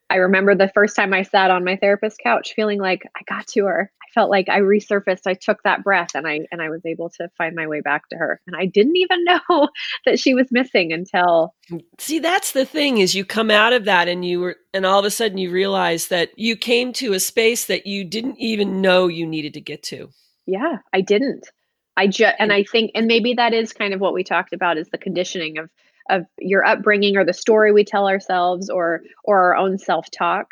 I 0.09 0.15
remember 0.17 0.55
the 0.55 0.71
first 0.73 0.95
time 0.95 1.13
I 1.13 1.23
sat 1.23 1.51
on 1.51 1.65
my 1.65 1.75
therapist's 1.75 2.19
couch 2.21 2.53
feeling 2.55 2.79
like 2.79 3.03
I 3.15 3.21
got 3.27 3.47
to 3.47 3.65
her. 3.65 3.91
Felt 4.17 4.31
like 4.31 4.49
I 4.49 4.61
resurfaced. 4.61 5.27
I 5.27 5.35
took 5.35 5.61
that 5.61 5.83
breath 5.83 6.15
and 6.15 6.27
I 6.27 6.47
and 6.51 6.59
I 6.59 6.69
was 6.69 6.83
able 6.87 7.07
to 7.11 7.29
find 7.37 7.55
my 7.55 7.67
way 7.67 7.81
back 7.81 8.09
to 8.09 8.17
her. 8.17 8.41
And 8.47 8.55
I 8.55 8.65
didn't 8.65 8.97
even 8.97 9.23
know 9.49 9.69
that 10.07 10.19
she 10.19 10.33
was 10.33 10.47
missing 10.49 10.91
until 10.91 11.53
mm, 11.69 11.81
See, 11.99 12.17
that's 12.17 12.53
the 12.53 12.65
thing 12.65 12.97
is 12.97 13.13
you 13.13 13.23
come 13.23 13.51
out 13.51 13.73
of 13.73 13.85
that 13.85 14.07
and 14.07 14.25
you 14.25 14.39
were 14.39 14.55
and 14.73 14.87
all 14.87 14.97
of 14.97 15.05
a 15.05 15.11
sudden 15.11 15.37
you 15.37 15.51
realize 15.51 16.07
that 16.07 16.31
you 16.35 16.57
came 16.57 16.93
to 16.93 17.13
a 17.13 17.19
space 17.19 17.65
that 17.65 17.85
you 17.85 18.03
didn't 18.03 18.39
even 18.39 18.81
know 18.81 19.07
you 19.07 19.27
needed 19.27 19.53
to 19.53 19.61
get 19.61 19.83
to. 19.83 20.09
Yeah, 20.47 20.77
I 20.93 21.01
didn't. 21.01 21.51
I 21.95 22.07
just 22.07 22.33
and 22.39 22.49
mm. 22.49 22.55
I 22.55 22.63
think 22.63 22.93
and 22.95 23.05
maybe 23.05 23.35
that 23.35 23.53
is 23.53 23.71
kind 23.71 23.93
of 23.93 24.01
what 24.01 24.15
we 24.15 24.23
talked 24.23 24.51
about 24.51 24.79
is 24.79 24.89
the 24.89 24.97
conditioning 24.97 25.59
of 25.59 25.69
of 26.09 26.25
your 26.39 26.65
upbringing 26.65 27.17
or 27.17 27.23
the 27.23 27.33
story 27.33 27.71
we 27.71 27.83
tell 27.83 28.07
ourselves 28.07 28.67
or 28.67 29.03
or 29.25 29.37
our 29.39 29.55
own 29.55 29.77
self-talk 29.77 30.47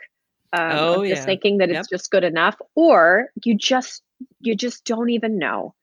um, 0.56 0.72
oh, 0.74 1.02
yeah. 1.02 1.16
just 1.16 1.26
thinking 1.26 1.58
that 1.58 1.70
yep. 1.70 1.80
it's 1.80 1.90
just 1.90 2.12
good 2.12 2.24
enough 2.24 2.56
or 2.76 3.28
you 3.44 3.58
just 3.58 4.02
you 4.40 4.56
just 4.56 4.86
don't 4.86 5.10
even 5.10 5.38
know 5.38 5.74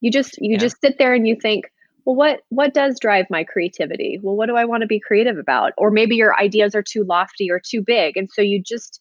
you 0.00 0.10
just 0.10 0.38
you 0.40 0.52
yeah. 0.52 0.58
just 0.58 0.80
sit 0.80 0.96
there 0.98 1.14
and 1.14 1.26
you 1.26 1.36
think 1.40 1.64
well 2.04 2.14
what 2.14 2.40
what 2.50 2.72
does 2.74 2.98
drive 3.00 3.26
my 3.30 3.42
creativity 3.44 4.18
well 4.22 4.36
what 4.36 4.46
do 4.46 4.56
i 4.56 4.64
want 4.64 4.82
to 4.82 4.86
be 4.86 5.00
creative 5.00 5.38
about 5.38 5.72
or 5.76 5.90
maybe 5.90 6.16
your 6.16 6.38
ideas 6.38 6.74
are 6.74 6.82
too 6.82 7.04
lofty 7.04 7.50
or 7.50 7.60
too 7.60 7.82
big 7.82 8.16
and 8.16 8.28
so 8.32 8.42
you 8.42 8.62
just 8.62 9.00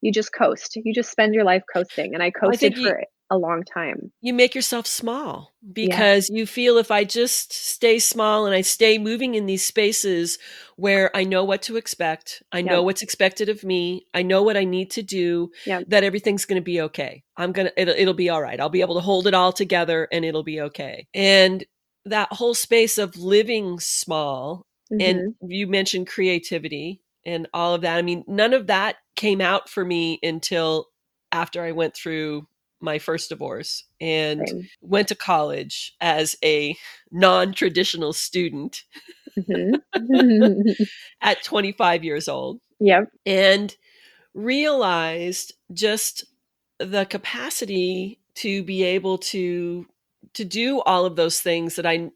you 0.00 0.12
just 0.12 0.32
coast 0.32 0.76
you 0.76 0.94
just 0.94 1.10
spend 1.10 1.34
your 1.34 1.44
life 1.44 1.62
coasting 1.72 2.14
and 2.14 2.22
i 2.22 2.30
coasted 2.30 2.72
I 2.74 2.76
for 2.76 2.98
you, 3.00 3.04
a 3.34 3.38
long 3.38 3.62
time. 3.62 4.12
You 4.20 4.32
make 4.32 4.54
yourself 4.54 4.86
small 4.86 5.54
because 5.72 6.30
yeah. 6.30 6.38
you 6.38 6.46
feel 6.46 6.78
if 6.78 6.90
I 6.90 7.04
just 7.04 7.52
stay 7.52 7.98
small 7.98 8.46
and 8.46 8.54
I 8.54 8.60
stay 8.60 8.96
moving 8.98 9.34
in 9.34 9.46
these 9.46 9.64
spaces 9.64 10.38
where 10.76 11.14
I 11.16 11.24
know 11.24 11.44
what 11.44 11.62
to 11.62 11.76
expect, 11.76 12.42
I 12.52 12.62
know 12.62 12.82
what's 12.82 13.02
expected 13.02 13.48
of 13.48 13.64
me, 13.64 14.06
I 14.14 14.22
know 14.22 14.42
what 14.42 14.56
I 14.56 14.64
need 14.64 14.90
to 14.92 15.02
do, 15.02 15.50
that 15.66 16.04
everything's 16.04 16.44
going 16.46 16.60
to 16.60 16.64
be 16.64 16.80
okay. 16.82 17.22
I'm 17.36 17.52
going 17.52 17.66
to, 17.66 17.80
it'll, 17.80 17.94
it'll 17.94 18.14
be 18.14 18.30
all 18.30 18.42
right. 18.42 18.60
I'll 18.60 18.68
be 18.68 18.80
able 18.80 18.94
to 18.94 19.00
hold 19.00 19.26
it 19.26 19.34
all 19.34 19.52
together 19.52 20.08
and 20.10 20.24
it'll 20.24 20.44
be 20.44 20.60
okay. 20.60 21.06
And 21.12 21.64
that 22.04 22.32
whole 22.32 22.54
space 22.54 22.98
of 22.98 23.16
living 23.16 23.80
small, 23.80 24.66
mm-hmm. 24.92 25.00
and 25.00 25.34
you 25.50 25.66
mentioned 25.66 26.06
creativity 26.06 27.00
and 27.26 27.48
all 27.54 27.74
of 27.74 27.82
that. 27.82 27.96
I 27.96 28.02
mean, 28.02 28.24
none 28.26 28.52
of 28.52 28.66
that 28.66 28.96
came 29.16 29.40
out 29.40 29.68
for 29.68 29.84
me 29.84 30.18
until 30.22 30.88
after 31.32 31.64
I 31.64 31.72
went 31.72 31.94
through 31.94 32.46
my 32.84 32.98
first 32.98 33.30
divorce 33.30 33.84
and 34.00 34.46
Same. 34.46 34.68
went 34.80 35.08
to 35.08 35.14
college 35.14 35.94
as 36.00 36.36
a 36.44 36.76
non-traditional 37.10 38.12
student 38.12 38.84
mm-hmm. 39.36 40.82
at 41.20 41.42
25 41.42 42.04
years 42.04 42.28
old. 42.28 42.60
Yep. 42.80 43.10
And 43.26 43.74
realized 44.34 45.54
just 45.72 46.24
the 46.78 47.06
capacity 47.06 48.20
to 48.36 48.62
be 48.62 48.82
able 48.82 49.18
to 49.18 49.86
to 50.32 50.44
do 50.44 50.80
all 50.80 51.06
of 51.06 51.16
those 51.16 51.40
things 51.40 51.76
that 51.76 51.86
I 51.86 52.10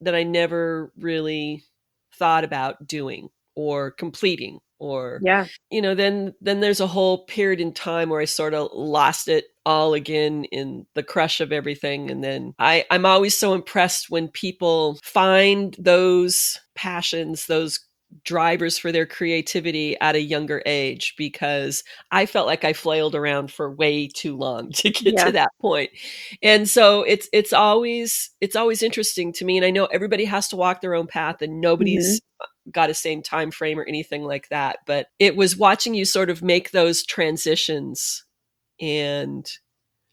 that 0.00 0.14
I 0.14 0.24
never 0.24 0.92
really 0.98 1.64
thought 2.14 2.44
about 2.44 2.86
doing 2.86 3.30
or 3.54 3.90
completing 3.90 4.60
or 4.80 5.20
yeah 5.22 5.46
you 5.70 5.80
know 5.80 5.94
then 5.94 6.34
then 6.40 6.60
there's 6.60 6.80
a 6.80 6.86
whole 6.86 7.24
period 7.26 7.60
in 7.60 7.72
time 7.72 8.08
where 8.08 8.20
i 8.20 8.24
sort 8.24 8.54
of 8.54 8.68
lost 8.72 9.28
it 9.28 9.44
all 9.64 9.94
again 9.94 10.44
in 10.44 10.86
the 10.94 11.02
crush 11.02 11.40
of 11.40 11.52
everything 11.52 12.10
and 12.10 12.24
then 12.24 12.54
i 12.58 12.84
i'm 12.90 13.06
always 13.06 13.36
so 13.36 13.54
impressed 13.54 14.10
when 14.10 14.26
people 14.26 14.98
find 15.02 15.76
those 15.78 16.58
passions 16.74 17.46
those 17.46 17.78
drivers 18.24 18.76
for 18.76 18.90
their 18.92 19.06
creativity 19.06 19.98
at 20.00 20.14
a 20.14 20.20
younger 20.20 20.62
age 20.66 21.14
because 21.16 21.84
I 22.10 22.26
felt 22.26 22.46
like 22.46 22.64
I 22.64 22.72
flailed 22.72 23.14
around 23.14 23.52
for 23.52 23.72
way 23.72 24.08
too 24.08 24.36
long 24.36 24.70
to 24.74 24.90
get 24.90 25.14
yeah. 25.14 25.24
to 25.24 25.32
that 25.32 25.50
point. 25.60 25.90
And 26.42 26.68
so 26.68 27.02
it's 27.02 27.28
it's 27.32 27.52
always 27.52 28.30
it's 28.40 28.56
always 28.56 28.82
interesting 28.82 29.32
to 29.34 29.44
me 29.44 29.56
and 29.56 29.64
I 29.64 29.70
know 29.70 29.86
everybody 29.86 30.24
has 30.24 30.48
to 30.48 30.56
walk 30.56 30.80
their 30.80 30.94
own 30.94 31.06
path 31.06 31.42
and 31.42 31.60
nobody's 31.60 32.20
mm-hmm. 32.20 32.29
Got 32.70 32.90
a 32.90 32.94
same 32.94 33.22
time 33.22 33.50
frame 33.50 33.78
or 33.78 33.84
anything 33.84 34.22
like 34.22 34.48
that, 34.48 34.78
but 34.86 35.08
it 35.18 35.36
was 35.36 35.56
watching 35.56 35.94
you 35.94 36.04
sort 36.04 36.30
of 36.30 36.42
make 36.42 36.70
those 36.70 37.04
transitions 37.04 38.24
and 38.80 39.50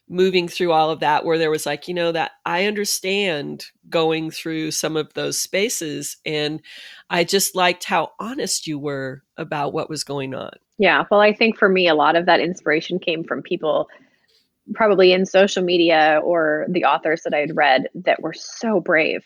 moving 0.10 0.48
through 0.48 0.72
all 0.72 0.90
of 0.90 1.02
that 1.02 1.26
where 1.26 1.38
there 1.38 1.52
was 1.52 1.66
like 1.66 1.88
you 1.88 1.94
know 1.94 2.12
that 2.12 2.32
i 2.46 2.66
understand 2.66 3.66
going 3.90 4.32
through 4.32 4.72
some 4.72 4.96
of 4.96 5.14
those 5.14 5.40
spaces 5.40 6.18
and 6.26 6.62
i 7.10 7.24
just 7.24 7.56
liked 7.56 7.84
how 7.84 8.10
honest 8.20 8.68
you 8.68 8.80
were 8.80 9.22
about 9.36 9.74
what 9.74 9.90
was 9.90 10.04
going 10.04 10.34
on. 10.34 10.52
Yeah 10.78 11.04
well 11.12 11.20
i 11.20 11.34
think 11.34 11.58
for 11.58 11.68
me 11.68 11.88
a 11.88 11.96
lot 11.96 12.16
of 12.16 12.26
that 12.26 12.40
inspiration 12.40 13.00
came 13.00 13.24
from 13.24 13.42
people 13.42 13.90
probably 14.74 15.12
in 15.12 15.26
social 15.26 15.64
media 15.64 16.22
or 16.24 16.66
the 16.70 16.86
authors 16.86 17.24
that 17.24 17.34
i 17.34 17.40
had 17.40 17.56
read 17.56 17.90
that 17.94 18.22
were 18.22 18.34
so 18.34 18.80
brave 18.80 19.24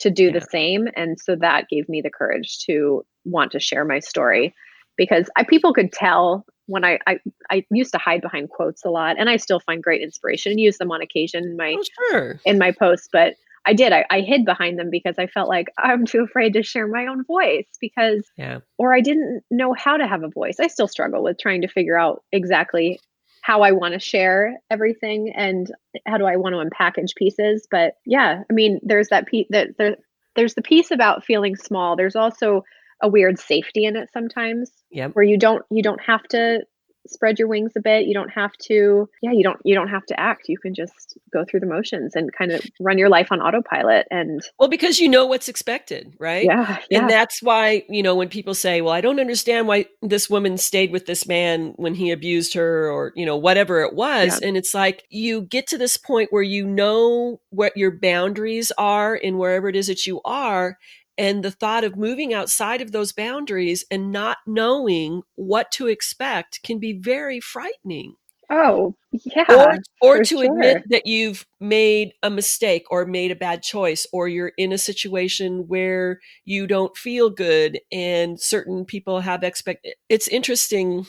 to 0.00 0.10
do 0.10 0.24
yeah. 0.24 0.32
the 0.32 0.40
same 0.40 0.88
and 0.96 1.18
so 1.20 1.36
that 1.36 1.68
gave 1.68 1.88
me 1.88 2.00
the 2.00 2.10
courage 2.10 2.58
to 2.66 3.04
want 3.24 3.52
to 3.52 3.60
share 3.60 3.84
my 3.84 3.98
story 3.98 4.54
because 4.96 5.28
I, 5.36 5.44
people 5.44 5.72
could 5.72 5.92
tell 5.92 6.44
when 6.66 6.84
I, 6.84 6.98
I 7.06 7.18
I 7.50 7.64
used 7.70 7.92
to 7.92 7.98
hide 7.98 8.22
behind 8.22 8.50
quotes 8.50 8.84
a 8.84 8.90
lot, 8.90 9.16
and 9.18 9.28
I 9.28 9.36
still 9.36 9.60
find 9.60 9.82
great 9.82 10.02
inspiration 10.02 10.52
and 10.52 10.60
use 10.60 10.78
them 10.78 10.90
on 10.90 11.02
occasion 11.02 11.44
in 11.44 11.56
my 11.56 11.76
oh, 11.78 11.84
sure. 12.10 12.40
in 12.44 12.58
my 12.58 12.72
posts. 12.72 13.08
But 13.12 13.34
I 13.66 13.74
did 13.74 13.92
I, 13.92 14.04
I 14.10 14.20
hid 14.20 14.44
behind 14.44 14.78
them 14.78 14.90
because 14.90 15.16
I 15.18 15.26
felt 15.26 15.48
like 15.48 15.68
I'm 15.78 16.06
too 16.06 16.22
afraid 16.22 16.52
to 16.54 16.62
share 16.62 16.86
my 16.86 17.06
own 17.06 17.24
voice 17.24 17.66
because 17.80 18.26
yeah. 18.36 18.60
or 18.78 18.94
I 18.94 19.00
didn't 19.00 19.42
know 19.50 19.74
how 19.74 19.96
to 19.96 20.06
have 20.06 20.22
a 20.22 20.28
voice. 20.28 20.56
I 20.60 20.68
still 20.68 20.88
struggle 20.88 21.22
with 21.22 21.38
trying 21.38 21.62
to 21.62 21.68
figure 21.68 21.98
out 21.98 22.22
exactly 22.32 23.00
how 23.44 23.60
I 23.60 23.72
want 23.72 23.92
to 23.92 24.00
share 24.00 24.58
everything 24.70 25.30
and 25.36 25.70
how 26.06 26.16
do 26.16 26.24
I 26.24 26.36
want 26.36 26.54
to 26.54 26.64
unpackage 26.64 27.14
pieces. 27.14 27.68
But 27.70 27.92
yeah, 28.06 28.42
I 28.50 28.52
mean, 28.54 28.80
there's 28.82 29.08
that 29.08 29.26
piece 29.26 29.46
that 29.50 29.76
there, 29.76 29.96
there's 30.34 30.54
the 30.54 30.62
piece 30.62 30.90
about 30.90 31.26
feeling 31.26 31.54
small. 31.54 31.94
There's 31.94 32.16
also 32.16 32.64
a 33.02 33.08
weird 33.08 33.38
safety 33.38 33.84
in 33.84 33.96
it 33.96 34.08
sometimes 34.14 34.70
yep. 34.90 35.10
where 35.12 35.26
you 35.26 35.36
don't 35.36 35.62
you 35.70 35.82
don't 35.82 36.00
have 36.00 36.22
to 36.28 36.60
spread 37.06 37.38
your 37.38 37.48
wings 37.48 37.72
a 37.76 37.80
bit 37.80 38.06
you 38.06 38.14
don't 38.14 38.30
have 38.30 38.52
to 38.54 39.08
yeah 39.22 39.32
you 39.32 39.42
don't 39.42 39.60
you 39.64 39.74
don't 39.74 39.88
have 39.88 40.04
to 40.06 40.18
act 40.18 40.48
you 40.48 40.58
can 40.58 40.74
just 40.74 41.16
go 41.32 41.44
through 41.44 41.60
the 41.60 41.66
motions 41.66 42.14
and 42.14 42.32
kind 42.32 42.50
of 42.50 42.64
run 42.80 42.98
your 42.98 43.08
life 43.08 43.28
on 43.30 43.40
autopilot 43.40 44.06
and 44.10 44.42
well 44.58 44.68
because 44.68 44.98
you 44.98 45.08
know 45.08 45.26
what's 45.26 45.48
expected 45.48 46.14
right 46.18 46.44
yeah, 46.44 46.78
yeah. 46.90 47.00
and 47.00 47.10
that's 47.10 47.42
why 47.42 47.82
you 47.88 48.02
know 48.02 48.14
when 48.14 48.28
people 48.28 48.54
say 48.54 48.80
well 48.80 48.94
i 48.94 49.00
don't 49.00 49.20
understand 49.20 49.68
why 49.68 49.84
this 50.02 50.30
woman 50.30 50.56
stayed 50.56 50.92
with 50.92 51.06
this 51.06 51.26
man 51.26 51.72
when 51.76 51.94
he 51.94 52.10
abused 52.10 52.54
her 52.54 52.90
or 52.90 53.12
you 53.14 53.26
know 53.26 53.36
whatever 53.36 53.82
it 53.82 53.94
was 53.94 54.40
yeah. 54.40 54.48
and 54.48 54.56
it's 54.56 54.74
like 54.74 55.04
you 55.10 55.42
get 55.42 55.66
to 55.66 55.78
this 55.78 55.96
point 55.96 56.28
where 56.32 56.42
you 56.42 56.66
know 56.66 57.40
what 57.50 57.76
your 57.76 57.90
boundaries 57.90 58.72
are 58.78 59.14
in 59.14 59.38
wherever 59.38 59.68
it 59.68 59.76
is 59.76 59.86
that 59.86 60.06
you 60.06 60.20
are 60.24 60.78
and 61.16 61.42
the 61.42 61.50
thought 61.50 61.84
of 61.84 61.96
moving 61.96 62.34
outside 62.34 62.80
of 62.80 62.92
those 62.92 63.12
boundaries 63.12 63.84
and 63.90 64.12
not 64.12 64.38
knowing 64.46 65.22
what 65.36 65.70
to 65.72 65.86
expect 65.86 66.62
can 66.62 66.78
be 66.78 66.92
very 66.92 67.40
frightening. 67.40 68.16
Oh, 68.50 68.94
yeah. 69.10 69.44
Or 69.48 69.78
or 70.00 70.18
to 70.18 70.24
sure. 70.24 70.44
admit 70.44 70.84
that 70.90 71.06
you've 71.06 71.46
made 71.60 72.12
a 72.22 72.28
mistake 72.28 72.84
or 72.90 73.06
made 73.06 73.30
a 73.30 73.36
bad 73.36 73.62
choice 73.62 74.06
or 74.12 74.28
you're 74.28 74.52
in 74.58 74.72
a 74.72 74.78
situation 74.78 75.66
where 75.66 76.20
you 76.44 76.66
don't 76.66 76.96
feel 76.96 77.30
good 77.30 77.80
and 77.90 78.38
certain 78.38 78.84
people 78.84 79.20
have 79.20 79.42
expect 79.42 79.86
it's 80.08 80.28
interesting 80.28 81.06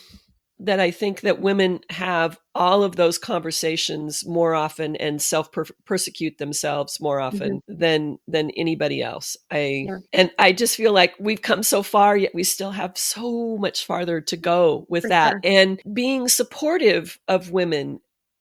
that 0.59 0.79
I 0.79 0.91
think 0.91 1.21
that 1.21 1.41
women 1.41 1.81
have 1.89 2.39
all 2.53 2.83
of 2.83 2.95
those 2.95 3.17
conversations 3.17 4.25
more 4.25 4.53
often 4.53 4.95
and 4.95 5.21
self 5.21 5.49
persecute 5.85 6.37
themselves 6.37 7.01
more 7.01 7.19
often 7.19 7.57
mm-hmm. 7.57 7.79
than 7.79 8.19
than 8.27 8.51
anybody 8.51 9.01
else. 9.01 9.35
I 9.51 9.87
yeah. 9.87 9.97
and 10.13 10.31
I 10.39 10.53
just 10.53 10.77
feel 10.77 10.93
like 10.93 11.15
we've 11.19 11.41
come 11.41 11.63
so 11.63 11.83
far 11.83 12.15
yet 12.15 12.33
we 12.33 12.43
still 12.43 12.71
have 12.71 12.97
so 12.97 13.57
much 13.57 13.85
farther 13.85 14.21
to 14.21 14.37
go 14.37 14.85
with 14.89 15.03
For 15.03 15.09
that 15.09 15.31
sure. 15.31 15.41
and 15.43 15.81
being 15.93 16.27
supportive 16.27 17.19
of 17.27 17.51
women 17.51 17.99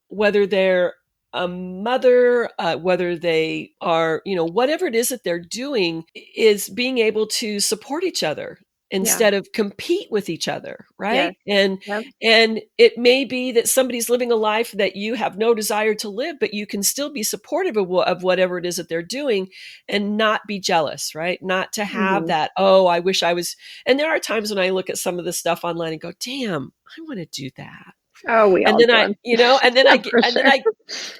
whether 0.08 0.46
they're 0.46 0.94
a 1.32 1.48
mother, 1.48 2.48
uh, 2.60 2.76
whether 2.76 3.18
they 3.18 3.72
are, 3.80 4.22
you 4.24 4.36
know, 4.36 4.44
whatever 4.44 4.86
it 4.86 4.94
is 4.94 5.08
that 5.08 5.24
they're 5.24 5.40
doing, 5.40 6.04
is 6.14 6.68
being 6.68 6.98
able 6.98 7.26
to 7.26 7.58
support 7.58 8.04
each 8.04 8.22
other 8.22 8.58
instead 8.94 9.32
yeah. 9.32 9.40
of 9.40 9.52
compete 9.52 10.08
with 10.10 10.28
each 10.28 10.46
other 10.46 10.86
right 10.98 11.36
yeah. 11.44 11.56
and 11.56 11.82
yeah. 11.86 12.02
and 12.22 12.60
it 12.78 12.96
may 12.96 13.24
be 13.24 13.50
that 13.52 13.68
somebody's 13.68 14.08
living 14.08 14.30
a 14.30 14.36
life 14.36 14.72
that 14.72 14.94
you 14.94 15.14
have 15.14 15.36
no 15.36 15.52
desire 15.52 15.94
to 15.94 16.08
live 16.08 16.36
but 16.38 16.54
you 16.54 16.66
can 16.66 16.82
still 16.82 17.10
be 17.10 17.22
supportive 17.22 17.76
of, 17.76 17.90
of 17.90 18.22
whatever 18.22 18.56
it 18.56 18.64
is 18.64 18.76
that 18.76 18.88
they're 18.88 19.02
doing 19.02 19.48
and 19.88 20.16
not 20.16 20.40
be 20.46 20.60
jealous 20.60 21.14
right 21.14 21.40
not 21.42 21.72
to 21.72 21.84
have 21.84 22.22
mm-hmm. 22.22 22.28
that 22.28 22.52
oh 22.56 22.86
i 22.86 23.00
wish 23.00 23.22
i 23.22 23.32
was 23.32 23.56
and 23.84 23.98
there 23.98 24.10
are 24.10 24.20
times 24.20 24.50
when 24.50 24.64
i 24.64 24.70
look 24.70 24.88
at 24.88 24.98
some 24.98 25.18
of 25.18 25.24
the 25.24 25.32
stuff 25.32 25.64
online 25.64 25.92
and 25.92 26.00
go 26.00 26.12
damn 26.20 26.72
i 26.96 27.02
want 27.02 27.18
to 27.18 27.26
do 27.26 27.50
that 27.56 27.94
Oh, 28.26 28.48
we 28.48 28.64
and 28.64 28.78
then 28.78 28.88
do. 28.88 28.94
I, 28.94 29.14
you 29.22 29.36
know, 29.36 29.58
and 29.62 29.76
then 29.76 29.86
I, 29.88 29.94
and 29.94 30.04
sure. 30.04 30.20
then 30.22 30.46
I, 30.46 30.62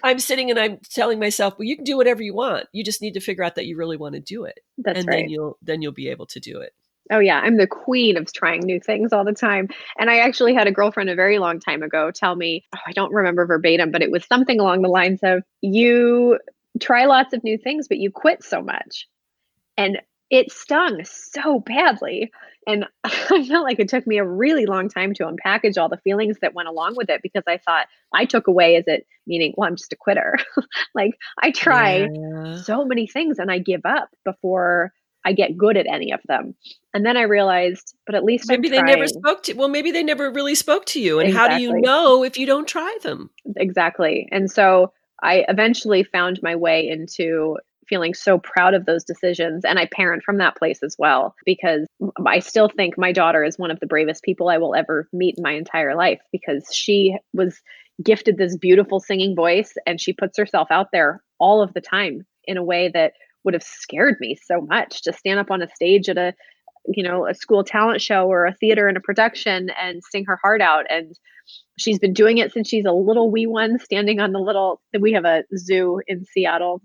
I'm 0.03 0.18
sitting 0.18 0.49
and 0.49 0.59
I'm 0.59 0.79
telling 0.91 1.18
myself, 1.18 1.55
well, 1.59 1.66
you 1.66 1.77
can 1.77 1.85
do 1.85 1.97
whatever 1.97 2.22
you 2.22 2.35
want. 2.35 2.66
You 2.72 2.85
just 2.85 3.03
need 3.03 3.14
to 3.14 3.20
figure 3.20 3.45
out 3.45 3.57
that 3.57 3.66
you 3.66 3.77
really 3.77 3.97
want 3.97 4.14
to 4.14 4.20
do 4.20 4.45
it, 4.45 4.61
That's 4.79 5.01
and 5.01 5.09
right. 5.09 5.22
then 5.22 5.29
you'll 5.29 5.59
then 5.61 5.83
you'll 5.83 5.93
be 5.93 6.09
able 6.09 6.27
to 6.27 6.41
do 6.41 6.61
it. 6.61 6.72
Oh 7.11 7.19
yeah, 7.19 7.41
I'm 7.41 7.57
the 7.57 7.67
queen 7.67 8.17
of 8.17 8.33
trying 8.33 8.61
new 8.61 8.81
things 8.81 9.13
all 9.13 9.25
the 9.25 9.33
time. 9.33 9.69
And 9.99 10.11
I 10.11 10.19
actually 10.19 10.55
had 10.55 10.67
a 10.67 10.73
girlfriend 10.73 11.11
a 11.11 11.15
very 11.15 11.39
long 11.39 11.61
time 11.61 11.83
ago 11.83 12.11
tell 12.11 12.35
me, 12.35 12.65
oh, 12.75 12.81
I 12.87 12.93
don't 12.93 13.13
remember 13.13 13.47
verbatim, 13.47 13.91
but 13.91 14.03
it 14.03 14.11
was 14.11 14.25
something 14.25 14.59
along 14.59 14.83
the 14.83 14.89
lines 14.89 15.21
of 15.23 15.43
you 15.61 16.39
try 16.81 17.05
lots 17.05 17.35
of 17.35 17.45
new 17.45 17.59
things, 17.59 17.89
but 17.89 17.99
you 17.99 18.11
quit 18.11 18.43
so 18.43 18.63
much. 18.63 19.07
And 19.77 20.01
it 20.31 20.51
stung 20.51 21.05
so 21.05 21.61
badly. 21.61 22.33
And 22.67 22.87
I 23.05 23.45
felt 23.47 23.65
like 23.65 23.79
it 23.79 23.89
took 23.89 24.07
me 24.07 24.19
a 24.19 24.25
really 24.25 24.67
long 24.67 24.89
time 24.89 25.15
to 25.15 25.25
unpackage 25.25 25.79
all 25.79 25.89
the 25.89 25.99
feelings 25.99 26.39
that 26.41 26.55
went 26.55 26.69
along 26.69 26.97
with 26.97 27.11
it 27.11 27.23
because 27.23 27.45
I 27.47 27.59
thought 27.59 27.87
I 28.13 28.25
took 28.25 28.47
away 28.47 28.77
as 28.77 28.85
it 28.87 29.07
meaning, 29.27 29.55
well, 29.57 29.69
I'm 29.69 29.77
just 29.77 29.93
a 29.93 29.97
quitter. 29.97 30.37
like 30.95 31.19
I 31.41 31.51
try 31.51 32.09
yeah. 32.11 32.57
so 32.63 32.85
many 32.85 33.07
things 33.07 33.39
and 33.39 33.51
I 33.51 33.59
give 33.59 33.83
up 33.85 34.09
before 34.25 34.93
I 35.25 35.33
get 35.33 35.57
good 35.57 35.77
at 35.77 35.87
any 35.87 36.12
of 36.12 36.20
them. 36.27 36.55
And 36.93 37.05
then 37.05 37.16
I 37.16 37.22
realized, 37.22 37.95
but 38.07 38.14
at 38.14 38.25
least 38.25 38.49
maybe 38.49 38.68
they 38.68 38.83
never 38.83 39.07
spoke 39.07 39.43
to. 39.45 39.55
Well, 39.55 39.68
maybe 39.68 39.91
they 39.91 40.03
never 40.03 40.31
really 40.31 40.55
spoke 40.55 40.85
to 40.87 41.01
you. 41.01 41.18
And 41.18 41.29
exactly. 41.29 41.53
how 41.53 41.59
do 41.59 41.62
you 41.62 41.81
know 41.81 42.22
if 42.22 42.39
you 42.39 42.47
don't 42.47 42.68
try 42.68 42.97
them? 43.03 43.31
Exactly. 43.57 44.29
And 44.31 44.51
so 44.51 44.93
I 45.22 45.45
eventually 45.49 46.05
found 46.05 46.43
my 46.43 46.57
way 46.57 46.89
into 46.89 47.57
feeling 47.89 48.14
so 48.14 48.39
proud 48.39 48.75
of 48.75 48.87
those 48.87 49.05
decisions 49.05 49.64
and 49.64 49.79
I 49.79 49.87
parent 49.87 50.22
from 50.22 50.39
that 50.39 50.57
place 50.57 50.83
as 50.83 50.97
well 50.99 51.35
because 51.45 51.87
I 52.27 52.39
still 52.39 52.68
think 52.68 52.97
my 52.97 53.12
daughter 53.12 53.45
is 53.45 53.59
one 53.59 53.70
of 53.70 53.81
the 53.81 53.87
bravest 53.87 54.22
people 54.22 54.49
I 54.49 54.59
will 54.59 54.75
ever 54.75 55.09
meet 55.12 55.37
in 55.37 55.43
my 55.43 55.53
entire 55.53 55.95
life 55.95 56.20
because 56.33 56.66
she 56.72 57.16
was 57.35 57.61
gifted 58.03 58.39
this 58.39 58.57
beautiful 58.57 59.01
singing 59.01 59.37
voice 59.37 59.75
and 59.87 60.01
she 60.01 60.12
puts 60.12 60.39
herself 60.39 60.68
out 60.70 60.93
there 60.93 61.22
all 61.39 61.62
of 61.62 61.75
the 61.75 61.81
time 61.81 62.27
in 62.45 62.57
a 62.57 62.64
way 62.64 62.91
that 62.93 63.12
would 63.45 63.55
have 63.55 63.62
scared 63.62 64.16
me 64.20 64.36
so 64.42 64.61
much 64.62 65.03
to 65.03 65.12
stand 65.12 65.38
up 65.38 65.51
on 65.51 65.62
a 65.62 65.68
stage 65.68 66.09
at 66.09 66.18
a 66.18 66.34
you 66.86 67.03
know 67.03 67.26
a 67.26 67.34
school 67.34 67.64
talent 67.64 68.01
show 68.01 68.26
or 68.26 68.47
a 68.47 68.55
theater 68.55 68.88
in 68.88 68.97
a 68.97 69.01
production 69.01 69.70
and 69.80 70.03
sing 70.05 70.24
her 70.24 70.38
heart 70.42 70.61
out 70.61 70.84
and 70.90 71.18
she's 71.78 71.99
been 71.99 72.12
doing 72.12 72.38
it 72.38 72.53
since 72.53 72.68
she's 72.68 72.84
a 72.84 72.92
little 72.92 73.30
wee 73.30 73.47
one 73.47 73.78
standing 73.78 74.20
on 74.20 74.32
the 74.32 74.38
little 74.38 74.80
we 75.01 75.12
have 75.12 75.24
a 75.24 75.45
zoo 75.57 76.01
in 76.07 76.24
seattle 76.24 76.82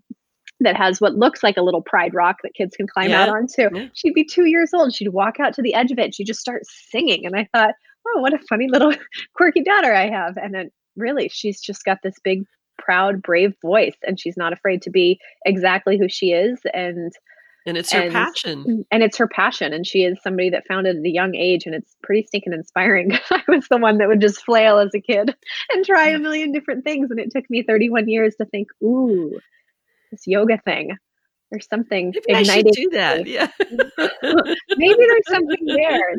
that 0.62 0.76
has 0.76 1.00
what 1.00 1.16
looks 1.16 1.44
like 1.44 1.58
a 1.58 1.62
little 1.62 1.82
pride 1.82 2.14
rock 2.14 2.38
that 2.44 2.54
kids 2.54 2.76
can 2.76 2.88
climb 2.88 3.10
yeah. 3.10 3.24
out 3.24 3.30
onto 3.30 3.70
yeah. 3.74 3.88
she'd 3.94 4.14
be 4.14 4.24
two 4.24 4.46
years 4.46 4.74
old 4.74 4.94
she'd 4.94 5.10
walk 5.10 5.40
out 5.40 5.54
to 5.54 5.62
the 5.62 5.74
edge 5.74 5.92
of 5.92 6.00
it 6.00 6.06
and 6.06 6.16
she'd 6.16 6.28
just 6.28 6.42
start 6.42 6.64
singing 6.66 7.26
and 7.26 7.36
i 7.36 7.48
thought 7.54 7.76
oh 8.08 8.22
what 8.22 8.34
a 8.34 8.40
funny 8.50 8.68
little 8.70 8.94
quirky 9.36 9.64
daughter 9.64 9.94
i 9.94 10.10
have 10.10 10.38
and 10.38 10.54
then 10.54 10.70
really 10.96 11.30
she's 11.30 11.62
just 11.62 11.84
got 11.84 12.00
this 12.04 12.16
big 12.24 12.44
proud, 12.80 13.22
brave 13.22 13.54
voice, 13.62 13.96
and 14.06 14.20
she's 14.20 14.38
not 14.38 14.54
afraid 14.54 14.82
to 14.84 14.90
be 14.90 15.20
exactly 15.46 15.98
who 15.98 16.10
she 16.10 16.32
is. 16.32 16.60
And 16.74 17.12
and 17.66 17.78
it's 17.78 17.92
her 17.92 18.02
and, 18.02 18.12
passion. 18.12 18.64
Mm, 18.64 18.86
and 18.90 19.04
it's 19.04 19.18
her 19.18 19.28
passion. 19.28 19.74
And 19.74 19.86
she 19.86 20.04
is 20.04 20.18
somebody 20.24 20.50
that 20.50 20.66
found 20.68 20.88
it 20.88 20.96
at 20.96 21.04
a 21.04 21.10
young 21.10 21.36
age, 21.36 21.66
and 21.66 21.76
it's 21.76 21.96
pretty 22.02 22.26
stinking 22.26 22.54
inspiring. 22.54 23.12
I 23.30 23.44
was 23.48 23.68
the 23.68 23.78
one 23.78 23.98
that 23.98 24.08
would 24.08 24.22
just 24.22 24.44
flail 24.44 24.80
as 24.80 24.92
a 24.96 25.02
kid 25.02 25.36
and 25.72 25.86
try 25.86 26.10
a 26.10 26.20
million 26.20 26.52
different 26.52 26.84
things, 26.84 27.12
and 27.12 27.20
it 27.20 27.32
took 27.32 27.50
me 27.50 27.64
31 27.64 28.08
years 28.08 28.36
to 28.38 28.46
think, 28.46 28.70
ooh, 28.84 29.40
this 30.12 30.26
yoga 30.26 30.58
thing 30.58 30.98
there's 31.52 31.68
something 31.68 32.14
Maybe 32.28 32.40
igniting. 32.42 32.52
I 32.52 32.56
should 32.56 32.72
do 32.74 32.90
that. 32.92 33.26
Yeah. 33.26 33.48
Maybe 34.78 34.96
there's 34.98 35.28
something 35.28 35.66
there. 35.66 36.12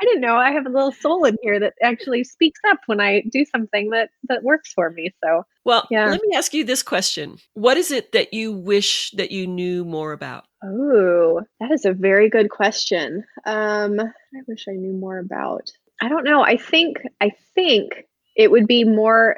I 0.00 0.04
didn't 0.04 0.20
know. 0.20 0.36
I 0.36 0.52
have 0.52 0.66
a 0.66 0.70
little 0.70 0.92
soul 0.92 1.24
in 1.24 1.36
here 1.42 1.60
that 1.60 1.74
actually 1.82 2.24
speaks 2.24 2.60
up 2.68 2.78
when 2.86 3.00
I 3.00 3.22
do 3.30 3.44
something 3.44 3.90
that 3.90 4.10
that 4.28 4.42
works 4.42 4.72
for 4.72 4.90
me. 4.90 5.12
So 5.22 5.44
well, 5.64 5.86
yeah. 5.90 6.06
let 6.06 6.20
me 6.22 6.36
ask 6.36 6.54
you 6.54 6.64
this 6.64 6.82
question. 6.82 7.38
What 7.54 7.76
is 7.76 7.90
it 7.90 8.12
that 8.12 8.32
you 8.32 8.52
wish 8.52 9.10
that 9.12 9.30
you 9.30 9.46
knew 9.46 9.84
more 9.84 10.12
about? 10.12 10.44
Oh, 10.62 11.42
that 11.60 11.70
is 11.70 11.84
a 11.84 11.92
very 11.92 12.30
good 12.30 12.50
question. 12.50 13.24
Um, 13.44 14.00
I 14.00 14.40
wish 14.46 14.64
I 14.68 14.72
knew 14.72 14.94
more 14.94 15.18
about. 15.18 15.70
I 16.00 16.08
don't 16.08 16.24
know. 16.24 16.42
I 16.42 16.56
think 16.56 16.98
I 17.20 17.30
think 17.54 18.06
it 18.36 18.50
would 18.50 18.66
be 18.66 18.84
more 18.84 19.36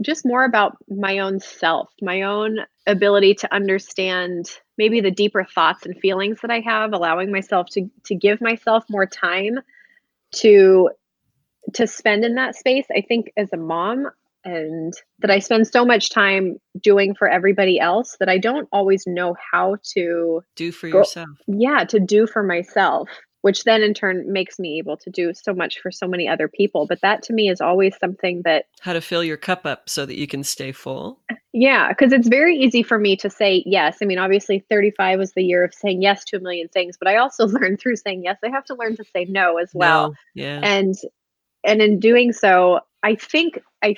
just 0.00 0.24
more 0.24 0.44
about 0.44 0.76
my 0.88 1.18
own 1.18 1.40
self, 1.40 1.90
my 2.00 2.22
own 2.22 2.58
ability 2.86 3.34
to 3.34 3.54
understand 3.54 4.50
maybe 4.76 5.00
the 5.00 5.10
deeper 5.10 5.44
thoughts 5.44 5.86
and 5.86 5.98
feelings 5.98 6.40
that 6.42 6.50
I 6.50 6.60
have, 6.60 6.92
allowing 6.92 7.30
myself 7.30 7.68
to 7.72 7.90
to 8.06 8.14
give 8.14 8.40
myself 8.40 8.84
more 8.88 9.06
time 9.06 9.60
to 10.36 10.90
to 11.74 11.86
spend 11.86 12.24
in 12.24 12.34
that 12.34 12.56
space. 12.56 12.86
I 12.94 13.02
think 13.02 13.32
as 13.36 13.52
a 13.52 13.56
mom 13.56 14.10
and 14.44 14.92
that 15.20 15.30
I 15.30 15.38
spend 15.38 15.68
so 15.68 15.84
much 15.84 16.10
time 16.10 16.60
doing 16.80 17.14
for 17.14 17.28
everybody 17.28 17.78
else 17.78 18.16
that 18.18 18.28
I 18.28 18.38
don't 18.38 18.68
always 18.72 19.06
know 19.06 19.36
how 19.52 19.76
to 19.94 20.42
do 20.56 20.72
for 20.72 20.90
go, 20.90 20.98
yourself. 20.98 21.28
Yeah, 21.46 21.84
to 21.84 22.00
do 22.00 22.26
for 22.26 22.42
myself 22.42 23.08
which 23.42 23.64
then 23.64 23.82
in 23.82 23.94
turn 23.94 24.32
makes 24.32 24.58
me 24.58 24.78
able 24.78 24.96
to 24.96 25.10
do 25.10 25.32
so 25.34 25.52
much 25.52 25.78
for 25.80 25.90
so 25.90 26.08
many 26.08 26.26
other 26.26 26.48
people. 26.48 26.86
But 26.86 27.00
that 27.02 27.22
to 27.24 27.32
me 27.32 27.48
is 27.48 27.60
always 27.60 27.94
something 27.98 28.42
that 28.42 28.66
how 28.80 28.92
to 28.92 29.00
fill 29.00 29.22
your 29.22 29.36
cup 29.36 29.66
up 29.66 29.88
so 29.88 30.06
that 30.06 30.16
you 30.16 30.26
can 30.26 30.42
stay 30.42 30.72
full. 30.72 31.20
Yeah, 31.52 31.88
because 31.88 32.12
it's 32.12 32.28
very 32.28 32.56
easy 32.56 32.82
for 32.82 32.98
me 32.98 33.14
to 33.16 33.28
say 33.28 33.62
yes. 33.66 33.98
I 34.00 34.06
mean, 34.06 34.18
obviously, 34.18 34.64
35 34.70 35.18
was 35.18 35.32
the 35.32 35.44
year 35.44 35.62
of 35.62 35.74
saying 35.74 36.00
yes 36.00 36.24
to 36.26 36.38
a 36.38 36.40
million 36.40 36.68
things, 36.68 36.96
but 36.98 37.08
I 37.08 37.16
also 37.16 37.46
learned 37.48 37.80
through 37.80 37.96
saying 37.96 38.24
yes, 38.24 38.38
I 38.42 38.48
have 38.48 38.64
to 38.66 38.74
learn 38.74 38.96
to 38.96 39.04
say 39.04 39.26
no 39.26 39.58
as 39.58 39.70
well. 39.74 40.10
No, 40.10 40.14
yeah. 40.34 40.60
And 40.62 40.94
and 41.64 41.82
in 41.82 42.00
doing 42.00 42.32
so, 42.32 42.80
I 43.02 43.14
think 43.14 43.58
I 43.82 43.96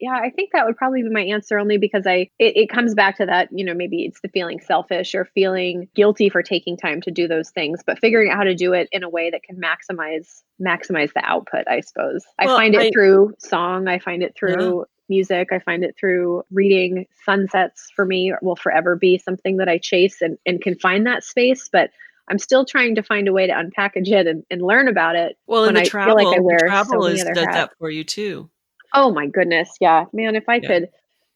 yeah, 0.00 0.14
I 0.14 0.30
think 0.30 0.50
that 0.52 0.64
would 0.64 0.76
probably 0.76 1.02
be 1.02 1.08
my 1.08 1.22
answer 1.22 1.58
only 1.58 1.76
because 1.76 2.06
I 2.06 2.30
it, 2.38 2.56
it 2.56 2.70
comes 2.70 2.94
back 2.94 3.16
to 3.18 3.26
that, 3.26 3.48
you 3.50 3.64
know, 3.64 3.74
maybe 3.74 4.04
it's 4.04 4.20
the 4.20 4.28
feeling 4.28 4.60
selfish 4.60 5.14
or 5.14 5.24
feeling 5.24 5.88
guilty 5.94 6.28
for 6.28 6.42
taking 6.42 6.76
time 6.76 7.00
to 7.02 7.10
do 7.10 7.26
those 7.26 7.50
things, 7.50 7.80
but 7.84 7.98
figuring 7.98 8.30
out 8.30 8.36
how 8.36 8.44
to 8.44 8.54
do 8.54 8.72
it 8.72 8.88
in 8.92 9.02
a 9.02 9.08
way 9.08 9.30
that 9.30 9.42
can 9.42 9.60
maximize 9.60 10.42
maximize 10.60 11.12
the 11.14 11.24
output, 11.24 11.66
I 11.68 11.80
suppose. 11.80 12.24
Well, 12.42 12.56
I 12.56 12.60
find 12.60 12.74
it 12.74 12.80
I, 12.80 12.90
through 12.92 13.34
song, 13.38 13.88
I 13.88 13.98
find 13.98 14.22
it 14.22 14.36
through 14.36 14.80
yeah. 14.80 14.84
music, 15.08 15.48
I 15.52 15.58
find 15.58 15.82
it 15.82 15.96
through 15.98 16.44
reading 16.52 17.06
sunsets 17.24 17.88
for 17.94 18.04
me 18.04 18.32
will 18.40 18.56
forever 18.56 18.94
be 18.94 19.18
something 19.18 19.56
that 19.56 19.68
I 19.68 19.78
chase 19.78 20.20
and, 20.20 20.38
and 20.46 20.60
can 20.60 20.78
find 20.78 21.06
that 21.06 21.24
space, 21.24 21.68
but 21.70 21.90
I'm 22.30 22.38
still 22.38 22.64
trying 22.64 22.94
to 22.96 23.02
find 23.02 23.26
a 23.26 23.32
way 23.32 23.46
to 23.46 23.52
unpackage 23.52 24.08
it 24.08 24.26
and, 24.26 24.44
and 24.50 24.62
learn 24.62 24.86
about 24.86 25.16
it. 25.16 25.36
Well, 25.46 25.64
and 25.64 25.76
the 25.76 25.80
I 25.80 25.84
travel, 25.84 26.14
like 26.14 26.36
I 26.36 26.40
wear 26.40 26.58
travel 26.58 27.02
so 27.02 27.08
is, 27.08 27.24
does 27.24 27.38
hats. 27.38 27.56
that 27.56 27.70
for 27.78 27.90
you 27.90 28.04
too. 28.04 28.50
Oh 28.94 29.12
my 29.12 29.26
goodness. 29.26 29.76
Yeah. 29.80 30.06
Man, 30.12 30.36
if 30.36 30.48
I 30.48 30.56
yeah. 30.56 30.68
could 30.68 30.88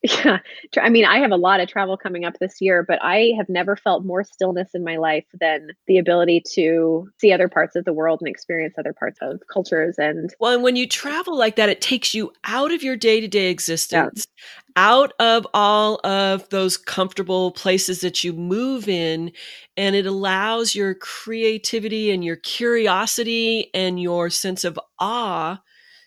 yeah. 0.25 0.39
I 0.81 0.89
mean, 0.89 1.05
I 1.05 1.19
have 1.19 1.31
a 1.31 1.37
lot 1.37 1.61
of 1.61 1.69
travel 1.69 1.97
coming 1.97 2.25
up 2.25 2.39
this 2.41 2.61
year, 2.61 2.83
but 2.83 2.99
I 3.03 3.35
have 3.37 3.49
never 3.49 3.77
felt 3.77 4.05
more 4.05 4.25
stillness 4.25 4.71
in 4.75 4.83
my 4.83 4.97
life 4.97 5.27
than 5.39 5.69
the 5.87 5.99
ability 5.99 6.43
to 6.55 7.09
see 7.21 7.33
other 7.33 7.49
parts 7.49 7.77
of 7.77 7.85
the 7.85 7.93
world 7.93 8.21
and 8.21 8.29
experience 8.29 8.75
other 8.77 8.93
parts 8.93 9.19
of 9.23 9.41
cultures. 9.53 9.99
And 9.99 10.35
well, 10.41 10.55
and 10.55 10.65
when 10.65 10.75
you 10.75 10.89
travel 10.89 11.39
like 11.39 11.55
that, 11.55 11.69
it 11.69 11.81
takes 11.81 12.15
you 12.15 12.33
out 12.45 12.73
of 12.73 12.83
your 12.83 12.97
day 12.97 13.21
to 13.21 13.29
day 13.29 13.49
existence, 13.49 14.27
yeah. 14.37 14.73
out 14.75 15.13
of 15.21 15.47
all 15.55 16.01
of 16.05 16.49
those 16.49 16.77
comfortable 16.77 17.53
places 17.53 18.01
that 18.01 18.25
you 18.25 18.33
move 18.33 18.89
in, 18.89 19.31
and 19.77 19.95
it 19.95 20.07
allows 20.07 20.75
your 20.75 20.97
creativity 20.97 22.11
and 22.11 22.25
your 22.25 22.37
curiosity 22.37 23.71
and 23.73 24.03
your 24.03 24.31
sense 24.31 24.65
of 24.65 24.81
awe 24.99 25.63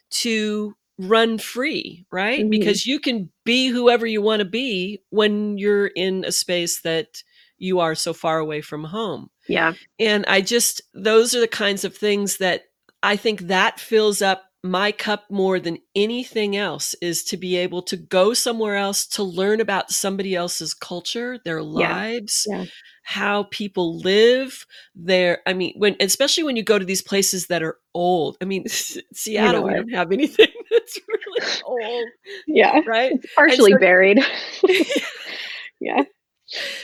to 0.09 0.75
run 0.97 1.37
free, 1.37 2.05
right? 2.11 2.45
Mhm. 2.45 2.49
Because 2.49 2.85
you 2.85 2.99
can 2.99 3.29
be 3.43 3.67
whoever 3.67 4.05
you 4.05 4.21
want 4.21 4.39
to 4.39 4.45
be 4.45 5.01
when 5.09 5.57
you're 5.57 5.87
in 5.87 6.23
a 6.25 6.31
space 6.31 6.81
that 6.81 7.23
you 7.57 7.79
are 7.79 7.95
so 7.95 8.13
far 8.13 8.39
away 8.39 8.61
from 8.61 8.83
home. 8.85 9.29
Yeah. 9.47 9.73
And 9.99 10.25
I 10.27 10.41
just, 10.41 10.81
those 10.93 11.33
are 11.35 11.39
the 11.39 11.47
kinds 11.47 11.83
of 11.85 11.95
things 11.95 12.37
that 12.37 12.63
I 13.03 13.15
think 13.15 13.41
that 13.41 13.79
fills 13.79 14.21
up 14.21 14.43
my 14.63 14.91
cup 14.91 15.25
more 15.29 15.59
than 15.59 15.77
anything 15.95 16.55
else 16.57 16.95
is 17.01 17.23
to 17.25 17.37
be 17.37 17.55
able 17.55 17.83
to 17.83 17.95
go 17.95 18.33
somewhere 18.33 18.75
else 18.75 19.05
to 19.05 19.21
learn 19.23 19.61
about 19.61 19.91
somebody 19.91 20.33
else's 20.33 20.73
culture, 20.73 21.37
their 21.45 21.61
lives, 21.61 22.47
Yeah. 22.49 22.65
how 23.03 23.43
people 23.51 23.99
live 23.99 24.65
their 24.95 25.41
I 25.45 25.53
mean 25.53 25.75
when 25.77 25.95
especially 25.99 26.43
when 26.43 26.55
you 26.55 26.63
go 26.63 26.79
to 26.79 26.85
these 26.85 27.03
places 27.03 27.45
that 27.47 27.61
are 27.61 27.77
old. 27.93 28.37
I 28.41 28.45
mean 28.45 28.65
Seattle 29.13 29.63
we 29.65 29.73
don't 29.75 29.93
have 29.93 30.11
anything 30.11 30.47
that's 30.77 30.99
really 31.07 31.61
old, 31.65 32.07
Yeah. 32.47 32.81
right? 32.85 33.11
It's 33.13 33.33
partially 33.35 33.71
so- 33.71 33.79
buried. 33.79 34.19
yeah. 35.79 36.03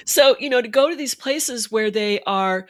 So, 0.06 0.36
you 0.39 0.50
know, 0.50 0.62
to 0.62 0.68
go 0.68 0.89
to 0.89 0.96
these 0.96 1.16
places 1.16 1.72
where 1.72 1.92
they 1.92 2.22
are 2.22 2.68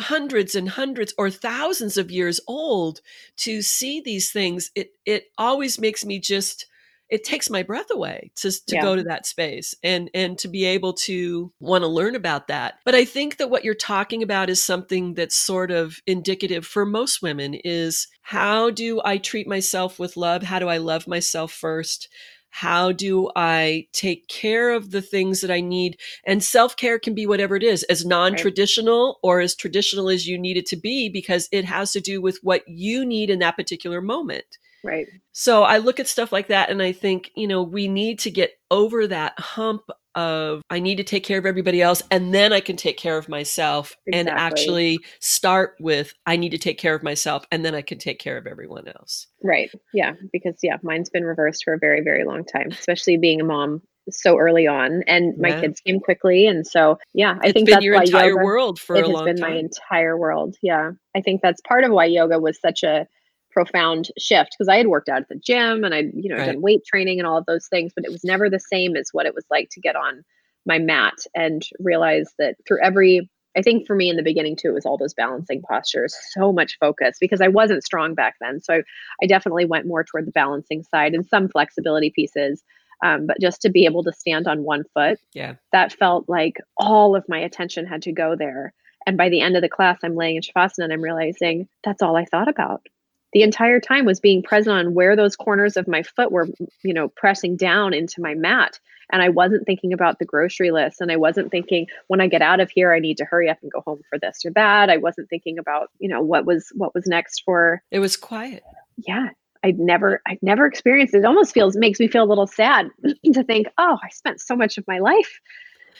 hundreds 0.00 0.54
and 0.54 0.68
hundreds 0.70 1.12
or 1.18 1.30
thousands 1.30 1.96
of 1.98 2.10
years 2.10 2.40
old 2.48 3.00
to 3.38 3.60
see 3.62 4.00
these 4.00 4.30
things, 4.32 4.70
it 4.74 4.90
it 5.04 5.24
always 5.36 5.78
makes 5.78 6.04
me 6.04 6.18
just 6.18 6.66
it 7.12 7.24
takes 7.24 7.50
my 7.50 7.62
breath 7.62 7.90
away 7.90 8.32
to 8.36 8.50
to 8.50 8.74
Yeah. 8.74 8.82
go 8.82 8.96
to 8.96 9.02
that 9.04 9.26
space 9.26 9.74
and 9.84 10.10
and 10.14 10.38
to 10.38 10.48
be 10.48 10.64
able 10.64 10.94
to 10.94 11.52
want 11.60 11.82
to 11.82 11.88
learn 11.88 12.16
about 12.16 12.48
that. 12.48 12.78
But 12.86 12.94
I 12.94 13.04
think 13.04 13.36
that 13.36 13.50
what 13.50 13.64
you're 13.64 13.74
talking 13.74 14.22
about 14.22 14.48
is 14.48 14.64
something 14.64 15.14
that's 15.14 15.36
sort 15.36 15.70
of 15.70 16.00
indicative 16.06 16.66
for 16.66 16.86
most 16.86 17.20
women 17.22 17.54
is 17.54 18.08
how 18.22 18.70
do 18.70 19.02
I 19.04 19.18
treat 19.18 19.46
myself 19.46 19.98
with 19.98 20.16
love? 20.16 20.42
How 20.42 20.58
do 20.58 20.68
I 20.68 20.78
love 20.78 21.06
myself 21.06 21.52
first? 21.52 22.08
How 22.54 22.92
do 22.92 23.30
I 23.34 23.86
take 23.92 24.28
care 24.28 24.72
of 24.72 24.90
the 24.90 25.00
things 25.02 25.40
that 25.40 25.50
I 25.50 25.60
need? 25.60 25.98
And 26.26 26.42
self 26.44 26.76
care 26.76 26.98
can 26.98 27.14
be 27.14 27.26
whatever 27.26 27.56
it 27.56 27.62
is, 27.62 27.82
as 27.84 28.04
non 28.04 28.36
traditional 28.36 29.18
or 29.22 29.40
as 29.40 29.54
traditional 29.54 30.08
as 30.10 30.26
you 30.26 30.38
need 30.38 30.56
it 30.56 30.66
to 30.66 30.76
be, 30.76 31.08
because 31.08 31.48
it 31.52 31.64
has 31.64 31.92
to 31.92 32.00
do 32.00 32.20
with 32.20 32.38
what 32.42 32.62
you 32.68 33.04
need 33.06 33.30
in 33.30 33.38
that 33.40 33.56
particular 33.56 34.00
moment. 34.02 34.58
Right. 34.84 35.06
So 35.32 35.62
I 35.62 35.78
look 35.78 36.00
at 36.00 36.08
stuff 36.08 36.32
like 36.32 36.48
that 36.48 36.70
and 36.70 36.82
I 36.82 36.92
think, 36.92 37.30
you 37.36 37.46
know, 37.46 37.62
we 37.62 37.88
need 37.88 38.18
to 38.20 38.30
get 38.30 38.52
over 38.70 39.06
that 39.06 39.38
hump 39.38 39.82
of 40.14 40.60
I 40.68 40.78
need 40.78 40.96
to 40.96 41.04
take 41.04 41.24
care 41.24 41.38
of 41.38 41.46
everybody 41.46 41.80
else 41.80 42.02
and 42.10 42.34
then 42.34 42.52
I 42.52 42.60
can 42.60 42.76
take 42.76 42.98
care 42.98 43.16
of 43.16 43.30
myself 43.30 43.96
and 44.12 44.28
actually 44.28 44.98
start 45.20 45.74
with 45.80 46.12
I 46.26 46.36
need 46.36 46.50
to 46.50 46.58
take 46.58 46.76
care 46.76 46.94
of 46.94 47.02
myself 47.02 47.46
and 47.50 47.64
then 47.64 47.74
I 47.74 47.80
can 47.80 47.96
take 47.98 48.18
care 48.18 48.36
of 48.36 48.46
everyone 48.46 48.88
else. 48.88 49.26
Right. 49.42 49.70
Yeah. 49.94 50.12
Because 50.30 50.56
yeah, 50.62 50.76
mine's 50.82 51.08
been 51.08 51.24
reversed 51.24 51.64
for 51.64 51.72
a 51.72 51.78
very, 51.78 52.02
very 52.02 52.24
long 52.24 52.44
time, 52.44 52.68
especially 52.70 53.16
being 53.16 53.40
a 53.40 53.44
mom 53.44 53.80
so 54.10 54.36
early 54.36 54.66
on. 54.66 55.02
And 55.06 55.38
my 55.38 55.48
Yeah. 55.48 55.60
kids 55.62 55.80
came 55.80 55.98
quickly. 56.00 56.46
And 56.46 56.66
so 56.66 56.98
yeah, 57.14 57.38
I 57.40 57.46
it's 57.46 57.52
think 57.54 57.66
been 57.68 57.74
that's 57.74 57.84
your 57.84 57.94
why 57.96 58.02
entire 58.02 58.30
yoga, 58.30 58.44
world 58.44 58.80
for 58.80 58.96
it 58.96 59.04
a 59.04 59.06
has 59.06 59.14
long 59.14 59.24
been 59.24 59.36
time. 59.36 59.50
my 59.50 59.56
entire 59.56 60.18
world. 60.18 60.56
Yeah. 60.60 60.90
I 61.16 61.22
think 61.22 61.40
that's 61.40 61.60
part 61.62 61.84
of 61.84 61.92
why 61.92 62.04
yoga 62.04 62.38
was 62.38 62.60
such 62.60 62.82
a 62.82 63.06
profound 63.52 64.08
shift 64.18 64.54
because 64.56 64.68
I 64.68 64.76
had 64.76 64.86
worked 64.88 65.08
out 65.08 65.22
at 65.22 65.28
the 65.28 65.36
gym 65.36 65.84
and 65.84 65.94
I, 65.94 66.04
you 66.14 66.28
know, 66.28 66.36
Right. 66.36 66.46
done 66.46 66.62
weight 66.62 66.84
training 66.84 67.18
and 67.18 67.26
all 67.26 67.38
of 67.38 67.46
those 67.46 67.66
things, 67.68 67.92
but 67.94 68.04
it 68.04 68.10
was 68.12 68.24
never 68.24 68.48
the 68.48 68.60
same 68.60 68.96
as 68.96 69.10
what 69.12 69.26
it 69.26 69.34
was 69.34 69.44
like 69.50 69.68
to 69.72 69.80
get 69.80 69.96
on 69.96 70.22
my 70.66 70.78
mat 70.78 71.14
and 71.34 71.62
realize 71.80 72.32
that 72.38 72.56
through 72.66 72.82
every 72.82 73.28
I 73.54 73.60
think 73.60 73.86
for 73.86 73.94
me 73.94 74.08
in 74.08 74.16
the 74.16 74.22
beginning 74.22 74.56
too, 74.56 74.68
it 74.68 74.74
was 74.74 74.86
all 74.86 74.96
those 74.96 75.12
balancing 75.12 75.60
postures, 75.68 76.16
so 76.30 76.54
much 76.54 76.78
focus 76.80 77.18
because 77.20 77.42
I 77.42 77.48
wasn't 77.48 77.84
strong 77.84 78.14
back 78.14 78.36
then. 78.40 78.60
So 78.60 78.80
I 79.22 79.26
definitely 79.26 79.66
went 79.66 79.86
more 79.86 80.04
toward 80.04 80.26
the 80.26 80.32
balancing 80.32 80.82
side 80.84 81.12
and 81.12 81.26
some 81.26 81.50
flexibility 81.50 82.10
pieces. 82.10 82.62
Um, 83.04 83.26
but 83.26 83.38
just 83.42 83.60
to 83.62 83.68
be 83.70 83.84
able 83.84 84.04
to 84.04 84.12
stand 84.12 84.46
on 84.46 84.62
one 84.62 84.84
foot, 84.94 85.18
Yeah. 85.34 85.56
that 85.72 85.92
felt 85.92 86.30
like 86.30 86.56
all 86.78 87.14
of 87.14 87.28
my 87.28 87.40
attention 87.40 87.84
had 87.84 88.00
to 88.02 88.12
go 88.12 88.36
there. 88.36 88.72
And 89.06 89.18
by 89.18 89.28
the 89.28 89.40
end 89.42 89.56
of 89.56 89.62
the 89.62 89.68
class, 89.68 89.98
I'm 90.02 90.14
laying 90.14 90.36
in 90.36 90.42
Shavasana 90.42 90.84
and 90.84 90.92
I'm 90.92 91.02
realizing 91.02 91.68
that's 91.84 92.00
all 92.00 92.16
I 92.16 92.24
thought 92.24 92.48
about. 92.48 92.86
The 93.32 93.42
entire 93.42 93.80
time 93.80 94.04
was 94.04 94.20
being 94.20 94.42
present 94.42 94.76
on 94.76 94.94
where 94.94 95.16
those 95.16 95.36
corners 95.36 95.76
of 95.76 95.88
my 95.88 96.02
foot 96.02 96.30
were, 96.30 96.48
you 96.82 96.92
know, 96.92 97.08
pressing 97.08 97.56
down 97.56 97.94
into 97.94 98.20
my 98.20 98.34
mat. 98.34 98.78
And 99.10 99.20
I 99.22 99.28
wasn't 99.28 99.66
thinking 99.66 99.92
about 99.92 100.18
the 100.18 100.24
grocery 100.24 100.70
list. 100.70 101.00
And 101.00 101.10
I 101.12 101.16
wasn't 101.16 101.50
thinking 101.50 101.86
when 102.08 102.20
I 102.20 102.26
get 102.26 102.42
out 102.42 102.60
of 102.60 102.70
here, 102.70 102.92
I 102.92 102.98
need 102.98 103.16
to 103.18 103.24
hurry 103.24 103.48
up 103.50 103.58
and 103.62 103.70
go 103.72 103.82
home 103.86 104.00
for 104.08 104.18
this 104.18 104.44
or 104.44 104.50
that. 104.52 104.90
I 104.90 104.96
wasn't 104.98 105.28
thinking 105.28 105.58
about, 105.58 105.90
you 105.98 106.08
know, 106.08 106.22
what 106.22 106.46
was 106.46 106.70
what 106.74 106.94
was 106.94 107.06
next 107.06 107.42
for 107.44 107.82
It 107.90 107.98
was 107.98 108.16
quiet. 108.16 108.62
yeah 108.98 109.28
i'd 109.64 109.78
never 109.78 110.20
i'd 110.26 110.42
never 110.42 110.66
experienced 110.66 111.14
it. 111.14 111.18
it 111.18 111.24
almost 111.24 111.54
feels 111.54 111.76
makes 111.76 112.00
me 112.00 112.08
feel 112.08 112.24
a 112.24 112.26
little 112.32 112.48
sad 112.48 112.88
to 113.32 113.44
think 113.44 113.68
oh 113.78 113.96
i 114.02 114.08
spent 114.08 114.40
so 114.40 114.56
much 114.56 114.76
of 114.76 114.84
my 114.88 114.98
life 114.98 115.40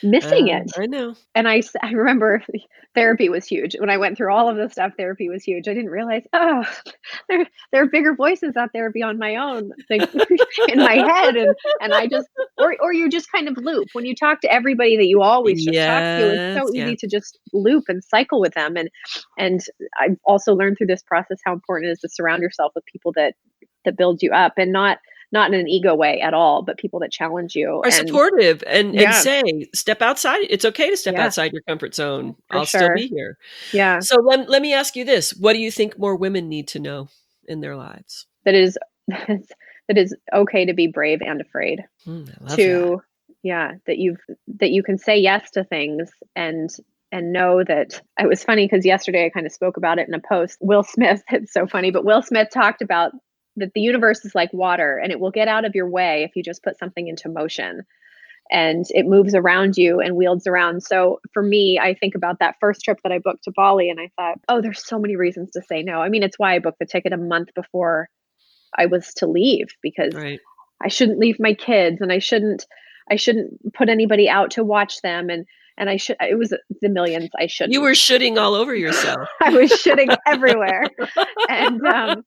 missing 0.01 0.49
Uh, 0.49 0.57
it. 0.59 0.71
I 0.77 0.85
know. 0.87 1.15
and 1.35 1.47
I, 1.47 1.61
I 1.81 1.91
remember 1.91 2.43
therapy 2.95 3.29
was 3.29 3.45
huge. 3.45 3.75
When 3.79 3.89
i 3.89 3.97
went 3.97 4.17
through 4.17 4.33
all 4.33 4.49
of 4.49 4.55
this 4.57 4.71
stuff 4.73 4.93
therapy 4.97 5.29
was 5.29 5.43
huge. 5.43 5.67
I 5.67 5.73
didn't 5.73 5.89
realize 5.91 6.23
oh 6.33 6.63
there, 7.29 7.47
there 7.71 7.83
are 7.83 7.87
bigger 7.87 8.15
voices 8.15 8.55
out 8.55 8.69
there 8.73 8.91
beyond 8.91 9.19
my 9.19 9.35
own 9.35 9.71
in 9.89 10.79
my 10.79 10.95
head. 10.95 11.35
And 11.35 11.55
and 11.81 11.93
i 11.93 12.07
just 12.07 12.27
or, 12.57 12.75
or 12.81 12.93
you 12.93 13.09
just 13.09 13.31
kind 13.31 13.47
of 13.47 13.57
loop. 13.57 13.87
When 13.93 14.05
you 14.05 14.15
talk 14.15 14.41
to 14.41 14.51
everybody 14.51 14.97
that 14.97 15.05
you 15.05 15.21
always 15.21 15.63
just 15.63 15.75
talk 15.77 15.99
to 16.19 16.33
it's 16.33 16.59
so 16.59 16.63
Yes, 16.65 16.69
yeah. 16.73 16.85
easy 16.87 16.95
to 16.97 17.07
just 17.07 17.39
loop 17.53 17.85
and 17.87 18.03
cycle 18.03 18.39
with 18.39 18.53
them. 18.53 18.75
And 18.77 18.89
and 19.37 19.61
i've 19.99 20.17
also 20.25 20.53
learned 20.53 20.77
through 20.77 20.87
this 20.87 21.03
process 21.03 21.39
how 21.45 21.53
important 21.53 21.89
it 21.89 21.93
is 21.93 21.99
to 21.99 22.09
surround 22.09 22.41
yourself 22.41 22.71
with 22.75 22.85
people 22.85 23.11
that 23.15 23.33
that 23.85 23.97
build 23.97 24.21
you 24.23 24.31
up 24.31 24.53
and 24.57 24.71
not 24.71 24.97
not 25.33 25.53
in 25.53 25.59
an 25.59 25.67
ego 25.67 25.93
way 25.95 26.21
at 26.21 26.33
all 26.33 26.61
but 26.61 26.77
people 26.77 26.99
that 26.99 27.11
challenge 27.11 27.55
you 27.55 27.81
Are 27.83 27.87
and 27.87 27.93
supportive 28.07 28.63
and, 28.65 28.93
Yeah. 28.95 29.07
and 29.07 29.15
say, 29.15 29.43
step 29.73 30.01
outside. 30.01 30.39
It's 30.49 30.63
okay 30.63 30.89
to 30.89 30.95
step 30.95 31.15
Yeah. 31.15 31.25
outside 31.25 31.51
your 31.51 31.63
comfort 31.63 31.93
zone. 31.93 32.35
For 32.49 32.57
I'll 32.57 32.65
still 32.65 32.93
be 32.95 33.07
here. 33.07 33.37
yeah 33.73 33.99
So 33.99 34.17
let, 34.21 34.47
let 34.49 34.61
me 34.61 34.73
ask 34.73 34.95
you 34.95 35.03
this. 35.03 35.31
What 35.33 35.53
do 35.53 35.59
you 35.59 35.71
think 35.71 35.99
more 35.99 36.15
women 36.15 36.47
need 36.47 36.69
to 36.69 36.79
know 36.79 37.09
in 37.47 37.59
their 37.59 37.75
lives? 37.75 38.27
that 38.45 38.55
is 38.55 38.77
that 39.07 39.97
is 39.97 40.15
okay 40.33 40.65
to 40.65 40.73
be 40.73 40.87
brave 40.87 41.19
and 41.21 41.41
afraid 41.41 41.83
mm, 42.07 42.41
love 42.41 42.55
to 42.55 43.01
yeah 43.41 43.73
that 43.87 43.97
you've 43.97 44.19
that 44.59 44.71
you 44.71 44.81
can 44.83 44.97
say 44.97 45.17
yes 45.17 45.51
to 45.51 45.63
things 45.63 46.09
and 46.35 46.69
and 47.11 47.31
know 47.33 47.63
that 47.63 48.01
it 48.19 48.27
was 48.27 48.43
funny 48.43 48.65
because 48.65 48.85
yesterday 48.85 49.25
i 49.25 49.29
kind 49.29 49.45
of 49.45 49.51
spoke 49.51 49.75
about 49.77 49.99
it 49.99 50.07
in 50.07 50.13
a 50.13 50.19
post 50.19 50.57
will 50.61 50.83
smith 50.83 51.21
it's 51.31 51.53
so 51.53 51.67
funny 51.67 51.91
but 51.91 52.05
will 52.05 52.21
smith 52.21 52.47
talked 52.53 52.81
about 52.81 53.11
that 53.57 53.71
the 53.73 53.81
universe 53.81 54.25
is 54.25 54.35
like 54.35 54.51
water 54.53 54.97
and 54.97 55.11
it 55.11 55.19
will 55.19 55.31
get 55.31 55.47
out 55.47 55.65
of 55.65 55.75
your 55.75 55.89
way 55.89 56.23
if 56.23 56.35
you 56.35 56.43
just 56.43 56.63
put 56.63 56.77
something 56.77 57.07
into 57.07 57.29
motion 57.29 57.83
and 58.51 58.85
it 58.89 59.05
moves 59.05 59.33
around 59.33 59.77
you 59.77 59.99
and 59.99 60.15
wields 60.15 60.47
around 60.47 60.83
so 60.83 61.19
for 61.33 61.41
me 61.43 61.79
i 61.79 61.93
think 61.93 62.15
about 62.15 62.39
that 62.39 62.55
first 62.59 62.81
trip 62.81 62.99
that 63.03 63.11
i 63.11 63.19
booked 63.19 63.43
to 63.43 63.51
bali 63.55 63.89
and 63.89 63.99
i 63.99 64.09
thought 64.17 64.39
oh 64.49 64.61
there's 64.61 64.85
so 64.85 64.99
many 64.99 65.15
reasons 65.15 65.51
to 65.51 65.61
say 65.61 65.81
no 65.81 65.99
i 65.99 66.09
mean 66.09 66.23
it's 66.23 66.39
why 66.39 66.55
i 66.55 66.59
booked 66.59 66.79
the 66.79 66.85
ticket 66.85 67.13
a 67.13 67.17
month 67.17 67.49
before 67.55 68.09
i 68.77 68.85
was 68.85 69.13
to 69.13 69.27
leave 69.27 69.67
because. 69.81 70.13
Right. 70.13 70.39
I 70.83 70.89
shouldn't 70.89 71.19
leave 71.19 71.39
my 71.39 71.53
kids 71.53 72.01
and 72.01 72.11
I 72.11 72.19
shouldn't 72.19 72.65
I 73.09 73.15
shouldn't 73.15 73.73
put 73.73 73.89
anybody 73.89 74.29
out 74.29 74.51
to 74.51 74.63
watch 74.63 75.01
them 75.01 75.29
and 75.29 75.45
and 75.77 75.89
I 75.89 75.97
should 75.97 76.17
it 76.19 76.37
was 76.37 76.53
the 76.81 76.89
millions 76.89 77.29
I 77.39 77.47
should 77.47 77.71
You 77.71 77.81
were 77.81 77.91
shitting 77.91 78.37
all 78.37 78.53
over 78.53 78.75
yourself. 78.75 79.27
I 79.41 79.49
was 79.49 79.71
shitting 79.71 80.15
everywhere 80.27 80.83
and 81.49 81.81
um 81.87 82.25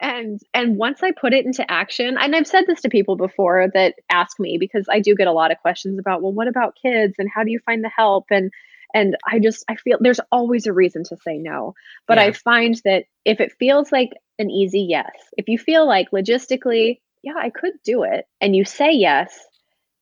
and 0.00 0.40
and 0.54 0.76
once 0.76 1.02
I 1.02 1.12
put 1.12 1.32
it 1.34 1.44
into 1.46 1.68
action 1.70 2.16
and 2.18 2.34
I've 2.34 2.46
said 2.46 2.64
this 2.66 2.80
to 2.82 2.88
people 2.88 3.16
before 3.16 3.68
that 3.74 3.94
ask 4.10 4.40
me 4.40 4.56
because 4.58 4.86
I 4.90 5.00
do 5.00 5.14
get 5.14 5.28
a 5.28 5.32
lot 5.32 5.52
of 5.52 5.58
questions 5.58 5.98
about 5.98 6.22
well 6.22 6.32
what 6.32 6.48
about 6.48 6.76
kids? 6.80 7.14
And 7.18 7.28
how 7.34 7.44
do 7.44 7.50
you 7.50 7.60
find 7.66 7.84
the 7.84 7.90
help? 7.94 8.26
And 8.30 8.50
and 8.94 9.16
I 9.30 9.38
just 9.38 9.64
I 9.68 9.76
feel 9.76 9.98
there's 10.00 10.20
always 10.32 10.66
a 10.66 10.72
reason 10.72 11.04
to 11.04 11.16
say 11.18 11.38
no. 11.38 11.74
But 12.08 12.18
Yeah. 12.18 12.24
I 12.24 12.32
find 12.32 12.80
that 12.84 13.04
if 13.24 13.40
it 13.40 13.52
feels 13.58 13.92
like 13.92 14.10
an 14.38 14.50
easy 14.50 14.80
yes 14.88 15.10
if 15.36 15.48
you 15.48 15.58
feel 15.58 15.86
like 15.86 16.10
logistically 16.12 17.00
yeah 17.22 17.34
I 17.36 17.50
could 17.50 17.74
do 17.84 18.04
it 18.04 18.26
and 18.40 18.56
you 18.56 18.64
say 18.64 18.92
yes 18.92 19.38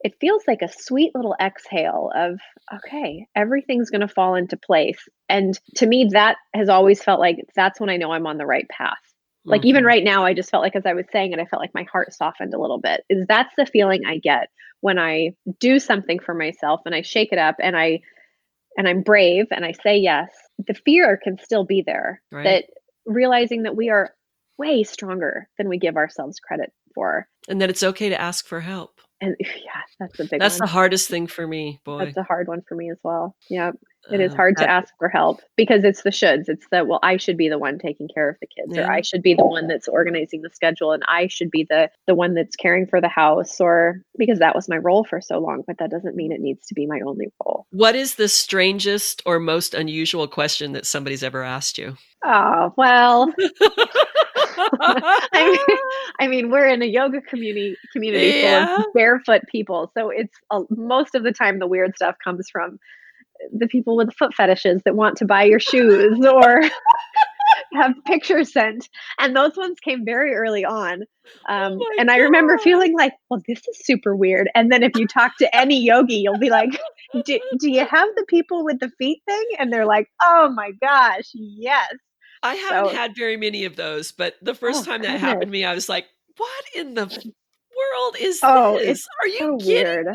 it 0.05 0.15
feels 0.21 0.45
like 0.47 0.63
a 0.63 0.69
sweet 0.73 1.13
little 1.15 1.35
exhale 1.41 2.11
of 2.15 2.39
okay 2.75 3.27
everything's 3.35 3.91
going 3.91 4.01
to 4.03 4.09
fall 4.09 4.37
into 4.37 4.57
place. 4.57 5.09
And 5.29 5.59
to 5.77 5.87
me 5.87 6.11
that 6.13 6.37
has 6.55 6.69
always 6.69 7.03
felt 7.03 7.21
like 7.21 7.39
that's 7.57 7.81
when 7.81 7.91
i 7.91 7.97
know 7.97 8.13
i'm 8.13 8.27
on 8.27 8.39
the 8.39 8.47
right 8.47 8.69
path 8.69 8.99
like 9.49 9.65
even 9.65 9.83
Mhm. 9.85 9.87
right 9.87 10.05
now 10.05 10.25
i 10.25 10.35
just 10.35 10.51
felt 10.51 10.63
like 10.63 10.77
as 10.77 10.87
i 10.87 10.93
was 10.95 11.07
saying 11.13 11.33
it 11.33 11.39
i 11.39 11.45
felt 11.45 11.61
like 11.63 11.75
my 11.75 11.85
heart 11.91 12.13
softened 12.13 12.55
a 12.55 12.59
little 12.61 12.79
bit 12.81 13.03
is 13.09 13.25
that's 13.29 13.53
the 13.57 13.67
feeling 13.67 14.05
i 14.07 14.19
get 14.19 14.49
when 14.81 14.99
i 14.99 15.31
do 15.59 15.79
something 15.79 16.19
for 16.19 16.35
myself 16.35 16.81
and 16.87 16.95
i 16.95 17.03
shake 17.03 17.33
it 17.33 17.39
up 17.39 17.57
and 17.61 17.77
i 17.77 18.01
and 18.77 18.87
i'm 18.89 19.03
brave 19.03 19.47
and 19.51 19.65
i 19.65 19.73
say 19.73 19.97
yes 19.97 20.29
the 20.67 20.75
fear 20.75 21.17
can 21.23 21.39
still 21.39 21.65
be 21.65 21.83
there 21.85 22.21
Right. 22.33 22.45
that 22.45 22.65
realizing 23.07 23.63
that 23.65 23.77
we 23.77 23.89
are 23.91 24.15
way 24.59 24.83
stronger 24.85 25.49
than 25.57 25.69
we 25.69 25.79
give 25.79 25.97
ourselves 25.97 26.39
credit 26.41 26.73
for 26.95 27.29
and 27.49 27.61
that 27.61 27.71
it's 27.71 27.83
okay 27.83 28.09
to 28.11 28.21
ask 28.21 28.47
for 28.47 28.61
help. 28.61 29.01
and 29.21 29.37
yeah 29.41 29.83
that's 29.99 30.17
the 30.19 30.27
big 30.31 30.41
That's 30.41 30.59
one 30.59 30.67
the 30.67 30.73
hardest 30.73 31.09
thing 31.09 31.27
for 31.27 31.47
me, 31.47 31.81
boy. 31.85 31.99
that's 32.05 32.17
a 32.17 32.23
hard 32.23 32.49
one 32.49 32.63
for 32.69 32.75
me 32.75 32.91
as 32.91 32.99
well 33.03 33.35
yeah 33.49 33.71
It 34.11 34.21
is 34.21 34.33
Um, 34.33 34.37
hard 34.37 34.57
to 34.59 34.71
ask 34.71 34.93
for 34.99 35.09
help 35.09 35.41
because 35.57 35.85
it's 35.85 36.03
the 36.03 36.11
shoulds. 36.11 36.49
It's 36.49 36.67
the 36.71 36.85
well, 36.85 36.99
I 37.03 37.17
should 37.19 37.37
be 37.37 37.49
the 37.49 37.59
one 37.59 37.79
taking 37.79 38.09
care 38.13 38.29
of 38.31 38.37
the 38.41 38.47
kids, 38.47 38.77
or 38.79 38.91
I 38.91 39.03
should 39.03 39.23
be 39.23 39.35
the 39.35 39.45
one 39.45 39.67
that's 39.69 39.87
organizing 39.89 40.43
the 40.43 40.51
schedule, 40.51 40.93
and 40.93 41.03
I 41.09 41.27
should 41.29 41.51
be 41.51 41.67
the 41.69 41.91
the 42.07 42.15
one 42.15 42.35
that's 42.35 42.57
caring 42.57 42.87
for 42.87 43.01
the 43.01 43.09
house, 43.09 43.61
or 43.61 44.03
because 44.17 44.39
that 44.39 44.55
was 44.55 44.69
my 44.69 44.77
role 44.77 45.05
for 45.05 45.21
so 45.21 45.39
long. 45.39 45.63
But 45.67 45.79
that 45.79 45.91
doesn't 45.91 46.17
mean 46.17 46.33
it 46.33 46.41
needs 46.41 46.67
to 46.69 46.75
be 46.75 46.87
my 46.87 47.01
only 47.07 47.27
role. 47.45 47.67
What 47.71 47.95
is 47.97 48.15
the 48.15 48.29
strangest 48.29 49.23
or 49.27 49.39
most 49.39 49.75
unusual 49.75 50.27
question 50.29 50.73
that 50.73 50.87
somebody's 50.87 51.23
ever 51.23 51.43
asked 51.43 51.77
you? 51.79 51.97
Oh 52.25 52.73
well, 52.77 53.33
I 54.81 55.45
mean, 55.51 55.77
I 56.21 56.27
mean, 56.29 56.51
we're 56.51 56.67
in 56.67 56.83
a 56.83 56.87
yoga 56.87 57.21
community 57.21 57.77
community 57.93 58.33
full 58.33 58.41
Yeah. 58.43 58.79
of 58.79 58.93
barefoot 58.95 59.43
people, 59.51 59.91
so 59.97 60.11
it's 60.11 60.35
uh, 60.51 60.63
most 60.71 61.15
of 61.15 61.23
the 61.23 61.33
time 61.33 61.59
the 61.59 61.67
weird 61.67 61.95
stuff 61.97 62.17
comes 62.23 62.49
from 62.51 62.79
the 63.53 63.67
people 63.67 63.97
with 63.97 64.15
foot 64.15 64.35
fetishes 64.35 64.83
that 64.85 64.95
want 64.97 65.17
to 65.19 65.25
buy 65.25 65.45
your 65.45 65.61
shoes 65.61 66.19
or 66.25 66.63
have 67.75 67.95
pictures 68.07 68.53
sent, 68.53 68.89
and 69.19 69.37
those 69.37 69.57
ones 69.57 69.79
came 69.81 70.05
very 70.05 70.35
early 70.35 70.65
on. 70.65 71.03
Um, 71.49 71.77
my 71.79 71.97
and 71.99 72.11
I 72.11 72.19
remember 72.19 72.57
feeling 72.59 72.95
like, 72.97 73.13
well, 73.31 73.41
this 73.47 73.59
is 73.69 73.79
super 73.85 74.17
weird. 74.17 74.49
And 74.55 74.73
then 74.73 74.83
if 74.83 74.93
you 74.97 75.07
talk 75.07 75.37
to 75.39 75.57
any 75.57 75.81
yogi, 75.81 76.17
you'll 76.17 76.39
be 76.39 76.51
like, 76.51 76.71
do, 77.25 77.39
do 77.59 77.71
you 77.71 77.85
have 77.87 78.09
the 78.17 78.25
people 78.29 78.65
with 78.65 78.81
the 78.81 78.91
feet 78.99 79.21
thing? 79.27 79.45
And 79.59 79.73
they're 79.73 79.87
like, 79.87 80.09
oh 80.23 80.49
my 80.55 80.71
gosh, 80.81 81.29
yes. 81.35 81.93
I 82.43 82.55
haven't 82.55 82.91
So- 82.91 82.97
had 82.97 83.15
very 83.17 83.37
many 83.37 83.65
of 83.65 83.77
those, 83.77 84.13
but 84.13 84.37
the 84.41 84.55
first 84.55 84.83
Oh, 84.83 84.91
time 84.93 85.03
that 85.03 85.19
happened 85.21 85.43
to 85.43 85.53
me, 85.53 85.65
I 85.65 85.75
was 85.75 85.89
like, 85.89 86.07
"What 86.37 86.65
in 86.75 86.95
the 86.95 87.07
world 87.07 88.17
is 88.21 88.41
Oh, 88.43 88.79
this? 88.79 89.05
Are 89.21 89.27
you 89.29 89.39
so 89.39 89.57
kidding?" 89.59 89.75
weird. 89.85 90.07
me 90.07 90.13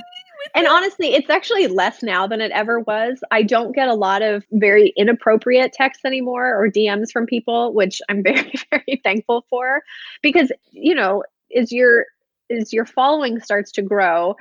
And 0.56 0.68
honestly, 0.68 1.14
it's 1.14 1.30
actually 1.30 1.68
less 1.68 2.04
now 2.04 2.28
than 2.28 2.42
it 2.42 2.52
ever 2.52 2.80
was. 2.82 3.20
I 3.32 3.44
don't 3.44 3.74
get 3.74 3.88
a 3.88 3.94
lot 3.94 4.22
of 4.22 4.44
very 4.52 4.94
inappropriate 4.98 5.74
texts 5.74 6.06
anymore 6.06 6.54
or 6.54 6.70
DMs 6.70 7.12
from 7.12 7.26
people, 7.26 7.74
which 7.74 8.02
I'm 8.10 8.24
very, 8.24 8.54
very 8.70 9.02
thankful 9.04 9.46
for. 9.50 9.82
Because, 10.22 10.52
you 10.72 10.96
know, 10.96 11.24
as 11.56 11.72
your 11.72 12.06
as 12.50 12.74
your 12.74 12.86
following 12.86 13.40
starts 13.40 13.72
to 13.72 13.82
grow, 13.82 14.36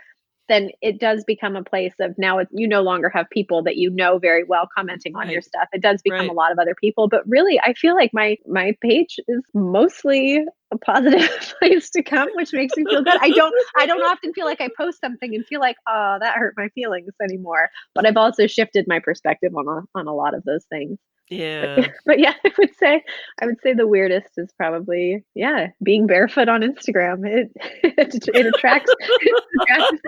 then 0.49 0.70
it 0.80 0.99
does 0.99 1.24
become 1.24 1.57
a 1.57 1.62
place 1.64 1.95
of 2.01 2.14
now 2.18 2.40
you 2.53 2.66
no 2.66 2.82
longer 2.82 3.09
have 3.09 3.28
people 3.30 3.62
that 3.62 3.76
you 3.76 3.90
know 3.90 4.18
very 4.18 4.45
well 4.45 4.68
commenting 4.76 5.14
on 5.16 5.30
your 5.30 5.40
stuff. 5.40 5.68
It 5.72 5.82
does 5.82 6.03
become 6.03 6.12
Right. 6.20 6.30
a 6.30 6.32
lot 6.34 6.53
of 6.53 6.59
other 6.59 6.74
people. 6.74 7.09
But 7.09 7.22
really, 7.26 7.61
I 7.61 7.72
feel 7.74 7.95
like 7.95 8.11
my 8.12 8.36
my 8.47 8.76
page 8.82 9.18
is 9.28 9.43
mostly 9.55 10.45
a 10.72 10.78
positive 10.78 11.28
place 11.59 11.90
to 11.90 12.03
come, 12.03 12.28
which 12.34 12.53
makes 12.53 12.76
me 12.76 12.84
feel 12.84 13.03
good. 13.03 13.18
I 13.20 13.30
don't 13.30 13.55
I 13.78 13.86
don't 13.86 14.03
often 14.03 14.32
feel 14.34 14.47
like 14.47 14.61
I 14.61 14.68
post 14.76 15.01
something 15.01 15.34
and 15.34 15.47
feel 15.47 15.61
like, 15.61 15.76
oh, 15.88 16.18
that 16.20 16.36
hurt 16.36 16.55
my 16.57 16.68
feelings 16.70 17.12
anymore. 17.22 17.70
But 17.95 18.07
I've 18.07 18.16
also 18.16 18.47
shifted 18.47 18.86
my 18.88 18.99
perspective 18.99 19.53
on 19.57 19.66
a, 19.68 19.99
on 19.99 20.07
a 20.07 20.14
lot 20.14 20.34
of 20.34 20.45
those 20.45 20.64
things. 20.66 20.99
Yeah. 21.33 21.89
But 22.05 22.18
yeah, 22.18 22.35
I 22.45 22.51
would 22.59 22.74
say 22.78 23.03
I 23.41 23.47
would 23.47 23.61
say 23.62 23.72
the 23.74 23.87
weirdest 23.87 24.30
is 24.37 24.51
probably 24.57 25.24
yeah, 25.35 25.68
being 25.83 26.07
barefoot 26.07 26.49
on 26.49 26.62
Instagram. 26.62 27.26
It 27.26 27.51
it, 27.83 28.28
it 28.35 28.47
attracts 28.47 28.91
it 28.91 29.45
attracts 29.61 30.03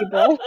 people, 0.00 0.38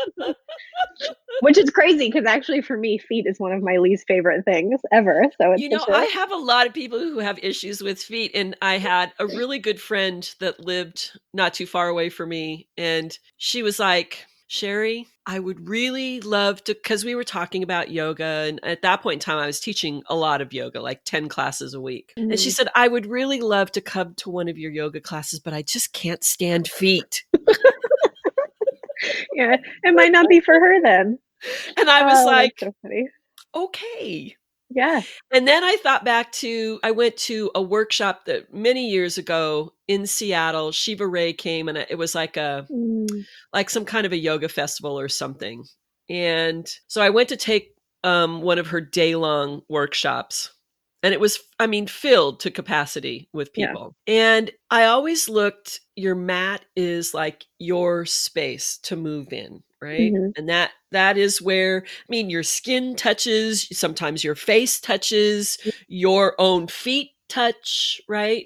which 1.42 1.58
is 1.58 1.70
crazy 1.70 2.10
because 2.10 2.26
actually 2.26 2.62
for 2.62 2.78
me, 2.78 2.98
feet 2.98 3.26
is 3.28 3.40
one 3.40 3.52
of 3.52 3.62
my 3.62 3.78
least 3.78 4.06
favorite 4.08 4.46
things 4.46 4.80
ever. 4.92 5.26
So 5.42 5.52
it's 5.52 5.62
You 5.62 5.70
know, 5.70 5.86
I 5.90 6.06
have 6.06 6.32
a 6.32 6.38
lot 6.38 6.68
of 6.68 6.74
people 6.74 7.00
who 7.00 7.20
have 7.20 7.40
issues 7.44 7.82
with 7.82 8.02
feet, 8.02 8.32
and 8.34 8.56
I 8.62 8.78
had 8.78 9.12
a 9.20 9.26
really 9.26 9.60
good 9.60 9.82
friend 9.82 10.30
that 10.40 10.60
lived 10.60 11.12
not 11.34 11.54
too 11.54 11.66
far 11.66 11.88
away 11.88 12.10
from 12.10 12.30
me, 12.30 12.68
and 12.78 13.18
she 13.38 13.64
was 13.64 13.80
like, 13.80 14.26
Sherry, 14.54 15.08
I 15.26 15.40
would 15.40 15.68
really 15.68 16.22
love 16.22 16.64
to, 16.66 16.76
because 16.76 17.04
we 17.04 17.16
were 17.16 17.24
talking 17.24 17.64
about 17.64 17.90
yoga. 17.90 18.24
And 18.24 18.64
at 18.64 18.84
that 18.84 19.02
point 19.02 19.16
in 19.16 19.20
time, 19.20 19.40
I 19.40 19.48
was 19.48 19.60
teaching 19.60 20.04
a 20.06 20.16
lot 20.16 20.42
of 20.42 20.54
yoga, 20.54 20.80
like 20.80 21.04
10 21.06 21.28
classes 21.28 21.74
a 21.74 21.82
week. 21.82 22.14
And 22.16 22.40
she 22.40 22.50
Mhm. 22.50 22.54
said, 22.54 22.68
I 22.76 22.88
would 22.88 23.08
really 23.08 23.42
love 23.42 23.72
to 23.72 23.82
come 23.82 24.14
to 24.18 24.30
one 24.30 24.48
of 24.48 24.60
your 24.60 24.72
yoga 24.72 25.02
classes, 25.02 25.40
but 25.40 25.56
I 25.56 25.64
just 25.64 25.92
can't 25.94 26.24
stand 26.24 26.68
feet. 26.68 27.24
yeah, 29.34 29.58
it 29.82 29.96
might 29.96 30.12
not 30.12 30.30
be 30.30 30.40
for 30.40 30.54
her 30.54 30.80
then. 30.84 31.18
And 31.76 31.90
I 31.90 32.04
was 32.04 32.20
Oh, 32.22 32.26
like, 32.26 32.60
so 32.60 32.72
okay. 33.56 34.36
Yeah. 34.70 35.02
And 35.32 35.48
then 35.48 35.64
I 35.64 35.78
thought 35.84 36.04
back 36.06 36.32
to 36.34 36.80
I 36.84 36.92
went 36.92 37.16
to 37.18 37.52
a 37.54 37.62
workshop 37.62 38.26
that 38.26 38.54
many 38.54 38.90
years 38.90 39.18
ago 39.18 39.74
in 39.88 40.08
Seattle. 40.08 40.72
Shiva 40.72 41.06
Rea 41.08 41.34
came 41.34 41.68
and 41.70 41.78
it 41.78 41.98
was 41.98 42.16
like 42.16 42.38
a 42.38 42.66
Mm. 42.72 43.26
like 43.54 43.70
some 43.70 43.86
kind 43.86 44.06
of 44.06 44.12
a 44.12 44.18
yoga 44.18 44.50
festival 44.50 45.00
or 45.00 45.10
something. 45.10 45.64
And 46.10 46.68
so 46.88 47.02
I 47.02 47.10
went 47.12 47.30
to 47.30 47.38
take 47.38 47.76
um, 48.04 48.42
one 48.42 48.60
of 48.60 48.68
her 48.68 48.82
day 48.82 49.16
long 49.16 49.62
workshops. 49.70 50.52
And 51.04 51.14
it 51.14 51.20
was, 51.20 51.38
I 51.60 51.68
mean, 51.68 51.86
filled 51.88 52.40
to 52.42 52.52
capacity 52.52 53.30
with 53.34 53.50
Yeah. 53.56 53.68
people. 53.68 53.96
And 54.08 54.52
I 54.70 54.86
always 54.86 55.28
looked, 55.28 55.82
your 55.98 56.16
mat 56.16 56.64
is 56.78 57.14
like 57.14 57.46
your 57.60 58.06
space 58.06 58.78
to 58.84 58.96
move 58.96 59.34
in, 59.34 59.64
right? 59.84 60.14
Mhm. 60.14 60.32
And 60.38 60.50
that 60.50 60.72
that 60.92 61.18
is 61.18 61.42
where, 61.42 61.84
I 61.86 62.06
mean, 62.10 62.30
your 62.30 62.44
skin 62.44 62.96
touches, 62.96 63.68
sometimes 63.72 64.24
your 64.24 64.36
face 64.36 64.80
touches, 64.80 65.58
your 65.88 66.36
own 66.40 66.68
feet 66.68 67.12
touch, 67.28 68.02
right? 68.08 68.46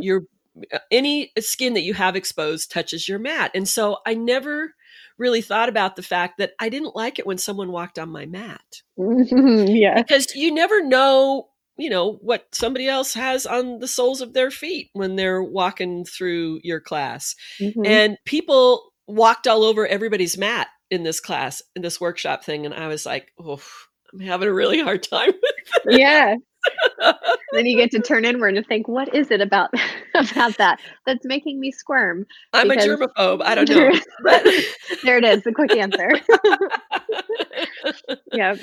Your 0.00 0.24
uh, 0.72 0.78
any 0.90 1.32
skin 1.38 1.74
that 1.74 1.82
you 1.82 1.94
have 1.94 2.16
exposed 2.16 2.70
touches 2.70 3.08
your 3.08 3.18
mat. 3.18 3.50
And 3.54 3.68
so 3.68 3.98
I 4.06 4.14
never 4.14 4.74
really 5.18 5.40
thought 5.40 5.68
about 5.68 5.96
the 5.96 6.02
fact 6.02 6.38
that 6.38 6.52
I 6.58 6.68
didn't 6.68 6.96
like 6.96 7.18
it 7.18 7.26
when 7.26 7.38
someone 7.38 7.70
walked 7.72 7.98
on 7.98 8.08
my 8.10 8.26
mat 8.26 8.82
yeah. 8.96 9.94
because 10.02 10.34
you 10.34 10.52
never 10.52 10.82
know, 10.82 11.48
you 11.76 11.88
know, 11.90 12.14
what 12.20 12.46
somebody 12.52 12.88
else 12.88 13.14
has 13.14 13.46
on 13.46 13.78
the 13.78 13.88
soles 13.88 14.20
of 14.20 14.32
their 14.32 14.50
feet 14.50 14.90
when 14.94 15.16
they're 15.16 15.42
walking 15.42 16.04
through 16.04 16.60
your 16.62 16.80
class. 16.80 17.34
Mhm. 17.60 17.86
And 17.86 18.18
people 18.24 18.92
walked 19.06 19.46
all 19.46 19.64
over 19.64 19.86
everybody's 19.86 20.38
mat 20.38 20.68
in 20.92 21.04
this 21.04 21.20
class, 21.20 21.62
in 21.74 21.80
this 21.80 21.98
workshop 21.98 22.44
thing. 22.44 22.66
And 22.66 22.74
I 22.74 22.86
was 22.86 23.06
like, 23.06 23.32
oh, 23.42 23.60
I'm 24.12 24.20
having 24.20 24.46
a 24.46 24.52
really 24.52 24.78
hard 24.78 25.02
time 25.02 25.32
with 25.86 25.98
yeah. 25.98 26.36
Then 27.52 27.66
you 27.66 27.78
get 27.78 27.90
to 27.92 28.00
turn 28.00 28.26
inward 28.26 28.56
and 28.58 28.66
think, 28.66 28.86
what 28.86 29.12
is 29.14 29.30
it 29.30 29.40
about 29.40 29.70
about 30.14 30.58
that 30.58 30.80
that's 31.06 31.24
making 31.24 31.58
me 31.58 31.72
squirm? 31.72 32.26
I'm 32.52 32.70
a 32.70 32.76
germaphobe. 32.76 33.42
I 33.42 33.54
don't 33.54 33.68
know. 33.68 33.90
But, 34.22 34.44
there 35.02 35.16
it 35.16 35.24
is, 35.24 35.42
the 35.42 35.52
quick 35.52 35.74
answer. 35.74 36.10
yeah. 38.32 38.54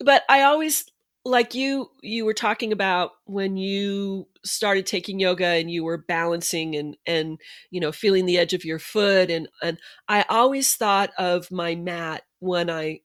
but 0.00 0.22
I 0.30 0.42
always 0.42 0.86
like 1.26 1.56
you 1.56 1.90
you 2.02 2.24
were 2.24 2.32
talking 2.32 2.72
about 2.72 3.10
when 3.24 3.56
you 3.56 4.28
started 4.44 4.86
taking 4.86 5.18
yoga 5.18 5.46
and 5.46 5.68
you 5.68 5.82
were 5.82 5.98
balancing 5.98 6.76
and 6.76 6.96
and 7.04 7.40
you 7.70 7.80
know 7.80 7.90
feeling 7.90 8.26
the 8.26 8.38
edge 8.38 8.54
of 8.54 8.64
your 8.64 8.78
foot 8.78 9.28
and 9.28 9.48
and 9.60 9.78
I 10.08 10.24
always 10.28 10.74
thought 10.74 11.10
of 11.18 11.50
my 11.50 11.74
mat 11.74 12.22
when 12.38 12.70
I 12.70 13.00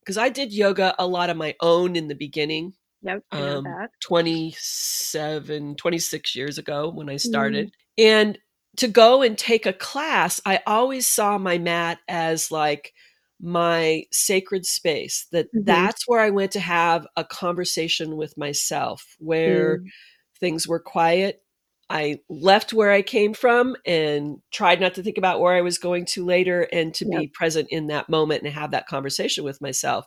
because 0.00 0.16
I 0.16 0.28
did 0.28 0.52
yoga 0.52 0.94
a 0.96 1.06
lot 1.08 1.28
of 1.28 1.36
my 1.36 1.56
own 1.60 1.96
in 1.96 2.08
the 2.08 2.14
beginning 2.14 2.74
Yep. 3.02 3.22
Um, 3.32 3.64
that. 3.64 3.90
27 4.00 5.74
26 5.76 6.36
years 6.36 6.58
ago 6.58 6.88
when 6.88 7.08
I 7.10 7.16
started 7.16 7.72
and 7.98 8.38
to 8.76 8.88
go 8.88 9.22
and 9.22 9.36
take 9.36 9.66
a 9.66 9.72
class 9.72 10.40
I 10.46 10.60
always 10.66 11.06
saw 11.06 11.36
my 11.36 11.58
mat 11.58 11.98
as 12.08 12.50
like 12.50 12.92
my 13.40 14.04
sacred 14.12 14.66
space 14.66 15.26
that 15.32 15.48
Mhm. 15.54 15.64
that's 15.66 16.08
where 16.08 16.20
I 16.20 16.30
went 16.30 16.52
to 16.52 16.60
have 16.60 17.06
a 17.16 17.24
conversation 17.24 18.16
with 18.16 18.36
myself 18.38 19.16
where 19.18 19.78
Mm. 19.78 19.90
things 20.40 20.66
were 20.68 20.80
quiet 20.80 21.42
I 21.88 22.18
left 22.28 22.72
where 22.72 22.90
I 22.90 23.00
came 23.02 23.32
from 23.32 23.76
and 23.86 24.38
tried 24.52 24.80
not 24.80 24.94
to 24.94 25.04
think 25.04 25.18
about 25.18 25.40
where 25.40 25.54
I 25.54 25.60
was 25.60 25.78
going 25.78 26.04
to 26.06 26.24
later 26.24 26.62
and 26.72 26.92
to 26.94 27.04
be 27.04 27.28
present 27.28 27.68
in 27.70 27.86
that 27.86 28.08
moment 28.08 28.42
and 28.42 28.52
have 28.52 28.72
that 28.72 28.88
conversation 28.88 29.44
with 29.44 29.60
myself. 29.60 30.04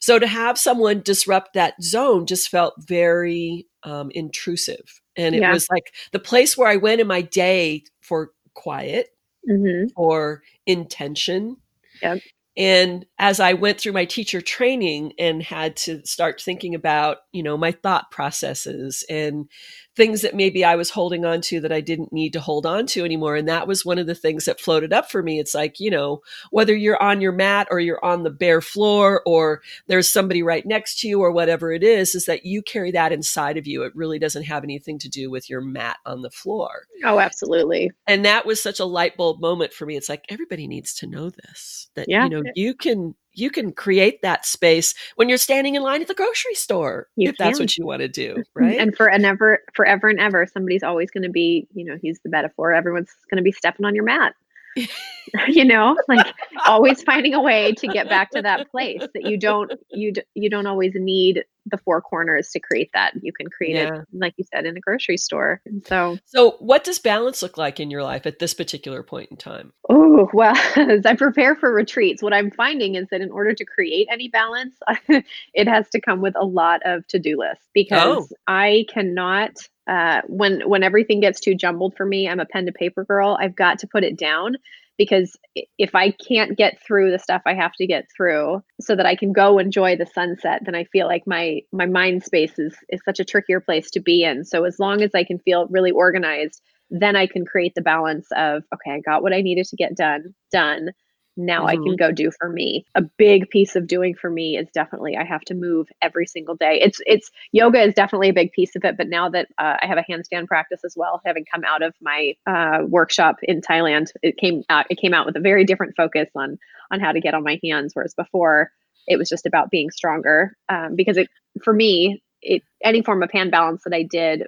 So 0.00 0.18
to 0.18 0.26
have 0.26 0.58
someone 0.58 1.00
disrupt 1.00 1.54
that 1.54 1.82
zone 1.82 2.26
just 2.26 2.50
felt 2.50 2.74
very 2.78 3.66
um, 3.84 4.10
intrusive. 4.10 5.00
And 5.16 5.34
it 5.34 5.40
Yeah. 5.40 5.52
was 5.52 5.66
like 5.70 5.94
the 6.12 6.18
place 6.18 6.58
where 6.58 6.68
I 6.68 6.76
went 6.76 7.00
in 7.00 7.06
my 7.06 7.22
day 7.22 7.84
for 8.02 8.32
quiet, 8.52 9.08
Mhm. 9.48 9.88
for 9.94 10.42
intention. 10.66 11.56
Yep. 12.02 12.20
And 12.56 13.04
as 13.18 13.40
I 13.40 13.54
went 13.54 13.80
through 13.80 13.92
my 13.92 14.04
teacher 14.04 14.40
training 14.40 15.12
and 15.18 15.42
had 15.42 15.76
to 15.78 16.04
start 16.06 16.40
thinking 16.40 16.74
about, 16.74 17.18
you 17.32 17.42
know, 17.42 17.56
my 17.56 17.72
thought 17.72 18.10
processes 18.10 19.04
and 19.10 19.48
things 19.96 20.22
that 20.22 20.34
maybe 20.34 20.64
I 20.64 20.74
was 20.74 20.90
holding 20.90 21.24
on 21.24 21.40
to 21.42 21.60
that 21.60 21.72
I 21.72 21.80
didn't 21.80 22.12
need 22.12 22.32
to 22.32 22.40
hold 22.40 22.66
on 22.66 22.86
to 22.88 23.04
anymore. 23.04 23.36
And 23.36 23.48
that 23.48 23.68
was 23.68 23.84
one 23.84 23.98
of 23.98 24.06
the 24.06 24.14
things 24.14 24.44
that 24.46 24.60
floated 24.60 24.92
up 24.92 25.10
for 25.10 25.22
me. 25.22 25.38
It's 25.38 25.54
like, 25.54 25.78
you 25.78 25.90
know, 25.90 26.20
whether 26.50 26.74
you're 26.74 27.00
on 27.02 27.20
your 27.20 27.32
mat 27.32 27.68
or 27.70 27.78
you're 27.78 28.04
on 28.04 28.22
the 28.24 28.30
bare 28.30 28.60
floor 28.60 29.22
or 29.24 29.62
there's 29.86 30.10
somebody 30.10 30.42
right 30.42 30.66
next 30.66 31.00
to 31.00 31.08
you 31.08 31.20
or 31.20 31.30
whatever 31.30 31.72
it 31.72 31.84
is, 31.84 32.14
is 32.14 32.26
that 32.26 32.44
you 32.44 32.62
carry 32.62 32.90
that 32.92 33.12
inside 33.12 33.56
of 33.56 33.66
you. 33.66 33.82
It 33.84 33.94
really 33.94 34.18
doesn't 34.18 34.44
have 34.44 34.64
anything 34.64 34.98
to 35.00 35.08
do 35.08 35.30
with 35.30 35.48
your 35.48 35.60
mat 35.60 35.98
on 36.04 36.22
the 36.22 36.30
floor. 36.30 36.86
Oh, 37.04 37.20
absolutely. 37.20 37.92
And 38.06 38.24
that 38.24 38.46
was 38.46 38.62
such 38.62 38.80
a 38.80 38.84
light 38.84 39.16
bulb 39.16 39.40
moment 39.40 39.72
for 39.72 39.86
me. 39.86 39.96
It's 39.96 40.08
like 40.08 40.24
everybody 40.28 40.66
needs 40.66 40.94
to 40.96 41.06
know 41.06 41.30
this 41.30 41.88
that 41.94 42.08
Yeah. 42.08 42.24
you 42.24 42.30
know 42.30 42.42
you 42.54 42.74
can 42.74 43.14
you 43.34 43.50
can 43.50 43.72
create 43.72 44.22
that 44.22 44.46
space 44.46 44.94
when 45.16 45.28
you're 45.28 45.38
standing 45.38 45.74
in 45.74 45.82
line 45.82 46.00
at 46.00 46.08
the 46.08 46.14
grocery 46.14 46.54
store 46.54 47.08
You 47.16 47.30
if 47.30 47.36
that's 47.36 47.58
what 47.58 47.76
you 47.76 47.86
want 47.86 48.00
to 48.00 48.08
do, 48.08 48.34
mm-hmm, 48.34 48.64
right? 48.64 48.78
And 48.78 48.96
for 48.96 49.10
and 49.10 49.24
ever, 49.26 49.62
forever 49.74 50.08
and 50.08 50.20
ever, 50.20 50.46
somebody's 50.46 50.82
always 50.82 51.10
going 51.10 51.24
to 51.24 51.30
be, 51.30 51.66
you 51.74 51.84
know, 51.84 51.98
use 52.02 52.18
the 52.22 52.30
metaphor. 52.30 52.72
Everyone's 52.72 53.12
going 53.30 53.38
to 53.38 53.42
be 53.42 53.52
stepping 53.52 53.84
on 53.84 53.94
your 53.94 54.04
mat. 54.04 54.34
you 55.48 55.64
know, 55.64 55.96
like 56.08 56.34
always 56.66 57.02
finding 57.02 57.34
a 57.34 57.40
way 57.40 57.72
to 57.74 57.86
get 57.86 58.08
back 58.08 58.30
to 58.32 58.42
that 58.42 58.70
place 58.70 59.02
that 59.14 59.24
you 59.24 59.36
don't 59.38 59.72
you 59.90 60.12
d- 60.12 60.22
you 60.34 60.50
don't 60.50 60.66
always 60.66 60.92
need 60.94 61.44
the 61.66 61.78
four 61.78 62.00
corners 62.00 62.50
to 62.50 62.60
create 62.60 62.90
that. 62.94 63.12
You 63.20 63.32
can 63.32 63.48
create 63.48 63.76
Yeah. 63.76 64.00
it, 64.00 64.04
like 64.12 64.34
you 64.36 64.44
said, 64.52 64.66
in 64.66 64.76
a 64.76 64.80
grocery 64.80 65.16
store. 65.16 65.60
And 65.66 65.86
so, 65.86 66.18
so, 66.24 66.52
what 66.58 66.84
does 66.84 66.98
balance 66.98 67.42
look 67.42 67.56
like 67.56 67.80
in 67.80 67.90
your 67.90 68.02
life 68.02 68.26
at 68.26 68.38
this 68.38 68.54
particular 68.54 69.02
point 69.02 69.30
in 69.30 69.36
time? 69.36 69.72
oh 69.88 70.28
well, 70.32 70.56
as 70.76 71.06
I 71.06 71.14
prepare 71.14 71.54
for 71.54 71.72
retreats, 71.72 72.22
what 72.22 72.32
I'm 72.32 72.50
finding 72.50 72.94
is 72.94 73.08
that 73.10 73.20
in 73.20 73.30
order 73.30 73.54
to 73.54 73.64
create 73.64 74.08
any 74.10 74.28
balance, 74.28 74.74
it 75.54 75.68
has 75.68 75.88
to 75.90 76.00
come 76.00 76.20
with 76.20 76.34
a 76.36 76.44
lot 76.44 76.80
of 76.84 77.06
to 77.08 77.18
do 77.18 77.38
lists 77.38 77.68
because 77.72 78.32
I 78.46 78.86
cannot. 78.88 79.56
Uh, 79.86 80.22
when 80.28 80.66
when 80.66 80.82
everything 80.82 81.20
gets 81.20 81.40
too 81.40 81.54
jumbled 81.54 81.94
for 81.94 82.06
me, 82.06 82.26
I'm 82.26 82.40
a 82.40 82.46
pen 82.46 82.64
to 82.64 82.72
paper 82.72 83.04
girl. 83.04 83.36
I've 83.38 83.54
got 83.54 83.78
to 83.80 83.86
put 83.86 84.02
it 84.02 84.16
down 84.16 84.56
because 84.96 85.36
if 85.78 85.94
I 85.94 86.10
can't 86.10 86.56
get 86.56 86.80
through 86.86 87.10
the 87.10 87.18
stuff 87.18 87.42
I 87.46 87.54
have 87.54 87.72
to 87.74 87.86
get 87.86 88.06
through 88.16 88.62
so 88.80 88.94
that 88.94 89.06
I 89.06 89.16
can 89.16 89.32
go 89.32 89.58
enjoy 89.58 89.96
the 89.96 90.06
sunset, 90.06 90.62
then 90.64 90.74
I 90.74 90.84
feel 90.84 91.06
like 91.06 91.24
my 91.26 91.60
my 91.72 91.86
mind 91.86 92.22
space 92.22 92.58
is 92.58 92.76
is 92.88 93.00
such 93.04 93.20
a 93.20 93.24
trickier 93.24 93.60
place 93.60 93.90
to 93.92 94.00
be 94.00 94.24
in. 94.24 94.44
So 94.44 94.64
as 94.64 94.78
long 94.78 95.02
as 95.02 95.10
I 95.14 95.24
can 95.24 95.38
feel 95.38 95.66
really 95.68 95.90
organized, 95.90 96.60
then 96.90 97.16
I 97.16 97.26
can 97.26 97.44
create 97.44 97.74
the 97.74 97.82
balance 97.82 98.26
of 98.36 98.62
okay, 98.72 98.92
I 98.92 99.00
got 99.00 99.22
what 99.22 99.32
I 99.32 99.40
needed 99.40 99.66
to 99.66 99.76
get 99.76 99.96
done, 99.96 100.34
done. 100.52 100.90
Now 101.36 101.66
I 101.66 101.74
can 101.74 101.96
go 101.96 102.12
do 102.12 102.30
for 102.38 102.48
me. 102.48 102.86
A 102.94 103.02
big 103.02 103.50
piece 103.50 103.74
of 103.74 103.86
doing 103.86 104.14
for 104.14 104.30
me 104.30 104.56
is 104.56 104.68
definitely 104.72 105.16
I 105.16 105.24
have 105.24 105.40
to 105.42 105.54
move 105.54 105.88
every 106.00 106.26
single 106.26 106.54
day. 106.54 106.80
It's 106.80 107.00
it's 107.06 107.30
yoga 107.50 107.82
is 107.82 107.94
definitely 107.94 108.28
a 108.28 108.34
big 108.34 108.52
piece 108.52 108.76
of 108.76 108.84
it, 108.84 108.96
but 108.96 109.08
now 109.08 109.28
that 109.30 109.48
uh, 109.58 109.76
I 109.82 109.86
have 109.86 109.98
a 109.98 110.04
handstand 110.08 110.46
practice 110.46 110.84
as 110.84 110.94
well, 110.96 111.20
having 111.26 111.44
come 111.52 111.64
out 111.64 111.82
of 111.82 111.94
my 112.00 112.34
uh, 112.46 112.84
workshop 112.86 113.36
in 113.42 113.60
Thailand, 113.60 114.10
it 114.22 114.36
came 114.36 114.62
out 114.68 114.86
it 114.90 114.98
came 114.98 115.12
out 115.12 115.26
with 115.26 115.36
a 115.36 115.40
very 115.40 115.64
different 115.64 115.94
focus 115.96 116.28
on 116.36 116.56
on 116.92 117.00
how 117.00 117.10
to 117.10 117.20
get 117.20 117.34
on 117.34 117.42
my 117.42 117.58
hands, 117.64 117.94
whereas 117.94 118.14
before 118.14 118.70
it 119.08 119.16
was 119.16 119.28
just 119.28 119.46
about 119.46 119.70
being 119.70 119.90
stronger. 119.90 120.56
Um, 120.68 120.94
because 120.94 121.16
it 121.16 121.28
for 121.62 121.72
me, 121.72 122.22
it 122.42 122.62
any 122.84 123.02
form 123.02 123.24
of 123.24 123.32
hand 123.32 123.50
balance 123.50 123.82
that 123.84 123.94
I 123.94 124.04
did 124.04 124.46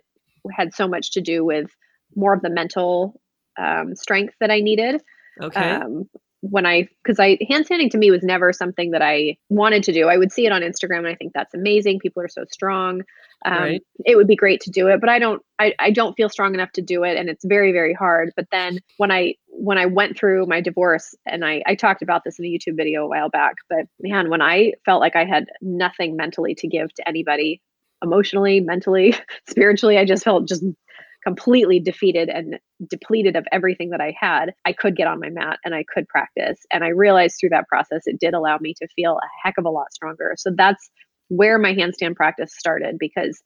had 0.52 0.72
so 0.72 0.86
much 0.86 1.12
to 1.12 1.20
do 1.20 1.44
with 1.44 1.68
more 2.14 2.32
of 2.32 2.42
the 2.42 2.50
mental 2.50 3.20
um, 3.58 3.96
strength 3.96 4.34
that 4.38 4.52
I 4.52 4.60
needed 4.60 5.02
Okay. 5.40 5.70
um, 5.70 6.08
when 6.50 6.66
I 6.66 6.88
because 7.02 7.18
I 7.18 7.38
handstanding 7.50 7.90
to 7.90 7.98
me 7.98 8.10
was 8.10 8.22
never 8.22 8.52
something 8.52 8.90
that 8.92 9.02
I 9.02 9.36
wanted 9.48 9.82
to 9.84 9.92
do. 9.92 10.08
I 10.08 10.16
would 10.16 10.32
see 10.32 10.46
it 10.46 10.52
on 10.52 10.62
Instagram 10.62 10.98
and 10.98 11.08
I 11.08 11.14
think 11.14 11.32
that's 11.34 11.54
amazing. 11.54 11.98
People 12.00 12.22
are 12.22 12.28
so 12.28 12.44
strong. 12.50 13.02
Um, 13.44 13.54
Right. 13.54 13.82
It 14.04 14.16
would 14.16 14.26
be 14.26 14.36
great 14.36 14.60
to 14.62 14.70
do 14.70 14.88
it, 14.88 15.00
but 15.00 15.08
I 15.08 15.18
don't. 15.18 15.42
I, 15.58 15.74
I 15.78 15.90
don't 15.90 16.14
feel 16.16 16.28
strong 16.28 16.54
enough 16.54 16.72
to 16.72 16.82
do 16.82 17.04
it, 17.04 17.16
and 17.16 17.28
it's 17.28 17.44
very 17.44 17.72
very 17.72 17.92
hard. 17.92 18.32
But 18.36 18.46
then 18.50 18.78
when 18.96 19.10
I 19.10 19.34
when 19.48 19.78
I 19.78 19.86
went 19.86 20.18
through 20.18 20.46
my 20.46 20.60
divorce, 20.60 21.14
and 21.26 21.44
I 21.44 21.62
I 21.66 21.74
talked 21.74 22.02
about 22.02 22.24
this 22.24 22.38
in 22.38 22.44
a 22.44 22.48
YouTube 22.48 22.76
video 22.76 23.04
a 23.04 23.08
while 23.08 23.28
back, 23.28 23.56
but 23.68 23.86
man, 24.00 24.30
when 24.30 24.42
I 24.42 24.72
felt 24.84 25.00
like 25.00 25.16
I 25.16 25.24
had 25.24 25.46
nothing 25.60 26.16
mentally 26.16 26.54
to 26.56 26.68
give 26.68 26.92
to 26.94 27.08
anybody, 27.08 27.60
emotionally, 28.02 28.60
mentally, 28.60 29.14
spiritually, 29.48 29.98
I 29.98 30.04
just 30.04 30.24
felt 30.24 30.48
just 30.48 30.64
completely 31.26 31.80
defeated 31.80 32.28
and 32.28 32.56
depleted 32.88 33.34
of 33.34 33.44
everything 33.50 33.90
that 33.90 34.00
I 34.00 34.14
had, 34.18 34.54
I 34.64 34.72
could 34.72 34.94
get 34.94 35.08
on 35.08 35.18
my 35.18 35.28
mat 35.28 35.58
and 35.64 35.74
I 35.74 35.84
could 35.92 36.06
practice. 36.06 36.60
And 36.72 36.84
I 36.84 36.88
realized 36.88 37.38
through 37.40 37.48
that 37.48 37.66
process, 37.66 38.02
it 38.06 38.20
did 38.20 38.32
allow 38.32 38.58
me 38.58 38.74
to 38.74 38.86
feel 38.94 39.16
a 39.16 39.28
heck 39.42 39.58
of 39.58 39.64
a 39.64 39.70
lot 39.70 39.92
stronger. 39.92 40.34
So 40.36 40.52
that's 40.56 40.88
where 41.26 41.58
my 41.58 41.74
handstand 41.74 42.14
practice 42.14 42.54
started 42.56 42.96
because 43.00 43.42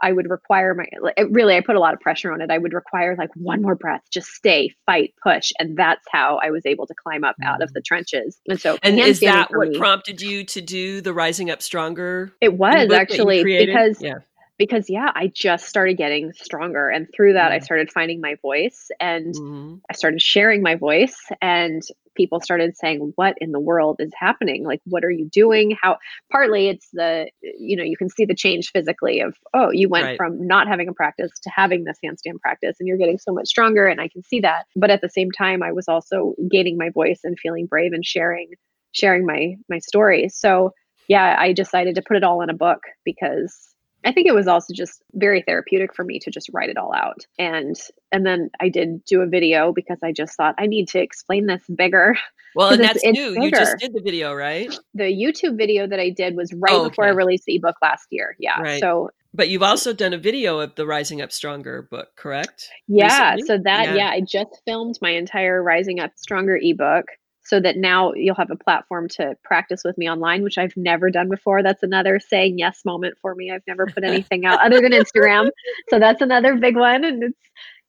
I 0.00 0.12
would 0.12 0.30
require 0.30 0.74
my, 0.74 0.86
really, 1.28 1.56
I 1.56 1.60
put 1.60 1.74
a 1.74 1.80
lot 1.80 1.92
of 1.92 1.98
pressure 1.98 2.32
on 2.32 2.40
it. 2.40 2.52
I 2.52 2.58
would 2.58 2.72
require 2.72 3.16
like 3.16 3.30
one 3.34 3.62
more 3.62 3.74
breath, 3.74 4.02
just 4.12 4.28
stay, 4.28 4.72
fight, 4.86 5.14
push. 5.20 5.50
And 5.58 5.76
that's 5.76 6.04
how 6.12 6.38
I 6.40 6.50
was 6.50 6.64
able 6.66 6.86
to 6.86 6.94
climb 6.94 7.24
up 7.24 7.34
out 7.44 7.62
of 7.62 7.72
the 7.72 7.80
mm. 7.80 7.84
trenches. 7.84 8.40
And 8.46 8.60
so, 8.60 8.78
and 8.84 9.00
is 9.00 9.18
that 9.20 9.50
what 9.50 9.70
me- 9.70 9.78
prompted 9.78 10.20
you 10.20 10.44
to 10.44 10.60
do 10.60 11.00
the 11.00 11.12
Rising 11.12 11.50
Up 11.50 11.62
Stronger? 11.62 12.32
it 12.40 12.54
was 12.54 12.74
ebook 12.76 12.90
that 12.90 12.94
you 12.94 13.02
actually 13.02 13.44
because 13.44 14.00
yeah. 14.00 14.18
Because 14.66 14.88
yeah, 14.88 15.10
I 15.14 15.26
just 15.26 15.66
started 15.66 15.98
getting 15.98 16.32
stronger 16.32 16.88
and 16.88 17.06
through 17.14 17.34
that 17.34 17.52
I 17.52 17.58
Mhm. 17.58 17.64
started 17.64 17.92
finding 17.92 18.20
my 18.22 18.36
voice 18.40 18.90
and 18.98 19.34
Mhm. 19.34 19.80
I 19.90 19.92
started 19.92 20.22
sharing 20.22 20.62
my 20.62 20.74
voice 20.74 21.16
and 21.42 21.82
people 22.16 22.40
started 22.40 22.74
saying 22.76 23.12
what 23.16 23.36
in 23.42 23.52
the 23.52 23.60
world 23.60 23.96
is 23.98 24.12
happening 24.16 24.64
like 24.64 24.80
what 24.86 25.04
are 25.04 25.10
you 25.10 25.28
doing 25.28 25.76
how 25.82 25.98
partly 26.30 26.68
it's 26.68 26.88
the 26.92 27.28
you 27.42 27.76
know 27.76 27.82
you 27.82 27.96
can 27.96 28.08
see 28.08 28.24
the 28.24 28.34
change 28.34 28.70
physically 28.70 29.20
of 29.20 29.36
oh 29.52 29.70
you 29.70 29.88
went 29.88 30.06
Right. 30.06 30.16
from 30.16 30.46
not 30.46 30.66
having 30.68 30.88
a 30.88 30.94
practice 30.94 31.32
to 31.42 31.50
having 31.50 31.84
this 31.84 31.98
handstand 32.04 32.40
practice 32.40 32.76
and 32.78 32.86
you're 32.86 32.96
getting 32.96 33.18
so 33.18 33.32
much 33.32 33.48
stronger 33.48 33.86
and 33.86 34.00
I 34.00 34.08
can 34.08 34.22
see 34.22 34.40
that 34.40 34.64
but 34.76 34.90
at 34.90 35.00
the 35.02 35.10
same 35.10 35.30
time 35.32 35.62
I 35.62 35.72
was 35.72 35.88
also 35.88 36.34
gaining 36.50 36.78
my 36.78 36.88
voice 36.88 37.20
and 37.24 37.38
feeling 37.38 37.66
brave 37.66 37.92
and 37.92 38.06
sharing 38.06 38.54
sharing 38.92 39.26
my 39.26 39.56
my 39.68 39.80
story 39.80 40.28
so 40.28 40.72
yeah 41.08 41.36
I 41.38 41.52
decided 41.52 41.96
to 41.96 42.02
put 42.02 42.16
it 42.16 42.24
all 42.24 42.40
in 42.40 42.48
a 42.48 42.54
book 42.54 42.80
because 43.04 43.73
I 44.04 44.12
think 44.12 44.26
it 44.26 44.34
was 44.34 44.46
also 44.46 44.72
just 44.74 45.02
very 45.14 45.42
therapeutic 45.42 45.94
for 45.94 46.04
me 46.04 46.18
to 46.20 46.30
just 46.30 46.48
write 46.52 46.68
it 46.68 46.76
all 46.76 46.94
out. 46.94 47.26
And 47.38 47.76
and 48.12 48.24
then 48.26 48.50
I 48.60 48.68
did 48.68 49.04
do 49.04 49.22
a 49.22 49.26
video 49.26 49.72
because 49.72 49.98
I 50.02 50.12
just 50.12 50.36
thought 50.36 50.54
I 50.58 50.66
need 50.66 50.88
to 50.88 51.00
explain 51.00 51.46
this 51.46 51.62
bigger. 51.74 52.16
Well, 52.56 52.72
and 52.72 52.84
that's 52.84 53.02
it's 53.02 53.18
new. 53.18 53.34
You 53.42 53.50
just 53.50 53.78
did 53.78 53.92
the 53.94 54.00
video, 54.00 54.32
right? 54.32 54.72
The 54.94 55.02
YouTube 55.12 55.58
video 55.58 55.88
that 55.88 55.98
I 55.98 56.10
did 56.10 56.36
was 56.36 56.52
right 56.52 56.72
Oh, 56.72 56.88
before 56.88 57.04
I 57.04 57.08
released 57.08 57.46
the 57.46 57.56
ebook 57.56 57.74
last 57.82 58.06
year. 58.10 58.36
Yeah. 58.38 58.60
Right. 58.60 58.78
So 58.78 59.10
But 59.32 59.48
you've 59.48 59.64
also 59.64 59.92
done 59.92 60.12
a 60.12 60.18
video 60.18 60.60
of 60.60 60.72
the 60.76 60.86
Rising 60.86 61.20
Up 61.20 61.32
Stronger 61.32 61.82
book, 61.90 62.10
correct? 62.14 62.68
yeah, 62.86 63.32
Recently? 63.32 63.46
so 63.48 63.58
that 63.64 63.86
Yeah. 63.86 63.94
yeah. 63.96 64.10
I 64.10 64.20
just 64.20 64.62
filmed 64.64 64.96
my 65.02 65.10
entire 65.10 65.64
Rising 65.64 65.98
Up 65.98 66.12
Stronger 66.14 66.56
ebook 66.62 67.06
so 67.44 67.60
that 67.60 67.76
now 67.76 68.12
you'll 68.14 68.34
have 68.34 68.50
a 68.50 68.56
platform 68.56 69.08
to 69.08 69.36
practice 69.44 69.82
with 69.84 69.98
me 69.98 70.08
online, 70.08 70.42
which 70.42 70.58
I've 70.58 70.76
never 70.76 71.10
done 71.10 71.28
before. 71.28 71.62
That's 71.62 71.82
another 71.82 72.18
saying 72.18 72.58
yes 72.58 72.84
moment 72.84 73.16
for 73.20 73.34
me. 73.34 73.50
I've 73.50 73.62
never 73.66 73.86
put 73.86 74.02
anything 74.04 74.46
out 74.46 74.60
other 74.60 74.80
than 74.80 74.92
Instagram. 74.92 75.50
So 75.90 75.98
that's 75.98 76.22
another 76.22 76.56
big 76.56 76.76
one 76.76 77.04
and 77.04 77.22
it's 77.22 77.38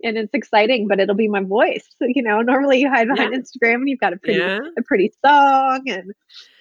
and 0.04 0.18
it's 0.18 0.34
exciting, 0.34 0.88
but 0.88 1.00
it'll 1.00 1.16
be 1.16 1.30
my 1.30 1.42
voice. 1.42 1.88
So, 1.98 2.06
you 2.08 2.22
know, 2.22 2.42
normally 2.42 2.80
you 2.82 2.90
hide 2.90 3.08
behind 3.08 3.34
Instagram 3.34 3.76
and 3.76 3.90
you've 3.90 4.00
got 4.00 4.14
a 4.14 4.18
pretty 4.18 4.40
Yeah. 4.40 4.60
a 4.78 4.82
pretty 4.84 5.14
song 5.26 5.84
and 5.88 6.12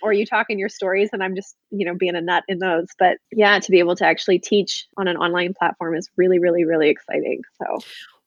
or 0.01 0.12
you 0.12 0.24
talk 0.24 0.47
in 0.51 0.59
your 0.59 0.68
stories 0.68 1.11
and 1.12 1.22
I'm 1.22 1.34
just, 1.34 1.57
you 1.70 1.84
know, 1.84 1.95
being 1.95 2.14
a 2.14 2.20
nut 2.20 2.45
in 2.49 2.59
those. 2.61 2.86
But 2.99 3.18
yeah, 3.32 3.59
to 3.59 3.70
be 3.70 3.80
able 3.80 3.97
to 3.97 4.07
actually 4.07 4.38
teach 4.38 4.86
on 4.97 5.09
an 5.09 5.16
online 5.16 5.55
platform 5.55 5.97
is 5.97 6.09
really, 6.16 6.38
really, 6.38 6.64
really 6.64 6.88
exciting. 6.90 7.42
So 7.61 7.78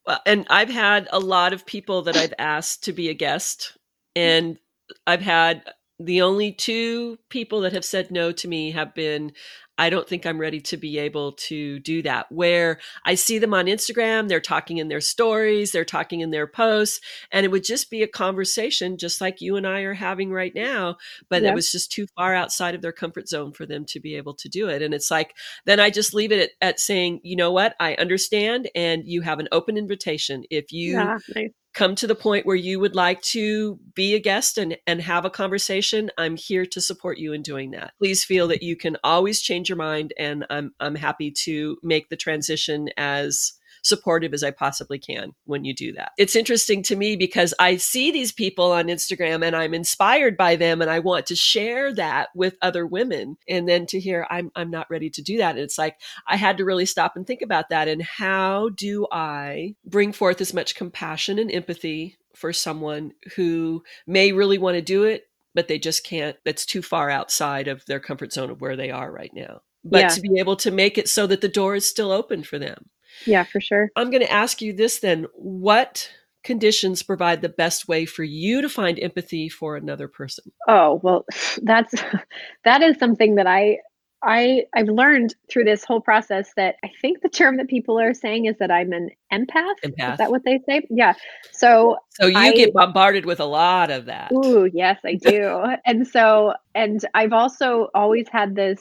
Well, 0.06 0.20
and 0.26 0.46
I've 0.50 0.70
had 0.70 1.08
a 1.12 1.20
lot 1.20 1.54
of 1.54 1.66
people 1.66 2.02
that 2.04 2.18
I've 2.18 2.34
asked 2.38 2.84
to 2.86 2.94
be 2.94 3.10
a 3.10 3.14
guest, 3.14 3.77
and 4.18 4.58
I've 5.06 5.22
had 5.22 5.64
the 6.00 6.22
only 6.22 6.52
two 6.52 7.18
people 7.30 7.62
that 7.62 7.74
have 7.74 7.86
said 7.86 8.12
no 8.12 8.32
to 8.32 8.48
me 8.48 8.72
have 8.72 8.94
been 8.94 9.32
I 9.80 9.92
don't 9.92 10.10
think 10.10 10.26
I'm 10.26 10.40
ready 10.42 10.60
to 10.62 10.78
be 10.78 10.98
able 10.98 11.34
to 11.34 11.78
do 11.80 12.02
that. 12.02 12.32
Where 12.32 12.80
I 13.06 13.14
see 13.14 13.38
them 13.38 13.54
on 13.54 13.68
Instagram, 13.68 14.28
they're 14.28 14.40
talking 14.40 14.78
in 14.78 14.88
their 14.88 15.02
stories, 15.02 15.72
they're 15.72 15.86
talking 15.86 16.22
in 16.22 16.32
their 16.32 16.48
posts, 16.48 17.00
and 17.32 17.46
it 17.46 17.52
would 17.52 17.64
just 17.64 17.92
be 17.92 18.02
a 18.02 18.08
conversation 18.08 18.98
just 18.98 19.22
like 19.22 19.40
you 19.40 19.56
and 19.56 19.68
I 19.68 19.82
are 19.82 19.94
having 19.94 20.32
right 20.32 20.54
now, 20.56 20.98
but 21.30 21.44
Yeah. 21.44 21.52
it 21.52 21.54
was 21.56 21.72
just 21.72 21.92
too 21.92 22.08
far 22.16 22.34
outside 22.34 22.74
of 22.74 22.82
their 22.82 22.92
comfort 22.92 23.30
zone 23.30 23.52
for 23.52 23.68
them 23.68 23.86
to 23.90 24.00
be 24.00 24.16
able 24.16 24.34
to 24.36 24.50
do 24.50 24.68
it. 24.68 24.82
And 24.82 24.96
it's 24.96 25.12
like, 25.12 25.36
then 25.66 25.80
I 25.80 25.92
just 25.92 26.12
leave 26.12 26.32
it 26.32 26.40
at, 26.62 26.70
at 26.70 26.80
saying, 26.80 27.20
you 27.24 27.36
know 27.36 27.52
what, 27.52 27.76
I 27.80 27.94
understand, 27.96 28.70
and 28.74 29.04
you 29.06 29.22
have 29.22 29.40
an 29.40 29.48
open 29.52 29.78
invitation. 29.78 30.44
If 30.50 30.72
you 30.72 30.94
yeah, 30.94 31.20
nice. 31.36 31.52
Come 31.78 31.94
to 31.94 32.08
the 32.08 32.16
point 32.16 32.44
where 32.44 32.56
you 32.56 32.80
would 32.80 32.96
like 32.96 33.22
to 33.22 33.80
be 33.94 34.16
a 34.16 34.20
guest 34.20 34.58
and, 34.58 34.76
and 34.88 35.00
have 35.00 35.26
a 35.26 35.30
conversation, 35.30 36.10
I'm 36.18 36.36
here 36.36 36.66
to 36.66 36.82
support 36.82 37.20
you 37.20 37.34
in 37.34 37.44
doing 37.44 37.70
that. 37.72 37.94
Please 38.00 38.24
feel 38.24 38.48
that 38.48 38.64
you 38.64 38.76
can 38.76 38.98
always 39.04 39.42
change 39.42 39.70
your 39.70 39.78
mind, 39.78 40.12
and 40.18 40.44
I'm 40.50 40.74
I'm 40.80 40.96
happy 40.96 41.32
to 41.44 41.78
make 41.84 42.10
the 42.10 42.16
transition 42.16 42.90
as 42.98 43.54
supportive 43.88 44.34
as 44.34 44.44
I 44.44 44.52
possibly 44.52 45.00
can 45.00 45.34
when 45.46 45.66
you 45.66 45.74
do 45.74 45.94
that. 45.94 46.12
It's 46.18 46.36
interesting 46.36 46.84
to 46.84 46.96
me 46.96 47.16
because 47.16 47.54
I 47.60 47.78
see 47.78 48.12
these 48.12 48.32
people 48.32 48.72
on 48.72 48.88
Instagram 48.88 49.46
and 49.46 49.56
I'm 49.56 49.74
inspired 49.74 50.38
by 50.38 50.56
them 50.56 50.82
and 50.82 50.92
I 50.92 51.00
want 51.00 51.26
to 51.28 51.36
share 51.36 51.94
that 51.96 52.30
with 52.36 52.56
other 52.62 52.86
women 52.86 53.38
and 53.48 53.68
then 53.68 53.86
to 53.88 54.00
hear 54.00 54.28
I'm 54.30 54.52
I'm 54.56 54.70
not 54.70 54.90
ready 54.90 55.10
to 55.12 55.22
do 55.22 55.38
that 55.38 55.52
and 55.52 55.60
it's 55.60 55.78
like 55.78 55.98
I 56.28 56.36
had 56.36 56.58
to 56.58 56.66
really 56.66 56.86
stop 56.86 57.16
and 57.16 57.26
think 57.26 57.42
about 57.42 57.70
that 57.70 57.88
and 57.88 58.02
how 58.02 58.70
do 58.70 59.08
I 59.12 59.76
bring 59.86 60.12
forth 60.12 60.42
as 60.42 60.54
much 60.54 60.76
compassion 60.76 61.40
and 61.40 61.52
empathy 61.52 62.18
for 62.36 62.54
someone 62.54 63.14
who 63.36 63.84
may 64.06 64.32
really 64.32 64.58
want 64.58 64.76
to 64.76 64.82
do 64.82 65.04
it 65.04 65.24
but 65.56 65.68
they 65.68 65.80
just 65.80 66.04
can't 66.06 66.38
that's 66.46 66.66
too 66.68 66.84
far 66.84 67.10
outside 67.10 67.68
of 67.68 67.84
their 67.88 68.00
comfort 68.00 68.32
zone 68.32 68.52
of 68.52 68.62
where 68.62 68.76
they 68.76 68.92
are 68.92 69.12
right 69.12 69.32
now. 69.34 69.62
But 69.84 70.02
Yeah. 70.02 70.08
to 70.10 70.22
be 70.22 70.40
able 70.40 70.56
to 70.58 70.70
make 70.70 70.98
it 71.00 71.10
so 71.10 71.26
that 71.28 71.42
the 71.42 71.48
door 71.48 71.76
is 71.76 71.90
still 71.90 72.12
open 72.12 72.44
for 72.44 72.60
them. 72.60 72.90
Yeah, 73.26 73.44
for 73.44 73.60
sure. 73.62 73.90
I'm 73.96 74.10
going 74.12 74.24
to 74.24 74.32
ask 74.32 74.62
you 74.62 74.74
this 74.74 75.00
then. 75.00 75.26
What 75.34 76.10
conditions 76.44 77.04
provide 77.04 77.42
the 77.42 77.50
best 77.50 77.88
way 77.88 78.06
for 78.06 78.24
you 78.24 78.62
to 78.62 78.70
find 78.70 78.98
empathy 79.00 79.50
for 79.50 79.76
another 79.76 80.08
person? 80.08 80.52
Oh, 80.68 81.00
well, 81.04 81.26
that's 81.62 81.94
that 82.66 82.82
is 82.82 82.98
something 83.00 83.36
that 83.36 83.48
I 83.48 83.78
I 84.24 84.64
I've 84.76 84.88
learned 84.88 85.36
through 85.50 85.66
this 85.66 85.84
whole 85.84 86.02
process 86.02 86.50
that 86.58 86.76
I 86.84 86.90
think 87.02 87.22
the 87.22 87.30
term 87.30 87.58
that 87.58 87.68
people 87.68 88.00
are 88.00 88.14
saying 88.16 88.46
is 88.46 88.56
that 88.60 88.72
I'm 88.72 88.92
an 88.92 89.12
empath. 89.32 89.76
Empath. 89.86 90.14
Is 90.14 90.18
that 90.18 90.32
what 90.32 90.44
they 90.44 90.60
say? 90.68 90.88
Yeah. 90.90 91.14
So 91.52 91.98
So 92.20 92.26
you 92.26 92.38
I- 92.38 92.54
get 92.54 92.74
bombarded 92.74 93.26
with 93.26 93.40
a 93.40 93.46
lot 93.46 93.92
of 93.92 94.06
that. 94.06 94.32
Ooh, 94.32 94.70
yes, 94.74 95.00
I 95.06 95.16
do. 95.16 95.64
and 95.86 96.08
so, 96.08 96.54
and 96.74 97.00
I've 97.14 97.34
also 97.34 97.90
always 97.94 98.28
had 98.32 98.56
this 98.56 98.80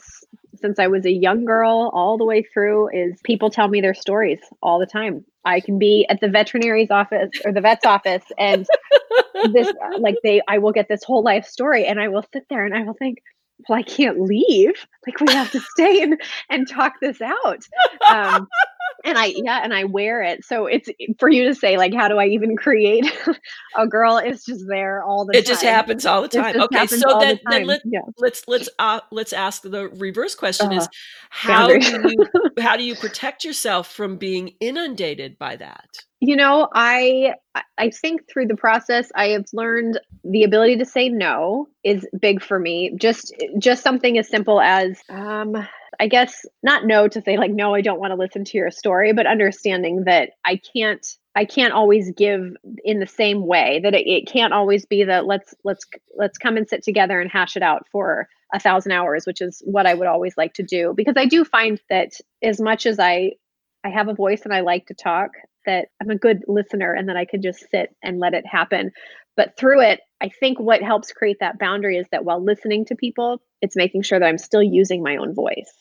since 0.59 0.79
I 0.79 0.87
was 0.87 1.05
a 1.05 1.11
young 1.11 1.45
girl 1.45 1.91
all 1.93 2.17
the 2.17 2.25
way 2.25 2.43
through 2.43 2.89
is 2.89 3.19
people 3.23 3.49
tell 3.49 3.67
me 3.67 3.81
their 3.81 3.93
stories 3.93 4.39
all 4.61 4.79
the 4.79 4.85
time. 4.85 5.25
I 5.45 5.59
can 5.59 5.79
be 5.79 6.05
at 6.09 6.19
the 6.19 6.27
veterinary's 6.27 6.91
office 6.91 7.31
or 7.45 7.53
the 7.53 7.61
vet's 7.61 7.85
office 7.85 8.23
and 8.37 8.65
this 9.53 9.71
like 9.99 10.15
they 10.23 10.41
I 10.47 10.57
will 10.57 10.71
get 10.71 10.87
this 10.89 11.03
whole 11.03 11.23
life 11.23 11.45
story 11.45 11.85
and 11.85 11.99
I 11.99 12.09
will 12.09 12.25
sit 12.33 12.43
there 12.49 12.65
and 12.65 12.75
I 12.75 12.83
will 12.83 12.95
think, 12.95 13.19
well, 13.67 13.79
I 13.79 13.83
can't 13.83 14.19
leave. 14.19 14.73
Like 15.05 15.19
we 15.21 15.33
have 15.33 15.51
to 15.51 15.59
stay 15.59 16.01
and 16.01 16.19
and 16.49 16.67
talk 16.67 16.93
this 17.01 17.21
out. 17.21 17.63
Um 18.09 18.47
and 19.07 19.17
I 19.17 19.25
yeah, 19.35 19.61
and 19.63 19.73
I 19.73 19.85
wear 19.85 20.21
it. 20.21 20.43
So 20.43 20.65
it's 20.65 20.89
for 21.19 21.29
you 21.29 21.45
to 21.45 21.55
say 21.55 21.77
like, 21.77 21.93
how 21.93 22.07
do 22.07 22.17
I 22.17 22.27
even 22.27 22.55
create 22.57 23.05
a 23.75 23.87
girl? 23.87 24.17
It's 24.17 24.45
just 24.45 24.65
there 24.67 25.01
all 25.01 25.25
the 25.25 25.33
time. 25.33 25.39
It 25.39 25.45
time. 25.45 25.53
just 25.53 25.63
happens 25.63 26.05
all 26.05 26.21
the 26.21 26.27
time. 26.27 26.61
Okay, 26.61 26.87
so 26.87 27.11
all 27.11 27.19
the 27.19 27.25
then, 27.25 27.39
then 27.49 27.67
let, 27.67 27.81
yeah. 27.85 28.01
let's 28.17 28.43
let's 28.47 28.69
uh, 28.79 28.99
let's 29.11 29.33
ask 29.33 29.61
the 29.61 29.87
reverse 29.89 30.35
question: 30.35 30.73
Is 30.73 30.83
Uh, 30.83 30.87
how 31.29 31.67
do 31.67 31.79
you 31.79 32.27
how 32.59 32.75
do 32.75 32.83
you 32.83 32.95
protect 32.95 33.45
yourself 33.45 33.91
from 33.91 34.17
being 34.17 34.53
inundated 34.59 35.39
by 35.39 35.55
that? 35.55 35.87
You 36.19 36.35
know, 36.35 36.67
I 36.73 37.33
I- 37.55 37.63
I 37.79 37.89
think 37.91 38.21
through 38.27 38.47
the 38.47 38.57
process 38.57 39.11
I 39.15 39.29
have 39.29 39.45
learned 39.53 39.99
the 40.23 40.43
ability 40.43 40.77
to 40.77 40.85
say 40.85 41.09
no 41.09 41.67
is 41.83 42.07
big 42.19 42.41
for 42.41 42.59
me. 42.59 42.91
Just 42.97 43.33
just 43.59 43.83
something 43.83 44.17
as 44.17 44.27
simple 44.27 44.59
as 44.59 44.99
um 45.09 45.55
I 45.99 46.07
guess 46.07 46.45
not 46.61 46.85
no 46.85 47.07
to 47.07 47.21
say 47.21 47.37
like 47.37 47.51
no 47.51 47.73
I 47.73 47.81
don't 47.81 47.99
want 47.99 48.11
to 48.11 48.17
listen 48.17 48.45
to 48.45 48.57
your 48.57 48.71
story, 48.71 49.13
but 49.13 49.25
understanding 49.25 50.03
that 50.05 50.31
I 50.45 50.59
can't 50.73 51.05
I 51.35 51.45
can't 51.45 51.73
always 51.73 52.11
give 52.11 52.55
in 52.83 52.99
the 52.99 53.07
same 53.07 53.45
way 53.45 53.79
that 53.83 53.93
it, 53.93 54.07
it 54.07 54.27
can't 54.27 54.53
always 54.53 54.85
be 54.85 55.03
that 55.03 55.25
let's 55.25 55.53
let's 55.63 55.85
let's 56.15 56.37
come 56.37 56.57
and 56.57 56.67
sit 56.67 56.83
together 56.83 57.19
and 57.19 57.31
hash 57.31 57.55
it 57.55 57.63
out 57.63 57.87
for 57.91 58.27
a 58.53 58.59
thousand 58.59 58.91
hours, 58.91 59.25
which 59.25 59.41
is 59.41 59.61
what 59.65 59.85
I 59.85 59.93
would 59.93 60.07
always 60.07 60.37
like 60.37 60.53
to 60.55 60.63
do 60.63 60.93
because 60.95 61.15
I 61.17 61.25
do 61.25 61.43
find 61.43 61.81
that 61.89 62.13
as 62.43 62.61
much 62.61 62.85
as 62.85 62.99
I 62.99 63.31
I 63.83 63.89
have 63.89 64.07
a 64.07 64.13
voice 64.13 64.41
and 64.43 64.53
I 64.53 64.61
like 64.61 64.87
to 64.87 64.93
talk, 64.93 65.31
that 65.65 65.89
I'm 66.01 66.09
a 66.09 66.17
good 66.17 66.43
listener 66.47 66.93
and 66.93 67.09
that 67.09 67.17
I 67.17 67.25
can 67.25 67.41
just 67.41 67.69
sit 67.71 67.95
and 68.03 68.19
let 68.19 68.33
it 68.33 68.45
happen. 68.45 68.91
But 69.35 69.55
through 69.57 69.81
it, 69.81 70.01
I 70.19 70.29
think 70.29 70.59
what 70.59 70.81
helps 70.81 71.11
create 71.11 71.37
that 71.39 71.59
boundary 71.59 71.97
is 71.97 72.07
that 72.11 72.25
while 72.25 72.43
listening 72.43 72.85
to 72.85 72.95
people, 72.95 73.41
it's 73.61 73.75
making 73.75 74.01
sure 74.01 74.19
that 74.19 74.25
I'm 74.25 74.39
still 74.39 74.63
using 74.63 75.03
my 75.03 75.17
own 75.17 75.35
voice. 75.35 75.71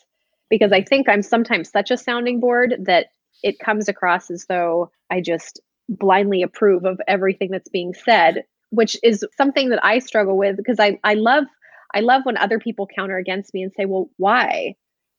Because 0.50 0.72
I 0.72 0.82
think 0.82 1.08
I'm 1.08 1.22
sometimes 1.22 1.70
such 1.70 1.90
a 1.90 1.96
sounding 1.96 2.40
board 2.40 2.74
that 2.84 3.06
it 3.42 3.58
comes 3.58 3.88
across 3.88 4.30
as 4.30 4.46
though 4.48 4.90
I 5.10 5.20
just 5.20 5.60
blindly 5.88 6.42
approve 6.42 6.84
of 6.84 7.00
everything 7.08 7.50
that's 7.50 7.68
being 7.68 7.94
said, 7.94 8.44
which 8.70 8.96
is 9.02 9.24
something 9.36 9.70
that 9.70 9.84
I 9.84 9.98
struggle 9.98 10.36
with 10.36 10.56
because 10.56 10.80
I, 10.80 10.98
I 11.04 11.14
love 11.14 11.44
I 11.94 12.00
love 12.00 12.22
when 12.24 12.36
other 12.36 12.58
people 12.58 12.86
counter 12.94 13.16
against 13.16 13.54
me 13.54 13.62
and 13.62 13.72
say, 13.76 13.84
well, 13.86 14.10
why? 14.16 14.74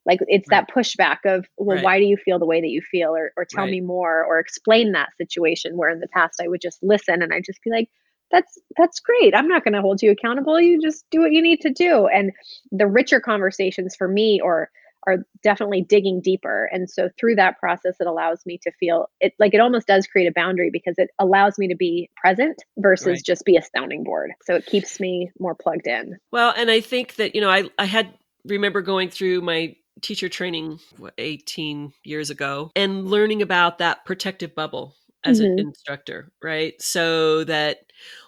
Like 0.05 0.19
it's 0.28 0.49
that 0.49 0.69
pushback 0.69 1.19
of, 1.25 1.45
well, 1.57 1.78
Right. 1.78 1.82
why 1.82 1.99
do 1.99 2.05
you 2.05 2.17
feel 2.17 2.39
the 2.39 2.45
way 2.45 2.61
that 2.61 2.67
you 2.69 2.82
feel? 2.82 3.15
Or, 3.15 3.32
or 3.36 3.45
tell 3.45 3.65
Right. 3.65 3.71
me 3.71 3.82
more 3.82 4.23
or 4.23 4.39
explain 4.39 4.91
that 4.93 5.09
situation 5.17 5.75
where 5.78 5.89
in 5.89 5.99
the 5.99 6.07
past 6.09 6.39
I 6.41 6.47
would 6.47 6.61
just 6.61 6.80
listen 6.84 7.21
and 7.21 7.34
I'd 7.34 7.45
just 7.45 7.61
be 7.63 7.71
like, 7.71 7.89
that's 8.32 8.59
that's 8.78 8.99
great. 8.99 9.34
I'm 9.36 9.47
not 9.47 9.63
going 9.63 9.73
to 9.73 9.82
hold 9.82 10.01
you 10.01 10.11
accountable. 10.11 10.59
You 10.59 10.82
just 10.82 11.05
do 11.11 11.21
what 11.21 11.32
you 11.32 11.41
need 11.41 11.61
to 11.61 11.69
do. 11.69 12.07
And 12.07 12.32
the 12.71 12.88
richer 12.88 13.19
conversations 13.21 13.95
for 13.95 14.07
me 14.07 14.39
or 14.43 14.69
are 15.07 15.17
definitely 15.41 15.81
digging 15.81 16.21
deeper. 16.21 16.69
And 16.71 16.89
so 16.89 17.09
through 17.19 17.35
that 17.35 17.57
process, 17.59 17.95
it 17.99 18.07
allows 18.07 18.45
me 18.45 18.59
to 18.63 18.71
feel 18.73 19.09
it 19.21 19.33
like 19.39 19.53
it 19.53 19.61
almost 19.61 19.87
does 19.87 20.05
create 20.05 20.27
a 20.27 20.33
boundary 20.33 20.69
because 20.71 20.95
it 20.97 21.09
allows 21.17 21.57
me 21.57 21.67
to 21.69 21.75
be 21.75 22.09
present 22.17 22.61
versus 22.77 23.07
Right. 23.07 23.23
just 23.25 23.45
be 23.45 23.55
a 23.55 23.61
sounding 23.75 24.03
board. 24.03 24.31
So 24.43 24.55
it 24.55 24.65
keeps 24.65 24.99
me 24.99 25.31
more 25.39 25.55
plugged 25.55 25.87
in. 25.87 26.17
Well, 26.31 26.53
and 26.55 26.69
I 26.69 26.81
think 26.81 27.15
that 27.15 27.33
you 27.33 27.41
know, 27.41 27.49
I 27.49 27.69
I 27.79 27.85
had 27.85 28.13
remember 28.45 28.81
going 28.81 29.09
through 29.09 29.41
my 29.41 29.75
teacher 30.01 30.29
training 30.29 30.79
what, 30.97 31.13
18 31.17 31.91
years 32.03 32.29
ago 32.29 32.69
and 32.75 33.07
learning 33.07 33.41
about 33.41 33.79
that 33.79 34.05
protective 34.05 34.53
bubble 34.53 34.93
as 35.24 35.39
an 35.39 35.47
Mhm. 35.47 35.68
instructor, 35.68 36.32
right? 36.43 36.82
So 36.82 37.43
that 37.45 37.80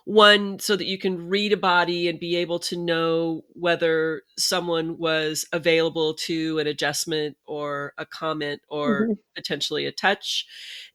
one 0.05 0.59
so 0.59 0.75
that 0.75 0.85
you 0.87 0.97
can 0.97 1.29
read 1.29 1.53
a 1.53 1.57
body 1.57 2.07
and 2.09 2.19
be 2.19 2.35
able 2.35 2.59
to 2.59 2.75
know 2.77 3.43
whether 3.53 4.23
someone 4.37 4.97
was 4.97 5.45
available 5.53 6.13
to 6.15 6.59
an 6.59 6.67
adjustment 6.67 7.37
or 7.45 7.93
a 7.97 8.05
comment 8.05 8.61
or 8.69 9.09
Mhm. 9.09 9.19
potentially 9.35 9.85
a 9.85 9.91
touch 9.91 10.45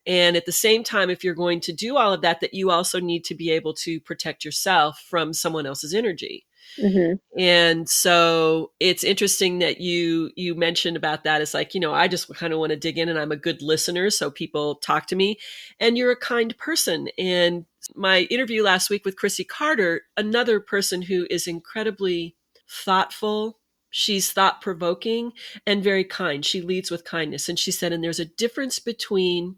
and 0.06 0.36
at 0.36 0.44
the 0.46 0.52
same 0.52 0.82
time 0.84 1.08
if 1.08 1.24
you're 1.24 1.34
going 1.34 1.60
to 1.60 1.72
do 1.72 1.96
all 1.96 2.12
of 2.12 2.20
that 2.20 2.40
that 2.40 2.52
you 2.54 2.70
also 2.70 3.00
need 3.00 3.24
to 3.24 3.34
be 3.34 3.50
able 3.50 3.72
to 3.72 4.00
protect 4.00 4.44
yourself 4.44 4.98
from 5.08 5.32
someone 5.32 5.64
else's 5.66 5.94
energy 5.94 6.44
Mhm. 6.78 7.20
and 7.38 7.88
so 7.88 8.72
it's 8.80 9.04
interesting 9.04 9.60
that 9.60 9.80
you 9.80 10.30
you 10.36 10.54
mentioned 10.56 10.96
about 10.96 11.22
that. 11.24 11.40
It's 11.40 11.54
like 11.54 11.72
you 11.74 11.80
know 11.80 11.94
i 11.94 12.08
just 12.08 12.32
kind 12.34 12.52
of 12.52 12.58
want 12.58 12.70
to 12.70 12.76
dig 12.76 12.98
in 12.98 13.08
and 13.08 13.18
i'm 13.18 13.30
a 13.32 13.36
good 13.36 13.62
listener 13.62 14.10
so 14.10 14.30
people 14.30 14.76
talk 14.76 15.06
to 15.08 15.16
me. 15.16 15.38
And 15.80 15.96
you're 15.96 16.10
a 16.12 16.16
kind 16.16 16.56
person. 16.58 17.08
And 17.18 17.64
my 17.94 18.22
interview 18.30 18.62
last 18.64 18.90
week 18.90 19.04
with 19.04 19.16
chrissy 19.16 19.44
carter 19.44 20.02
another 20.16 20.58
person 20.60 21.02
who 21.02 21.26
is 21.30 21.46
incredibly 21.46 22.34
thoughtful 22.68 23.58
she's 23.90 24.32
thought 24.32 24.60
provoking 24.60 25.32
and 25.66 25.84
very 25.84 26.02
kind. 26.04 26.44
She 26.44 26.60
leads 26.62 26.90
with 26.90 27.04
kindness. 27.04 27.48
And 27.48 27.58
she 27.58 27.70
said 27.70 27.92
and 27.92 28.02
there's 28.02 28.18
a 28.20 28.24
difference 28.24 28.78
between 28.80 29.56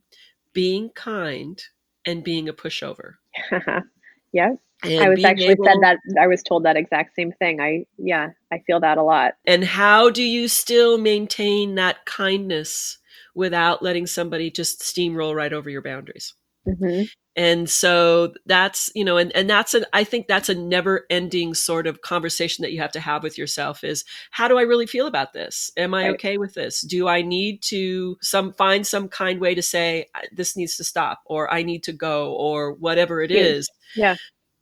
being 0.52 0.90
kind 0.90 1.62
and 2.06 2.22
being 2.24 2.48
a 2.48 2.52
pushover. 2.52 3.14
Yeah. 4.32 4.56
And 4.82 5.02
I 5.02 5.08
was 5.08 5.24
actually 5.24 5.56
said 5.64 5.76
that 5.82 5.98
I 6.20 6.26
was 6.26 6.42
told 6.42 6.64
that 6.64 6.76
exact 6.76 7.14
same 7.14 7.32
thing. 7.32 7.60
I 7.60 7.86
yeah, 7.98 8.30
I 8.52 8.60
feel 8.66 8.80
that 8.80 8.98
a 8.98 9.02
lot. 9.02 9.34
And 9.46 9.64
how 9.64 10.10
do 10.10 10.22
you 10.22 10.48
still 10.48 10.98
maintain 10.98 11.74
that 11.76 12.04
kindness 12.06 12.98
without 13.34 13.82
letting 13.82 14.06
somebody 14.06 14.50
just 14.50 14.80
steamroll 14.80 15.34
right 15.34 15.52
over 15.52 15.70
your 15.70 15.82
boundaries? 15.82 16.34
hmm 16.66 17.02
And 17.36 17.68
so 17.68 18.32
that's, 18.46 18.90
you 18.94 19.04
know, 19.04 19.18
and, 19.18 19.30
and 19.36 19.48
that's 19.48 19.74
an, 19.74 19.84
I 19.92 20.04
think 20.04 20.26
that's 20.26 20.48
a 20.48 20.54
never 20.54 21.04
ending 21.10 21.52
sort 21.52 21.86
of 21.86 22.00
conversation 22.00 22.62
that 22.62 22.72
you 22.72 22.80
have 22.80 22.92
to 22.92 23.00
have 23.00 23.22
with 23.22 23.36
yourself 23.36 23.84
is 23.84 24.04
how 24.30 24.48
do 24.48 24.58
I 24.58 24.62
really 24.62 24.86
feel 24.86 25.06
about 25.06 25.34
this? 25.34 25.70
Am 25.76 25.92
I 25.92 26.04
Right. 26.04 26.14
okay 26.14 26.38
with 26.38 26.54
this? 26.54 26.80
Do 26.80 27.08
I 27.08 27.20
need 27.20 27.62
to 27.64 28.16
some 28.22 28.54
find 28.54 28.86
some 28.86 29.08
kind 29.08 29.38
way 29.38 29.54
to 29.54 29.62
say 29.62 30.06
this 30.32 30.56
needs 30.56 30.76
to 30.78 30.84
stop 30.84 31.20
or 31.26 31.52
I 31.52 31.62
need 31.62 31.84
to 31.84 31.92
go 31.92 32.32
or 32.32 32.72
whatever 32.72 33.20
it 33.20 33.30
Yeah. 33.30 33.42
is? 33.42 33.68
Yeah. 33.94 34.14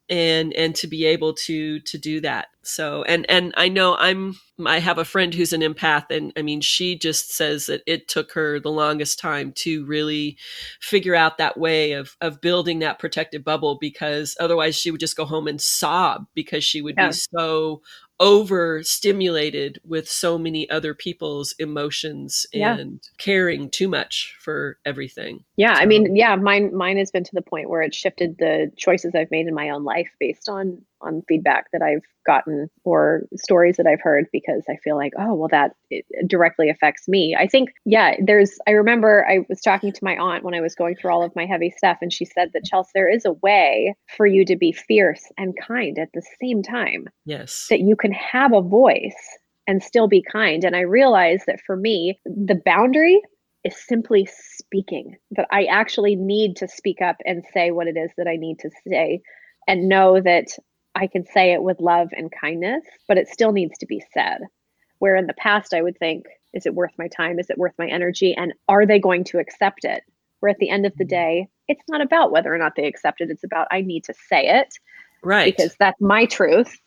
And 0.09 0.53
and 0.55 0.75
to 0.77 0.87
be 0.87 1.05
able 1.07 1.35
to 1.35 1.81
to 1.81 1.99
do 1.99 2.21
that. 2.21 2.49
So 2.63 3.03
and 3.05 3.27
and 3.29 3.53
i 3.57 3.69
know 3.69 3.95
i'm 3.97 4.37
i 4.67 4.79
have 4.79 4.99
a 4.99 5.05
friend 5.05 5.35
who's 5.35 5.53
an 5.53 5.61
empath 5.63 6.11
and 6.11 6.33
i 6.37 6.43
mean 6.43 6.61
she 6.61 6.97
just 6.97 7.33
says 7.33 7.67
that 7.67 7.83
it 7.87 8.09
took 8.09 8.33
her 8.33 8.61
the 8.61 8.71
longest 8.71 9.19
time 9.19 9.53
to 9.53 9.85
really 9.87 10.37
figure 10.81 11.15
out 11.15 11.39
that 11.39 11.59
way 11.59 11.93
of 11.93 12.17
of 12.21 12.41
building 12.41 12.79
that 12.79 12.99
protective 12.99 13.43
bubble 13.45 13.77
because 13.81 14.37
otherwise 14.39 14.77
she 14.77 14.91
would 14.91 15.01
just 15.01 15.17
go 15.17 15.25
home 15.25 15.49
and 15.49 15.61
sob 15.61 16.27
because 16.35 16.63
she 16.65 16.81
would 16.83 16.95
Yeah. 16.97 17.09
be 17.09 17.15
so 17.15 17.83
overstimulated 18.21 19.81
with 19.85 20.09
so 20.09 20.39
many 20.39 20.71
other 20.71 20.95
people's 20.95 21.53
emotions 21.59 22.47
Yeah. 22.53 22.79
and 22.79 23.01
caring 23.19 23.71
too 23.71 23.89
much 23.89 24.37
for 24.41 24.79
everything 24.85 25.45
Yeah, 25.57 25.75
I 25.77 25.85
mean, 25.87 26.15
yeah, 26.15 26.37
mine 26.37 26.75
mine 26.77 26.97
has 26.99 27.11
been 27.11 27.25
to 27.25 27.35
the 27.35 27.43
point 27.43 27.69
where 27.69 27.83
it 27.83 27.95
shifted 27.95 28.39
the 28.39 28.71
choices 28.77 29.15
I've 29.15 29.31
made 29.33 29.47
in 29.47 29.55
my 29.55 29.71
own 29.71 29.83
life 29.85 30.11
based 30.21 30.49
on 30.49 30.83
on 31.05 31.23
feedback 31.29 31.67
that 31.73 31.83
I've 31.83 32.03
gotten 32.27 32.69
or 32.85 33.23
stories 33.37 33.77
that 33.77 33.87
I've 33.87 34.01
heard 34.01 34.27
because 34.33 34.65
I 34.69 34.77
feel 34.83 34.97
like, 34.97 35.13
oh, 35.19 35.35
well 35.35 35.49
that 35.49 35.73
it 35.91 36.05
directly 36.27 36.71
affects 36.71 37.07
me. 37.09 37.37
I 37.39 37.47
think 37.47 37.71
yeah, 37.85 38.17
there's 38.23 38.59
I 38.67 38.73
remember 38.73 39.27
I 39.29 39.41
was 39.49 39.61
talking 39.61 39.93
to 39.93 40.05
my 40.05 40.17
aunt 40.17 40.45
when 40.45 40.55
I 40.55 40.61
was 40.61 40.75
going 40.75 40.97
through 40.97 41.13
all 41.13 41.23
of 41.23 41.37
my 41.37 41.47
heavy 41.47 41.71
stuff 41.71 41.99
and 42.01 42.13
she 42.13 42.25
said 42.25 42.51
that 42.55 42.65
Chelsea 42.65 42.91
there 42.95 43.09
is 43.09 43.25
a 43.25 43.33
way 43.33 43.95
for 44.17 44.27
you 44.27 44.45
to 44.45 44.57
be 44.57 44.73
fierce 44.73 45.31
and 45.37 45.55
kind 45.67 45.99
at 45.99 46.11
the 46.15 46.23
same 46.41 46.63
time 46.63 47.07
yes 47.25 47.67
that 47.71 47.81
you 47.81 47.97
can 47.97 48.13
have 48.13 48.53
a 48.53 48.63
voice 48.63 49.39
and 49.67 49.83
still 49.83 50.09
be 50.09 50.23
kind. 50.23 50.65
And 50.65 50.77
I 50.77 50.81
realized 50.81 51.45
that 51.47 51.61
for 51.67 51.77
me, 51.77 52.21
the 52.25 52.61
boundary 52.65 53.21
is 53.65 53.75
simply 53.77 54.29
speaking, 54.31 55.17
that 55.33 55.47
I 55.51 55.65
actually 55.65 56.17
need 56.17 56.57
to 56.57 56.69
speak 56.69 57.01
up 57.01 57.17
and 57.25 57.45
say 57.53 57.71
what 57.71 57.87
it 57.87 57.97
is 57.97 58.11
that 58.19 58.29
I 58.29 58.37
need 58.37 58.59
to 58.61 58.71
say 58.87 59.23
and 59.67 59.89
know 59.89 60.21
that 60.21 60.49
I 60.95 61.07
can 61.07 61.27
say 61.27 61.53
it 61.53 61.63
with 61.63 61.81
love 61.81 62.09
and 62.13 62.31
kindness, 62.31 62.85
but 63.09 63.19
it 63.19 63.29
still 63.29 63.53
needs 63.53 63.79
to 63.79 63.87
be 63.87 64.03
said. 64.13 64.43
Where 64.99 65.17
in 65.17 65.27
the 65.27 65.35
past, 65.35 65.75
I 65.75 65.83
would 65.83 65.99
think, 65.99 66.27
is 66.53 66.67
it 66.67 66.75
worth 66.75 66.93
my 66.99 67.09
time? 67.09 67.39
Is 67.39 67.51
it 67.51 67.59
worth 67.59 67.75
my 67.79 67.89
energy? 67.89 68.35
And 68.35 68.53
are 68.69 68.87
they 68.87 69.01
going 69.01 69.25
to 69.25 69.39
accept 69.39 69.85
it? 69.85 70.03
where 70.45 70.51
at 70.51 70.59
the 70.59 70.69
end 70.69 70.85
of 70.85 70.93
the 70.99 71.05
mm-hmm. 71.05 71.09
day, 71.09 71.49
it's 71.69 71.83
not 71.89 72.03
about 72.03 72.31
whether 72.31 72.55
or 72.55 72.59
not 72.59 72.75
they 72.77 72.87
accept 72.87 73.23
it. 73.23 73.31
It's 73.31 73.45
about 73.45 73.67
I 73.71 73.81
need 73.81 74.05
to 74.05 74.15
say 74.29 74.49
it. 74.49 74.75
Right. 75.23 75.57
Because 75.57 75.75
that's 75.81 75.99
my 76.03 76.27
truth. 76.27 76.79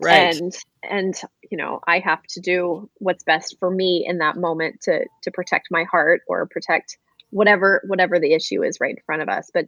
Right. 0.00 0.34
And 0.34 0.54
and 0.82 1.14
you 1.50 1.58
know, 1.58 1.80
I 1.86 1.98
have 1.98 2.22
to 2.30 2.40
do 2.40 2.88
what's 2.94 3.22
best 3.22 3.56
for 3.58 3.70
me 3.70 4.02
in 4.08 4.16
that 4.18 4.38
moment 4.38 4.80
to 4.84 5.04
to 5.24 5.30
protect 5.30 5.68
my 5.70 5.84
heart 5.84 6.22
or 6.26 6.46
protect 6.46 6.96
whatever 7.28 7.82
whatever 7.86 8.18
the 8.18 8.32
issue 8.32 8.62
is 8.62 8.80
right 8.80 8.96
in 8.96 9.02
front 9.04 9.20
of 9.20 9.28
us. 9.28 9.50
But 9.52 9.66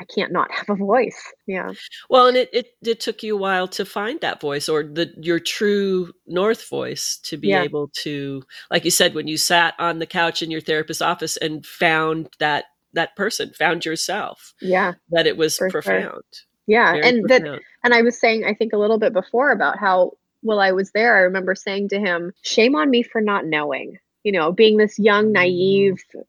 I 0.00 0.04
can't 0.04 0.32
not 0.32 0.50
have 0.52 0.68
a 0.68 0.74
voice. 0.74 1.20
Yeah. 1.46 1.72
Well, 2.08 2.26
and 2.26 2.36
it, 2.36 2.50
it, 2.52 2.66
it 2.84 3.00
took 3.00 3.22
you 3.22 3.34
a 3.36 3.40
while 3.40 3.66
to 3.68 3.84
find 3.84 4.20
that 4.20 4.40
voice 4.40 4.68
or 4.68 4.84
the 4.84 5.12
your 5.16 5.40
true 5.40 6.12
north 6.26 6.68
voice 6.68 7.18
to 7.24 7.36
be 7.36 7.48
Yeah. 7.48 7.62
able 7.62 7.88
to, 8.02 8.42
like 8.70 8.84
you 8.84 8.90
said, 8.90 9.14
when 9.14 9.26
you 9.28 9.36
sat 9.36 9.74
on 9.78 9.98
the 9.98 10.06
couch 10.06 10.42
in 10.42 10.50
your 10.50 10.60
therapist's 10.60 11.02
office 11.02 11.36
and 11.36 11.64
found 11.66 12.28
that 12.38 12.66
that 12.94 13.16
person, 13.16 13.52
found 13.52 13.84
yourself, 13.84 14.54
Yeah. 14.60 14.94
that 15.10 15.26
it 15.26 15.36
was 15.36 15.56
For 15.56 15.70
sure. 15.70 15.82
profound. 15.82 16.22
Yeah. 16.66 16.92
Very 16.92 17.08
and 17.08 17.28
that 17.28 17.60
and 17.84 17.94
I 17.94 18.02
was 18.02 18.20
saying 18.20 18.44
I 18.44 18.54
think 18.54 18.72
a 18.72 18.78
little 18.78 18.98
bit 18.98 19.12
before 19.12 19.50
about 19.50 19.78
how 19.78 20.12
while 20.42 20.60
I 20.60 20.72
was 20.72 20.92
there, 20.92 21.16
I 21.16 21.20
remember 21.20 21.54
saying 21.54 21.88
to 21.88 21.98
him, 21.98 22.32
Shame 22.42 22.76
on 22.76 22.90
me 22.90 23.02
for 23.02 23.20
not 23.20 23.46
knowing. 23.46 23.98
You 24.22 24.32
know, 24.32 24.52
being 24.52 24.76
this 24.76 24.98
young, 24.98 25.32
naive 25.32 25.96
mm. 26.14 26.22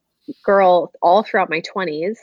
girl 0.44 0.92
all 1.02 1.24
throughout 1.24 1.50
my 1.50 1.60
twenties. 1.62 2.20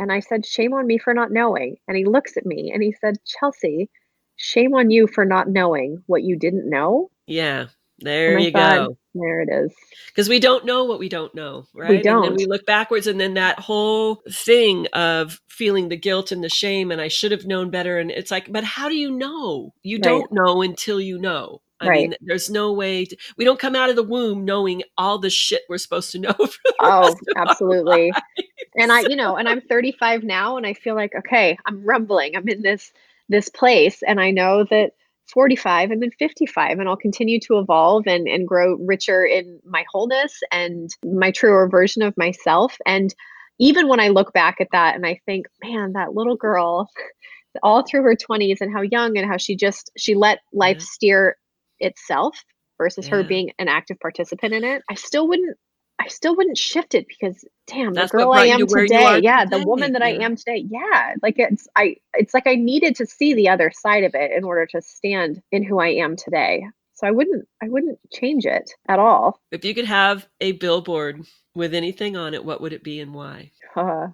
And 0.00 0.10
I 0.10 0.18
said, 0.20 0.44
Shame 0.46 0.72
on 0.72 0.86
me 0.86 0.98
for 0.98 1.12
not 1.14 1.30
knowing. 1.30 1.76
And 1.86 1.96
he 1.96 2.04
looks 2.04 2.36
at 2.36 2.46
me 2.46 2.70
and 2.72 2.82
he 2.82 2.92
said, 3.00 3.18
Chelsea, 3.26 3.90
shame 4.36 4.74
on 4.74 4.90
you 4.90 5.06
for 5.06 5.24
not 5.24 5.48
knowing 5.48 6.02
what 6.06 6.22
you 6.22 6.36
didn't 6.36 6.68
know. 6.68 7.10
yeah. 7.26 7.66
There 8.02 8.38
you 8.38 8.50
go. 8.50 8.96
There 9.12 9.40
it 9.42 9.50
is. 9.52 9.74
because 10.06 10.26
we 10.30 10.40
don't 10.40 10.64
know 10.64 10.84
what 10.84 10.98
we 10.98 11.10
don't 11.10 11.34
know 11.34 11.66
right 11.74 11.96
and 11.96 12.04
then 12.04 12.22
don't. 12.22 12.34
we 12.36 12.46
look 12.46 12.64
backwards 12.64 13.06
and 13.06 13.20
then 13.20 13.34
that 13.34 13.58
whole 13.58 14.22
thing 14.32 14.86
of 14.94 15.38
feeling 15.50 15.90
the 15.90 15.98
guilt 15.98 16.32
and 16.32 16.42
the 16.42 16.48
shame 16.48 16.90
and 16.92 17.00
i 17.00 17.08
should 17.08 17.30
have 17.32 17.44
known 17.44 17.68
better 17.70 17.98
and 17.98 18.10
it's 18.10 18.30
like 18.30 18.50
but 18.50 18.64
how 18.64 18.88
do 18.88 18.94
you 18.96 19.10
know 19.10 19.74
you 19.82 19.96
Right. 19.96 20.04
don't 20.04 20.32
know 20.32 20.62
until 20.62 20.98
you 21.00 21.18
know 21.18 21.60
i 21.80 21.88
mean 21.90 22.14
there's 22.22 22.48
no 22.48 22.72
way 22.72 23.04
to, 23.04 23.16
we 23.36 23.44
don't 23.44 23.58
come 23.60 23.74
out 23.76 23.90
of 23.90 23.96
the 23.96 24.02
womb 24.04 24.44
knowing 24.46 24.82
all 24.96 25.18
the 25.18 25.28
shit 25.28 25.62
we're 25.68 25.76
supposed 25.76 26.12
to 26.12 26.18
know 26.20 26.34
Oh, 26.80 27.00
rest 27.02 27.16
of 27.20 27.36
our 27.36 27.42
absolutely. 27.48 28.12
and 28.76 28.92
I, 28.92 29.00
you 29.08 29.16
know, 29.16 29.36
and 29.36 29.48
I'm 29.48 29.60
35 29.60 30.22
now 30.24 30.56
and 30.56 30.66
I 30.66 30.74
feel 30.74 30.94
like, 30.94 31.12
okay, 31.16 31.56
I'm 31.66 31.84
rumbling. 31.84 32.36
I'm 32.36 32.48
in 32.48 32.62
this 32.62 32.92
this 33.28 33.48
place 33.48 34.02
and 34.06 34.20
I 34.20 34.32
know 34.32 34.64
that 34.70 34.92
45 35.32 35.92
and 35.92 36.02
then 36.02 36.10
55 36.18 36.78
and 36.78 36.88
I'll 36.88 36.96
continue 36.96 37.38
to 37.40 37.58
evolve 37.58 38.06
and 38.06 38.26
and 38.26 38.46
grow 38.46 38.74
richer 38.76 39.24
in 39.24 39.60
my 39.64 39.84
wholeness 39.92 40.40
and 40.50 40.90
my 41.04 41.30
truer 41.30 41.68
version 41.68 42.02
of 42.02 42.16
myself 42.16 42.76
and 42.86 43.14
even 43.60 43.88
when 43.88 44.00
I 44.00 44.08
look 44.08 44.32
back 44.32 44.56
at 44.60 44.68
that 44.72 44.96
and 44.96 45.06
I 45.06 45.20
think, 45.26 45.46
man, 45.62 45.92
that 45.92 46.14
little 46.14 46.34
girl 46.36 46.88
all 47.62 47.82
through 47.82 48.02
her 48.02 48.16
20s 48.16 48.60
and 48.60 48.72
how 48.72 48.80
young 48.82 49.16
and 49.16 49.30
how 49.30 49.36
she 49.36 49.54
just 49.54 49.90
she 49.96 50.14
let 50.14 50.40
life 50.52 50.78
Yeah. 50.78 50.84
steer 50.84 51.36
itself 51.78 52.42
versus 52.78 53.06
her 53.08 53.22
being 53.22 53.50
an 53.58 53.68
active 53.68 53.98
participant 54.00 54.54
in 54.54 54.64
it. 54.64 54.82
I 54.90 54.94
still 54.94 55.28
wouldn't 55.28 55.56
I 56.00 56.08
still 56.08 56.34
wouldn't 56.34 56.56
shift 56.56 56.94
it 56.94 57.06
because 57.06 57.44
damn, 57.66 57.92
That's 57.92 58.10
the 58.10 58.18
girl 58.18 58.32
I 58.32 58.46
am 58.46 58.60
to 58.60 58.66
where 58.66 58.82
you 58.84 58.88
today, 58.88 59.20
yeah, 59.22 59.44
the 59.44 59.62
woman 59.66 59.92
that 59.92 60.02
I 60.02 60.12
am 60.12 60.34
today, 60.34 60.64
yeah, 60.68 61.14
like 61.22 61.38
it's 61.38 61.68
I 61.76 61.96
it's 62.14 62.32
like 62.32 62.46
I 62.46 62.54
needed 62.54 62.96
to 62.96 63.06
see 63.06 63.34
the 63.34 63.50
other 63.50 63.70
side 63.70 64.04
of 64.04 64.14
it 64.14 64.32
in 64.32 64.42
order 64.44 64.66
to 64.66 64.80
stand 64.80 65.42
in 65.52 65.62
who 65.62 65.78
I 65.78 65.88
am 65.88 66.16
today. 66.16 66.64
So 66.94 67.06
I 67.06 67.10
wouldn't 67.10 67.46
I 67.62 67.68
wouldn't 67.68 67.98
change 68.12 68.46
it 68.46 68.70
at 68.88 68.98
all. 68.98 69.40
if 69.50 69.64
you 69.64 69.74
could 69.74 69.86
have 69.86 70.26
a 70.40 70.52
billboard 70.52 71.22
with 71.54 71.74
anything 71.74 72.16
on 72.16 72.32
it 72.34 72.44
what 72.44 72.60
would 72.60 72.72
it 72.72 72.82
be 72.84 73.00
and 73.00 73.12
why 73.14 73.50
Uh, 73.76 74.08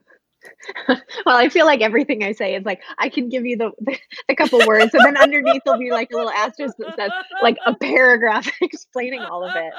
well, 0.89 1.37
I 1.37 1.49
feel 1.49 1.67
like 1.67 1.81
everything 1.81 2.23
I 2.23 2.33
say 2.33 2.55
is 2.55 2.65
like 2.65 2.83
I 2.99 3.09
can 3.09 3.29
give 3.29 3.45
you 3.47 3.57
the 3.57 3.71
the, 3.81 3.99
the 4.29 4.35
couple 4.35 4.61
words, 4.67 4.95
and 4.95 5.05
then 5.05 5.17
underneath 5.17 5.63
there'll 5.65 5.81
be 5.81 5.91
like 5.91 6.11
a 6.13 6.17
little 6.17 6.31
asterisk 6.31 6.77
that 6.79 6.97
says 6.97 7.11
like 7.43 7.57
a 7.67 7.75
paragraph 7.75 8.49
explaining 8.63 9.21
all 9.21 9.45
of 9.45 9.55
it. 9.55 9.73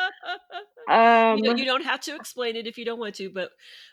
Um, 0.91 1.37
you, 1.37 1.43
know, 1.43 1.55
you 1.55 1.65
don't 1.65 1.83
have 1.83 2.01
to 2.01 2.15
explain 2.15 2.55
it 2.55 2.67
if 2.67 2.77
you 2.77 2.85
don't 2.85 2.99
want 2.99 3.15
to 3.15 3.29
but 3.29 3.51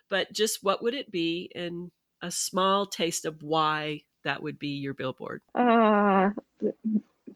but 0.09 0.33
just 0.33 0.63
what 0.63 0.83
would 0.83 0.95
it 0.95 1.11
be 1.11 1.51
and 1.55 1.91
a 2.23 2.31
small 2.31 2.87
taste 2.87 3.25
of 3.25 3.43
why 3.43 4.03
that 4.23 4.43
would 4.43 4.59
be 4.59 4.69
your 4.69 4.95
billboard 4.95 5.43
uh, 5.55 6.31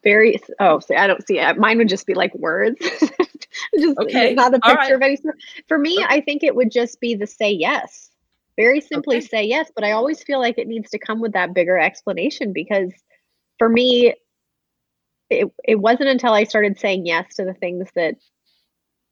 very. 0.02 0.40
Oh, 0.60 0.78
see, 0.80 0.94
I 0.94 1.06
don't 1.06 1.26
see 1.26 1.38
it. 1.38 1.58
Mine 1.58 1.78
would 1.78 1.88
just 1.88 2.06
be 2.06 2.14
like 2.14 2.34
words, 2.34 2.78
just 3.78 3.98
Okay, 3.98 4.34
not 4.34 4.54
a 4.54 4.60
picture 4.60 4.94
of 4.94 5.02
any. 5.02 5.18
For 5.66 5.78
me, 5.78 5.96
Okay. 5.98 6.06
I 6.08 6.20
think 6.20 6.42
it 6.42 6.54
would 6.54 6.70
just 6.70 7.00
be 7.00 7.14
the 7.14 7.26
say 7.26 7.50
yes. 7.50 8.10
Very 8.58 8.80
simply 8.80 9.18
Okay. 9.18 9.26
say 9.26 9.44
yes, 9.44 9.70
but 9.74 9.84
I 9.84 9.92
always 9.92 10.22
feel 10.22 10.40
like 10.40 10.58
it 10.58 10.66
needs 10.66 10.90
to 10.90 10.98
come 10.98 11.20
with 11.20 11.32
that 11.32 11.54
bigger 11.54 11.78
explanation 11.78 12.52
because 12.52 12.92
for 13.58 13.68
me, 13.68 14.14
it 15.30 15.48
it 15.64 15.76
wasn't 15.76 16.08
until 16.08 16.32
I 16.32 16.44
started 16.44 16.78
saying 16.78 17.06
yes 17.06 17.36
to 17.36 17.44
the 17.44 17.54
things 17.54 17.88
that 17.94 18.16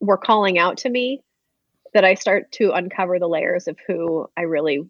were 0.00 0.18
calling 0.18 0.58
out 0.58 0.78
to 0.78 0.90
me 0.90 1.22
that 1.94 2.04
I 2.04 2.14
start 2.14 2.50
to 2.52 2.72
uncover 2.72 3.18
the 3.18 3.28
layers 3.28 3.68
of 3.68 3.78
who 3.86 4.28
I 4.36 4.42
really, 4.42 4.82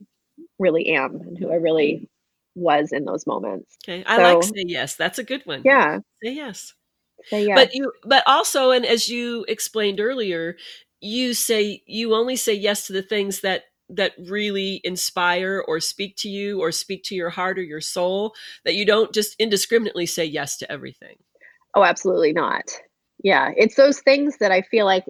really 0.59 0.89
am 0.95 1.17
and 1.17 1.39
who 1.39 1.53
I 1.53 1.57
really 1.57 2.09
was 2.55 2.93
in 2.93 3.05
those 3.05 3.27
moments. 3.27 3.77
okay 3.87 4.03
i 4.07 4.17
like 4.17 4.43
So- 4.43 4.49
say 4.49 4.65
yes 4.67 4.97
that's 4.97 5.19
a 5.19 5.23
good 5.25 5.43
one 5.45 5.61
Yeah. 5.63 5.99
say 6.25 6.33
yes 6.33 6.73
Say 7.29 7.45
yes. 7.45 7.55
but 7.55 7.75
you 7.75 7.93
but 8.05 8.23
also 8.27 8.71
and 8.71 8.87
as 8.87 9.09
you 9.11 9.45
explained 9.47 10.01
earlier 10.01 10.57
you 11.01 11.35
say 11.35 11.83
you 11.87 12.15
only 12.15 12.35
say 12.37 12.55
yes 12.55 12.87
to 12.87 12.95
the 12.95 13.03
things 13.03 13.41
that 13.43 13.65
that 13.89 14.13
really 14.19 14.81
inspire 14.85 15.65
or 15.69 15.79
speak 15.81 16.17
to 16.17 16.29
you 16.29 16.61
or 16.61 16.73
speak 16.73 17.05
to 17.05 17.15
your 17.15 17.31
heart 17.31 17.59
or 17.59 17.63
your 17.63 17.81
soul 17.81 18.35
that 18.65 18.75
you 18.75 18.85
don't 18.85 19.13
just 19.15 19.37
indiscriminately 19.39 20.07
say 20.07 20.25
yes 20.25 20.57
to 20.57 20.71
everything 20.71 21.17
Oh, 21.77 21.85
absolutely 21.85 22.33
not. 22.33 22.65
Yeah, 23.23 23.53
it's 23.55 23.75
those 23.75 24.01
things 24.01 24.39
that 24.39 24.51
I 24.51 24.63
feel 24.63 24.87
like 24.87 25.05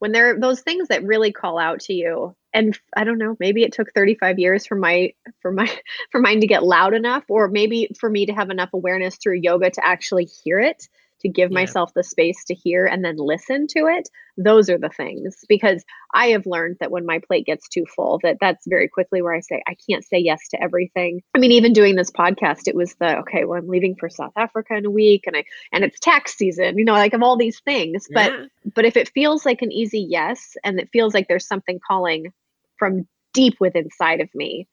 when 0.00 0.10
they're 0.10 0.38
those 0.38 0.60
things 0.62 0.88
that 0.88 1.04
really 1.04 1.32
call 1.32 1.58
out 1.58 1.80
to 1.82 1.94
you. 1.94 2.34
And 2.52 2.76
I 2.96 3.04
don't 3.04 3.18
know, 3.18 3.36
maybe 3.38 3.62
it 3.62 3.72
took 3.72 3.94
35 3.94 4.40
years 4.40 4.66
for 4.66 4.74
my 4.74 5.12
for 5.40 5.52
my 5.52 5.70
for 6.10 6.20
mine 6.20 6.40
to 6.40 6.48
get 6.48 6.64
loud 6.64 6.92
enough 6.92 7.22
or 7.28 7.46
maybe 7.46 7.88
for 8.00 8.10
me 8.10 8.26
to 8.26 8.32
have 8.32 8.50
enough 8.50 8.70
awareness 8.74 9.16
through 9.16 9.38
yoga 9.42 9.70
to 9.70 9.86
actually 9.86 10.24
hear 10.24 10.58
it, 10.58 10.88
to 11.20 11.28
give 11.28 11.50
Yeah. 11.50 11.60
myself 11.60 11.92
the 11.94 12.02
space 12.02 12.44
to 12.46 12.54
hear 12.54 12.86
and 12.86 13.04
then 13.04 13.16
listen 13.16 13.66
to 13.68 13.86
it. 13.86 14.08
Those 14.36 14.70
are 14.70 14.78
the 14.78 14.88
things 14.88 15.44
because 15.48 15.84
I 16.14 16.28
have 16.28 16.46
learned 16.46 16.76
that 16.80 16.90
when 16.90 17.04
my 17.06 17.18
plate 17.18 17.46
gets 17.46 17.68
too 17.68 17.84
full 17.86 18.18
that 18.22 18.38
that's 18.40 18.66
very 18.66 18.88
quickly 18.88 19.22
where 19.22 19.34
I 19.34 19.40
say 19.40 19.62
I 19.66 19.76
can't 19.88 20.04
say 20.04 20.18
yes 20.18 20.48
to 20.48 20.62
everything. 20.62 21.22
I 21.34 21.38
mean 21.38 21.52
even 21.52 21.72
doing 21.72 21.96
this 21.96 22.10
podcast 22.10 22.66
it 22.66 22.74
was 22.74 22.94
the 22.94 23.18
okay, 23.18 23.44
well 23.44 23.58
I'm 23.58 23.68
leaving 23.68 23.96
for 23.96 24.08
South 24.08 24.32
Africa 24.36 24.74
in 24.76 24.86
a 24.86 24.90
week 24.90 25.24
and 25.26 25.36
I 25.36 25.44
and 25.72 25.84
it's 25.84 26.00
tax 26.00 26.36
season, 26.36 26.78
you 26.78 26.84
know, 26.84 26.92
like 26.92 27.14
of 27.14 27.22
all 27.22 27.36
these 27.36 27.60
things. 27.60 28.08
But 28.12 28.32
Yeah. 28.32 28.46
but 28.74 28.84
if 28.84 28.96
it 28.96 29.10
feels 29.10 29.44
like 29.44 29.62
an 29.62 29.72
easy 29.72 30.00
yes 30.00 30.56
and 30.64 30.80
it 30.80 30.88
feels 30.92 31.14
like 31.14 31.28
there's 31.28 31.46
something 31.46 31.80
calling 31.86 32.32
from 32.78 33.06
deep 33.32 33.60
within 33.60 33.84
inside 33.84 34.20
of 34.20 34.34
me 34.34 34.66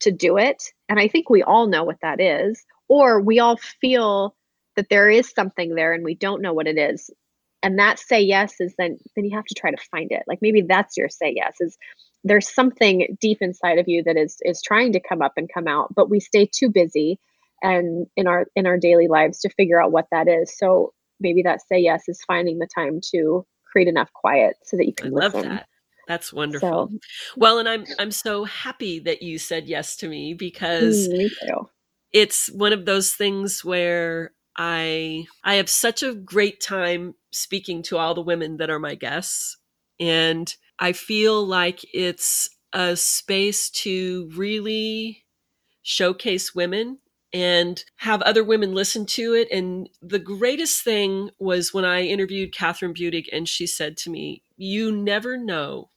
to 0.00 0.10
do 0.10 0.36
it, 0.38 0.62
and 0.88 0.98
I 1.00 1.08
think 1.08 1.28
we 1.28 1.42
all 1.42 1.66
know 1.66 1.82
what 1.84 2.00
that 2.02 2.20
is, 2.20 2.64
or 2.88 3.20
we 3.20 3.40
all 3.40 3.56
feel 3.56 4.34
that 4.78 4.90
there 4.90 5.10
is 5.10 5.28
something 5.28 5.74
there 5.74 5.92
and 5.92 6.04
we 6.04 6.14
don't 6.14 6.40
know 6.40 6.52
what 6.52 6.68
it 6.68 6.78
is. 6.78 7.10
And 7.64 7.80
that 7.80 7.98
say 7.98 8.20
yes 8.20 8.60
is 8.60 8.72
then 8.78 8.96
then 9.16 9.24
you 9.24 9.36
have 9.36 9.44
to 9.46 9.54
try 9.54 9.72
to 9.72 9.84
find 9.90 10.12
it. 10.12 10.22
Like 10.28 10.38
maybe 10.40 10.62
that's 10.62 10.96
your 10.96 11.08
say 11.08 11.34
yes 11.34 11.56
is 11.58 11.76
there's 12.22 12.48
something 12.48 13.16
deep 13.20 13.38
inside 13.40 13.80
of 13.80 13.88
you 13.88 14.04
that 14.04 14.16
is 14.16 14.36
is 14.42 14.62
trying 14.62 14.92
to 14.92 15.00
come 15.00 15.20
up 15.20 15.32
and 15.36 15.50
come 15.52 15.66
out, 15.66 15.92
but 15.96 16.08
we 16.08 16.20
stay 16.20 16.46
too 16.46 16.70
busy 16.70 17.18
and 17.60 18.06
in 18.16 18.28
our 18.28 18.46
in 18.54 18.66
our 18.68 18.78
daily 18.78 19.08
lives 19.08 19.40
to 19.40 19.48
figure 19.48 19.82
out 19.82 19.90
what 19.90 20.06
that 20.12 20.28
is. 20.28 20.56
So 20.56 20.92
maybe 21.18 21.42
that 21.42 21.60
say 21.66 21.80
yes 21.80 22.04
is 22.06 22.22
finding 22.24 22.60
the 22.60 22.68
time 22.72 23.00
to 23.10 23.44
create 23.72 23.88
enough 23.88 24.12
quiet 24.12 24.54
so 24.62 24.76
that 24.76 24.86
you 24.86 24.94
I 25.00 25.02
can 25.02 25.10
love 25.10 25.32
listen. 25.32 25.48
that. 25.48 25.66
That's 26.06 26.32
wonderful. 26.32 26.92
So 26.92 27.00
Well, 27.36 27.58
and 27.58 27.68
I'm 27.68 27.84
I'm 27.98 28.12
so 28.12 28.44
happy 28.44 29.00
that 29.00 29.22
you 29.22 29.38
said 29.38 29.66
yes 29.66 29.96
to 29.96 30.08
me 30.08 30.34
because 30.34 31.08
it's 32.12 32.48
one 32.52 32.72
of 32.72 32.86
those 32.86 33.12
things 33.12 33.64
where 33.64 34.30
I 34.58 35.26
I 35.44 35.54
have 35.54 35.70
such 35.70 36.02
a 36.02 36.14
great 36.14 36.60
time 36.60 37.14
speaking 37.32 37.82
to 37.84 37.96
all 37.96 38.14
the 38.14 38.20
women 38.22 38.56
that 38.58 38.70
are 38.70 38.80
my 38.80 38.94
guests 38.94 39.56
and 40.00 40.52
I 40.78 40.92
feel 40.92 41.44
like 41.44 41.84
it's 41.92 42.48
a 42.72 42.96
space 42.96 43.70
to 43.70 44.30
really 44.34 45.24
showcase 45.82 46.54
women 46.54 46.98
and 47.32 47.82
have 47.96 48.22
other 48.22 48.44
women 48.44 48.74
listen 48.74 49.04
to 49.06 49.34
it. 49.34 49.48
And 49.50 49.88
the 50.00 50.18
greatest 50.18 50.82
thing 50.82 51.30
was 51.38 51.74
when 51.74 51.84
I 51.84 52.02
interviewed 52.02 52.54
Catherine 52.54 52.94
Budig 52.94 53.26
and 53.32 53.48
she 53.48 53.66
said 53.66 53.96
to 53.98 54.10
me, 54.10 54.42
You 54.56 54.92
never 54.92 55.36
know 55.36 55.90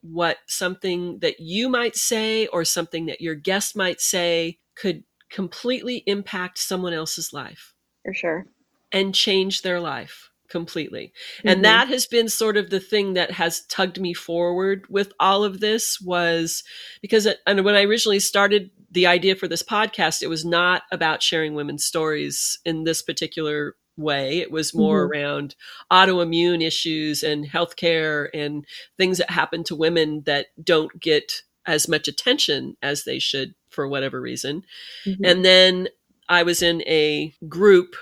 what 0.00 0.38
something 0.46 1.18
that 1.20 1.40
you 1.40 1.68
might 1.68 1.96
say 1.96 2.46
or 2.48 2.64
something 2.64 3.06
that 3.06 3.20
your 3.20 3.34
guest 3.34 3.76
might 3.76 4.00
say 4.00 4.58
could 4.76 5.04
completely 5.30 6.02
impact 6.06 6.58
someone 6.58 6.92
else's 6.92 7.32
life 7.32 7.74
For 8.04 8.14
sure. 8.14 8.46
and 8.92 9.14
change 9.14 9.62
their 9.62 9.80
life 9.80 10.30
completely. 10.48 11.12
Mm-hmm. 11.38 11.48
And 11.48 11.64
that 11.64 11.88
has 11.88 12.06
been 12.06 12.28
sort 12.28 12.56
of 12.56 12.70
the 12.70 12.80
thing 12.80 13.14
that 13.14 13.32
has 13.32 13.66
tugged 13.66 14.00
me 14.00 14.14
forward 14.14 14.86
with 14.88 15.12
all 15.20 15.44
of 15.44 15.60
this 15.60 16.00
was 16.00 16.64
because 17.02 17.26
it, 17.26 17.38
and 17.46 17.64
when 17.64 17.74
I 17.74 17.84
originally 17.84 18.20
started 18.20 18.70
the 18.90 19.06
idea 19.06 19.36
for 19.36 19.46
this 19.46 19.62
podcast, 19.62 20.22
it 20.22 20.28
was 20.28 20.44
not 20.44 20.82
about 20.90 21.22
sharing 21.22 21.54
women's 21.54 21.84
stories 21.84 22.58
in 22.64 22.84
this 22.84 23.02
particular 23.02 23.76
way. 23.98 24.38
It 24.38 24.50
was 24.50 24.74
more 24.74 25.04
mm-hmm. 25.04 25.20
around 25.20 25.54
autoimmune 25.92 26.64
issues 26.64 27.22
and 27.22 27.46
healthcare 27.46 28.28
and 28.32 28.64
things 28.96 29.18
that 29.18 29.30
happen 29.30 29.64
to 29.64 29.76
women 29.76 30.22
that 30.24 30.46
don't 30.62 30.98
get 30.98 31.42
as 31.66 31.88
much 31.88 32.08
attention 32.08 32.76
as 32.80 33.04
they 33.04 33.18
should 33.18 33.54
for 33.68 33.86
whatever 33.86 34.20
reason. 34.20 34.62
Mm-hmm. 35.04 35.24
And 35.24 35.44
then 35.44 35.88
I 36.28 36.42
was 36.42 36.62
in 36.62 36.82
a 36.82 37.34
group 37.48 37.96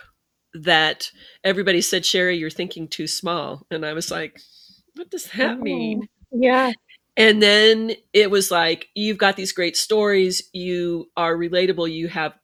that 0.55 1.11
everybody 1.45 1.81
said, 1.81 2.05
Sherry, 2.05 2.37
you're 2.37 2.51
thinking 2.51 2.89
too 2.89 3.07
small. 3.07 3.67
And 3.71 3.85
I 3.85 3.93
was 3.93 4.11
like, 4.11 4.41
what 4.95 5.11
does 5.11 5.27
that 5.33 5.59
oh, 5.59 5.61
mean? 5.61 6.09
Yeah. 6.33 6.73
And 7.17 7.43
then 7.43 7.93
it 8.13 8.31
was 8.31 8.51
like, 8.51 8.89
you've 8.95 9.19
got 9.19 9.37
these 9.37 9.53
great 9.53 9.77
stories. 9.77 10.49
You 10.53 11.11
are 11.17 11.37
relatable. 11.37 11.93
You 11.93 12.09
have 12.09 12.35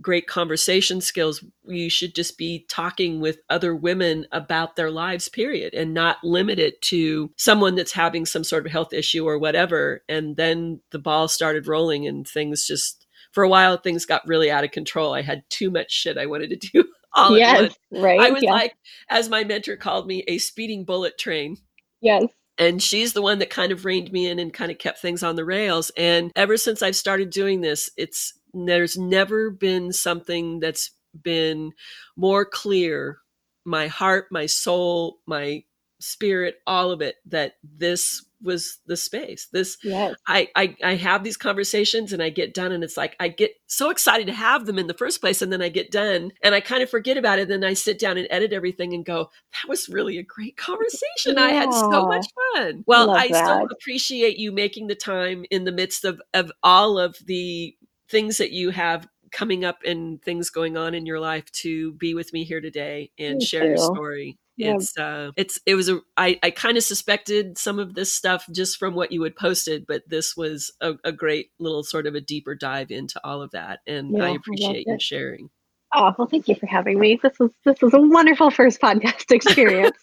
great 0.00 0.26
conversation 0.26 1.00
skills. 1.00 1.44
You 1.64 1.90
should 1.90 2.14
just 2.14 2.38
be 2.38 2.64
talking 2.68 3.20
with 3.20 3.38
other 3.50 3.74
women 3.74 4.26
about 4.32 4.76
their 4.76 4.90
lives, 4.90 5.28
period, 5.28 5.74
and 5.74 5.92
not 5.92 6.24
limit 6.24 6.58
it 6.58 6.80
to 6.82 7.30
someone 7.36 7.74
that's 7.74 7.92
having 7.92 8.24
some 8.24 8.44
sort 8.44 8.66
of 8.66 8.72
health 8.72 8.92
issue 8.92 9.26
or 9.26 9.38
whatever. 9.38 10.02
And 10.08 10.36
then 10.36 10.80
the 10.90 10.98
ball 10.98 11.28
started 11.28 11.66
rolling 11.66 12.06
and 12.06 12.26
things 12.26 12.66
just, 12.66 12.99
for 13.32 13.44
a 13.44 13.48
while, 13.48 13.76
things 13.76 14.06
got 14.06 14.26
really 14.26 14.50
out 14.50 14.64
of 14.64 14.70
control. 14.70 15.14
I 15.14 15.22
had 15.22 15.42
too 15.50 15.70
much 15.70 15.90
shit 15.92 16.18
I 16.18 16.26
wanted 16.26 16.50
to 16.50 16.68
do 16.68 16.84
all 17.12 17.36
yes, 17.36 17.74
Right. 17.90 18.20
I 18.20 18.30
was 18.30 18.42
yeah. 18.42 18.52
like, 18.52 18.74
as 19.08 19.28
my 19.28 19.44
mentor 19.44 19.76
called 19.76 20.06
me, 20.06 20.24
a 20.28 20.38
speeding 20.38 20.84
bullet 20.84 21.18
train. 21.18 21.56
Yes. 22.00 22.24
And 22.58 22.82
she's 22.82 23.14
the 23.14 23.22
one 23.22 23.38
that 23.38 23.50
kind 23.50 23.72
of 23.72 23.84
reined 23.84 24.12
me 24.12 24.28
in 24.28 24.38
and 24.38 24.52
kind 24.52 24.70
of 24.70 24.78
kept 24.78 24.98
things 24.98 25.22
on 25.22 25.36
the 25.36 25.44
rails. 25.44 25.90
And 25.96 26.30
ever 26.36 26.56
since 26.56 26.82
I've 26.82 26.96
started 26.96 27.30
doing 27.30 27.62
this, 27.62 27.90
it's 27.96 28.34
there's 28.52 28.98
never 28.98 29.50
been 29.50 29.92
something 29.92 30.60
that's 30.60 30.90
been 31.22 31.72
more 32.16 32.44
clear. 32.44 33.18
My 33.64 33.86
heart, 33.86 34.26
my 34.30 34.46
soul, 34.46 35.20
my 35.26 35.64
spirit, 36.00 36.56
all 36.66 36.90
of 36.90 37.00
it, 37.00 37.16
that 37.26 37.54
this 37.62 38.24
was 38.42 38.78
the 38.86 38.96
space. 38.96 39.48
This 39.52 39.76
yes. 39.82 40.14
I, 40.26 40.48
I 40.56 40.76
I 40.82 40.94
have 40.96 41.24
these 41.24 41.36
conversations 41.36 42.12
and 42.12 42.22
I 42.22 42.30
get 42.30 42.54
done 42.54 42.72
and 42.72 42.82
it's 42.82 42.96
like 42.96 43.16
I 43.20 43.28
get 43.28 43.52
so 43.66 43.90
excited 43.90 44.26
to 44.26 44.32
have 44.32 44.66
them 44.66 44.78
in 44.78 44.86
the 44.86 44.94
first 44.94 45.20
place 45.20 45.42
and 45.42 45.52
then 45.52 45.62
I 45.62 45.68
get 45.68 45.90
done 45.90 46.32
and 46.42 46.54
I 46.54 46.60
kind 46.60 46.82
of 46.82 46.90
forget 46.90 47.16
about 47.16 47.38
it. 47.38 47.48
Then 47.48 47.64
I 47.64 47.74
sit 47.74 47.98
down 47.98 48.18
and 48.18 48.26
edit 48.30 48.52
everything 48.52 48.94
and 48.94 49.04
go, 49.04 49.30
that 49.52 49.68
was 49.68 49.88
really 49.88 50.18
a 50.18 50.22
great 50.22 50.56
conversation. 50.56 51.34
Yeah. 51.36 51.42
I 51.44 51.50
had 51.50 51.72
so 51.72 52.06
much 52.06 52.26
fun. 52.54 52.84
Well, 52.86 53.10
I 53.10 53.28
that. 53.28 53.44
still 53.44 53.68
appreciate 53.70 54.38
you 54.38 54.52
making 54.52 54.86
the 54.86 54.94
time 54.94 55.44
in 55.50 55.64
the 55.64 55.72
midst 55.72 56.04
of 56.04 56.20
of 56.34 56.50
all 56.62 56.98
of 56.98 57.16
the 57.26 57.74
things 58.08 58.38
that 58.38 58.50
you 58.52 58.70
have 58.70 59.06
coming 59.30 59.64
up 59.64 59.78
and 59.84 60.20
things 60.22 60.50
going 60.50 60.76
on 60.76 60.94
in 60.94 61.06
your 61.06 61.20
life 61.20 61.50
to 61.52 61.92
be 61.92 62.14
with 62.14 62.32
me 62.32 62.44
here 62.44 62.60
today 62.60 63.10
and 63.18 63.38
Me 63.38 63.44
share 63.44 63.62
too. 63.62 63.68
your 63.68 63.76
story 63.76 64.38
yeah. 64.60 64.74
it's 64.74 64.96
uh 64.98 65.30
it's 65.36 65.58
it 65.66 65.74
was 65.74 65.88
a 65.88 66.00
i 66.16 66.38
i 66.42 66.50
kind 66.50 66.76
of 66.76 66.82
suspected 66.82 67.58
some 67.58 67.78
of 67.78 67.94
this 67.94 68.12
stuff 68.12 68.46
just 68.52 68.78
from 68.78 68.94
what 68.94 69.12
you 69.12 69.22
had 69.22 69.36
posted 69.36 69.84
but 69.86 70.02
this 70.08 70.36
was 70.36 70.72
a, 70.80 70.94
a 71.04 71.12
great 71.12 71.50
little 71.58 71.82
sort 71.82 72.06
of 72.06 72.14
a 72.14 72.20
deeper 72.20 72.54
dive 72.54 72.90
into 72.90 73.20
all 73.24 73.42
of 73.42 73.50
that 73.50 73.80
and 73.86 74.16
yeah, 74.16 74.24
i 74.24 74.28
appreciate 74.30 74.86
I 74.88 74.92
you 74.92 74.98
sharing 75.00 75.50
Oh 75.92 76.14
well, 76.16 76.28
thank 76.28 76.46
you 76.46 76.54
for 76.54 76.66
having 76.66 77.00
me. 77.00 77.18
This 77.20 77.36
was 77.40 77.50
this 77.64 77.80
was 77.82 77.94
a 77.94 78.00
wonderful 78.00 78.52
first 78.52 78.80
podcast 78.80 79.30
experience. 79.32 79.98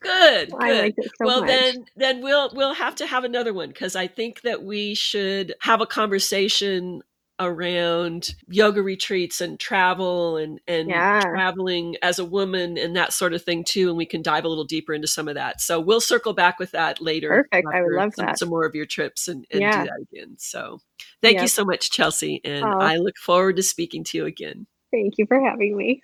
good, 0.00 0.52
I 0.58 0.68
good. 0.68 0.82
liked 0.82 0.98
it 0.98 1.12
so 1.18 1.26
well, 1.26 1.40
much. 1.42 1.48
then 1.48 1.84
then 1.94 2.20
we'll 2.20 2.50
we'll 2.52 2.74
have 2.74 2.96
to 2.96 3.06
have 3.06 3.22
another 3.22 3.54
one 3.54 3.68
because 3.68 3.94
I 3.94 4.08
think 4.08 4.42
that 4.42 4.64
we 4.64 4.96
should 4.96 5.54
have 5.60 5.80
a 5.80 5.86
conversation 5.86 7.02
around 7.40 8.34
yoga 8.48 8.82
retreats 8.82 9.40
and 9.40 9.58
travel 9.58 10.36
and 10.36 10.60
and 10.68 10.90
yeah. 10.90 11.20
traveling 11.20 11.96
as 12.02 12.18
a 12.18 12.24
woman 12.24 12.76
and 12.76 12.94
that 12.94 13.12
sort 13.12 13.32
of 13.32 13.42
thing 13.42 13.64
too 13.64 13.88
and 13.88 13.96
we 13.96 14.06
can 14.06 14.22
dive 14.22 14.44
a 14.44 14.48
little 14.48 14.64
deeper 14.64 14.92
into 14.92 15.08
some 15.08 15.26
of 15.26 15.34
that. 15.34 15.60
So 15.60 15.80
we'll 15.80 16.00
circle 16.00 16.34
back 16.34 16.58
with 16.58 16.70
that 16.72 17.00
later 17.00 17.48
perfect. 17.50 17.66
I 17.74 17.82
would 17.82 17.92
love 17.92 18.14
some, 18.14 18.26
that. 18.26 18.38
some 18.38 18.50
more 18.50 18.66
of 18.66 18.74
your 18.74 18.86
trips 18.86 19.26
and, 19.26 19.46
and 19.50 19.60
yeah. 19.60 19.82
do 19.82 19.90
that 19.90 20.06
again. 20.12 20.36
So 20.38 20.80
thank 21.22 21.40
you 21.40 21.48
so 21.48 21.64
much 21.64 21.90
chelsea 21.90 22.40
and 22.44 22.64
oh. 22.64 22.78
i 22.78 22.96
look 22.96 23.16
forward 23.16 23.56
to 23.56 23.62
speaking 23.62 24.04
to 24.04 24.18
you 24.18 24.26
again. 24.26 24.66
Thank 24.92 25.14
you 25.18 25.26
for 25.26 25.40
having 25.40 25.76
me 25.76 25.98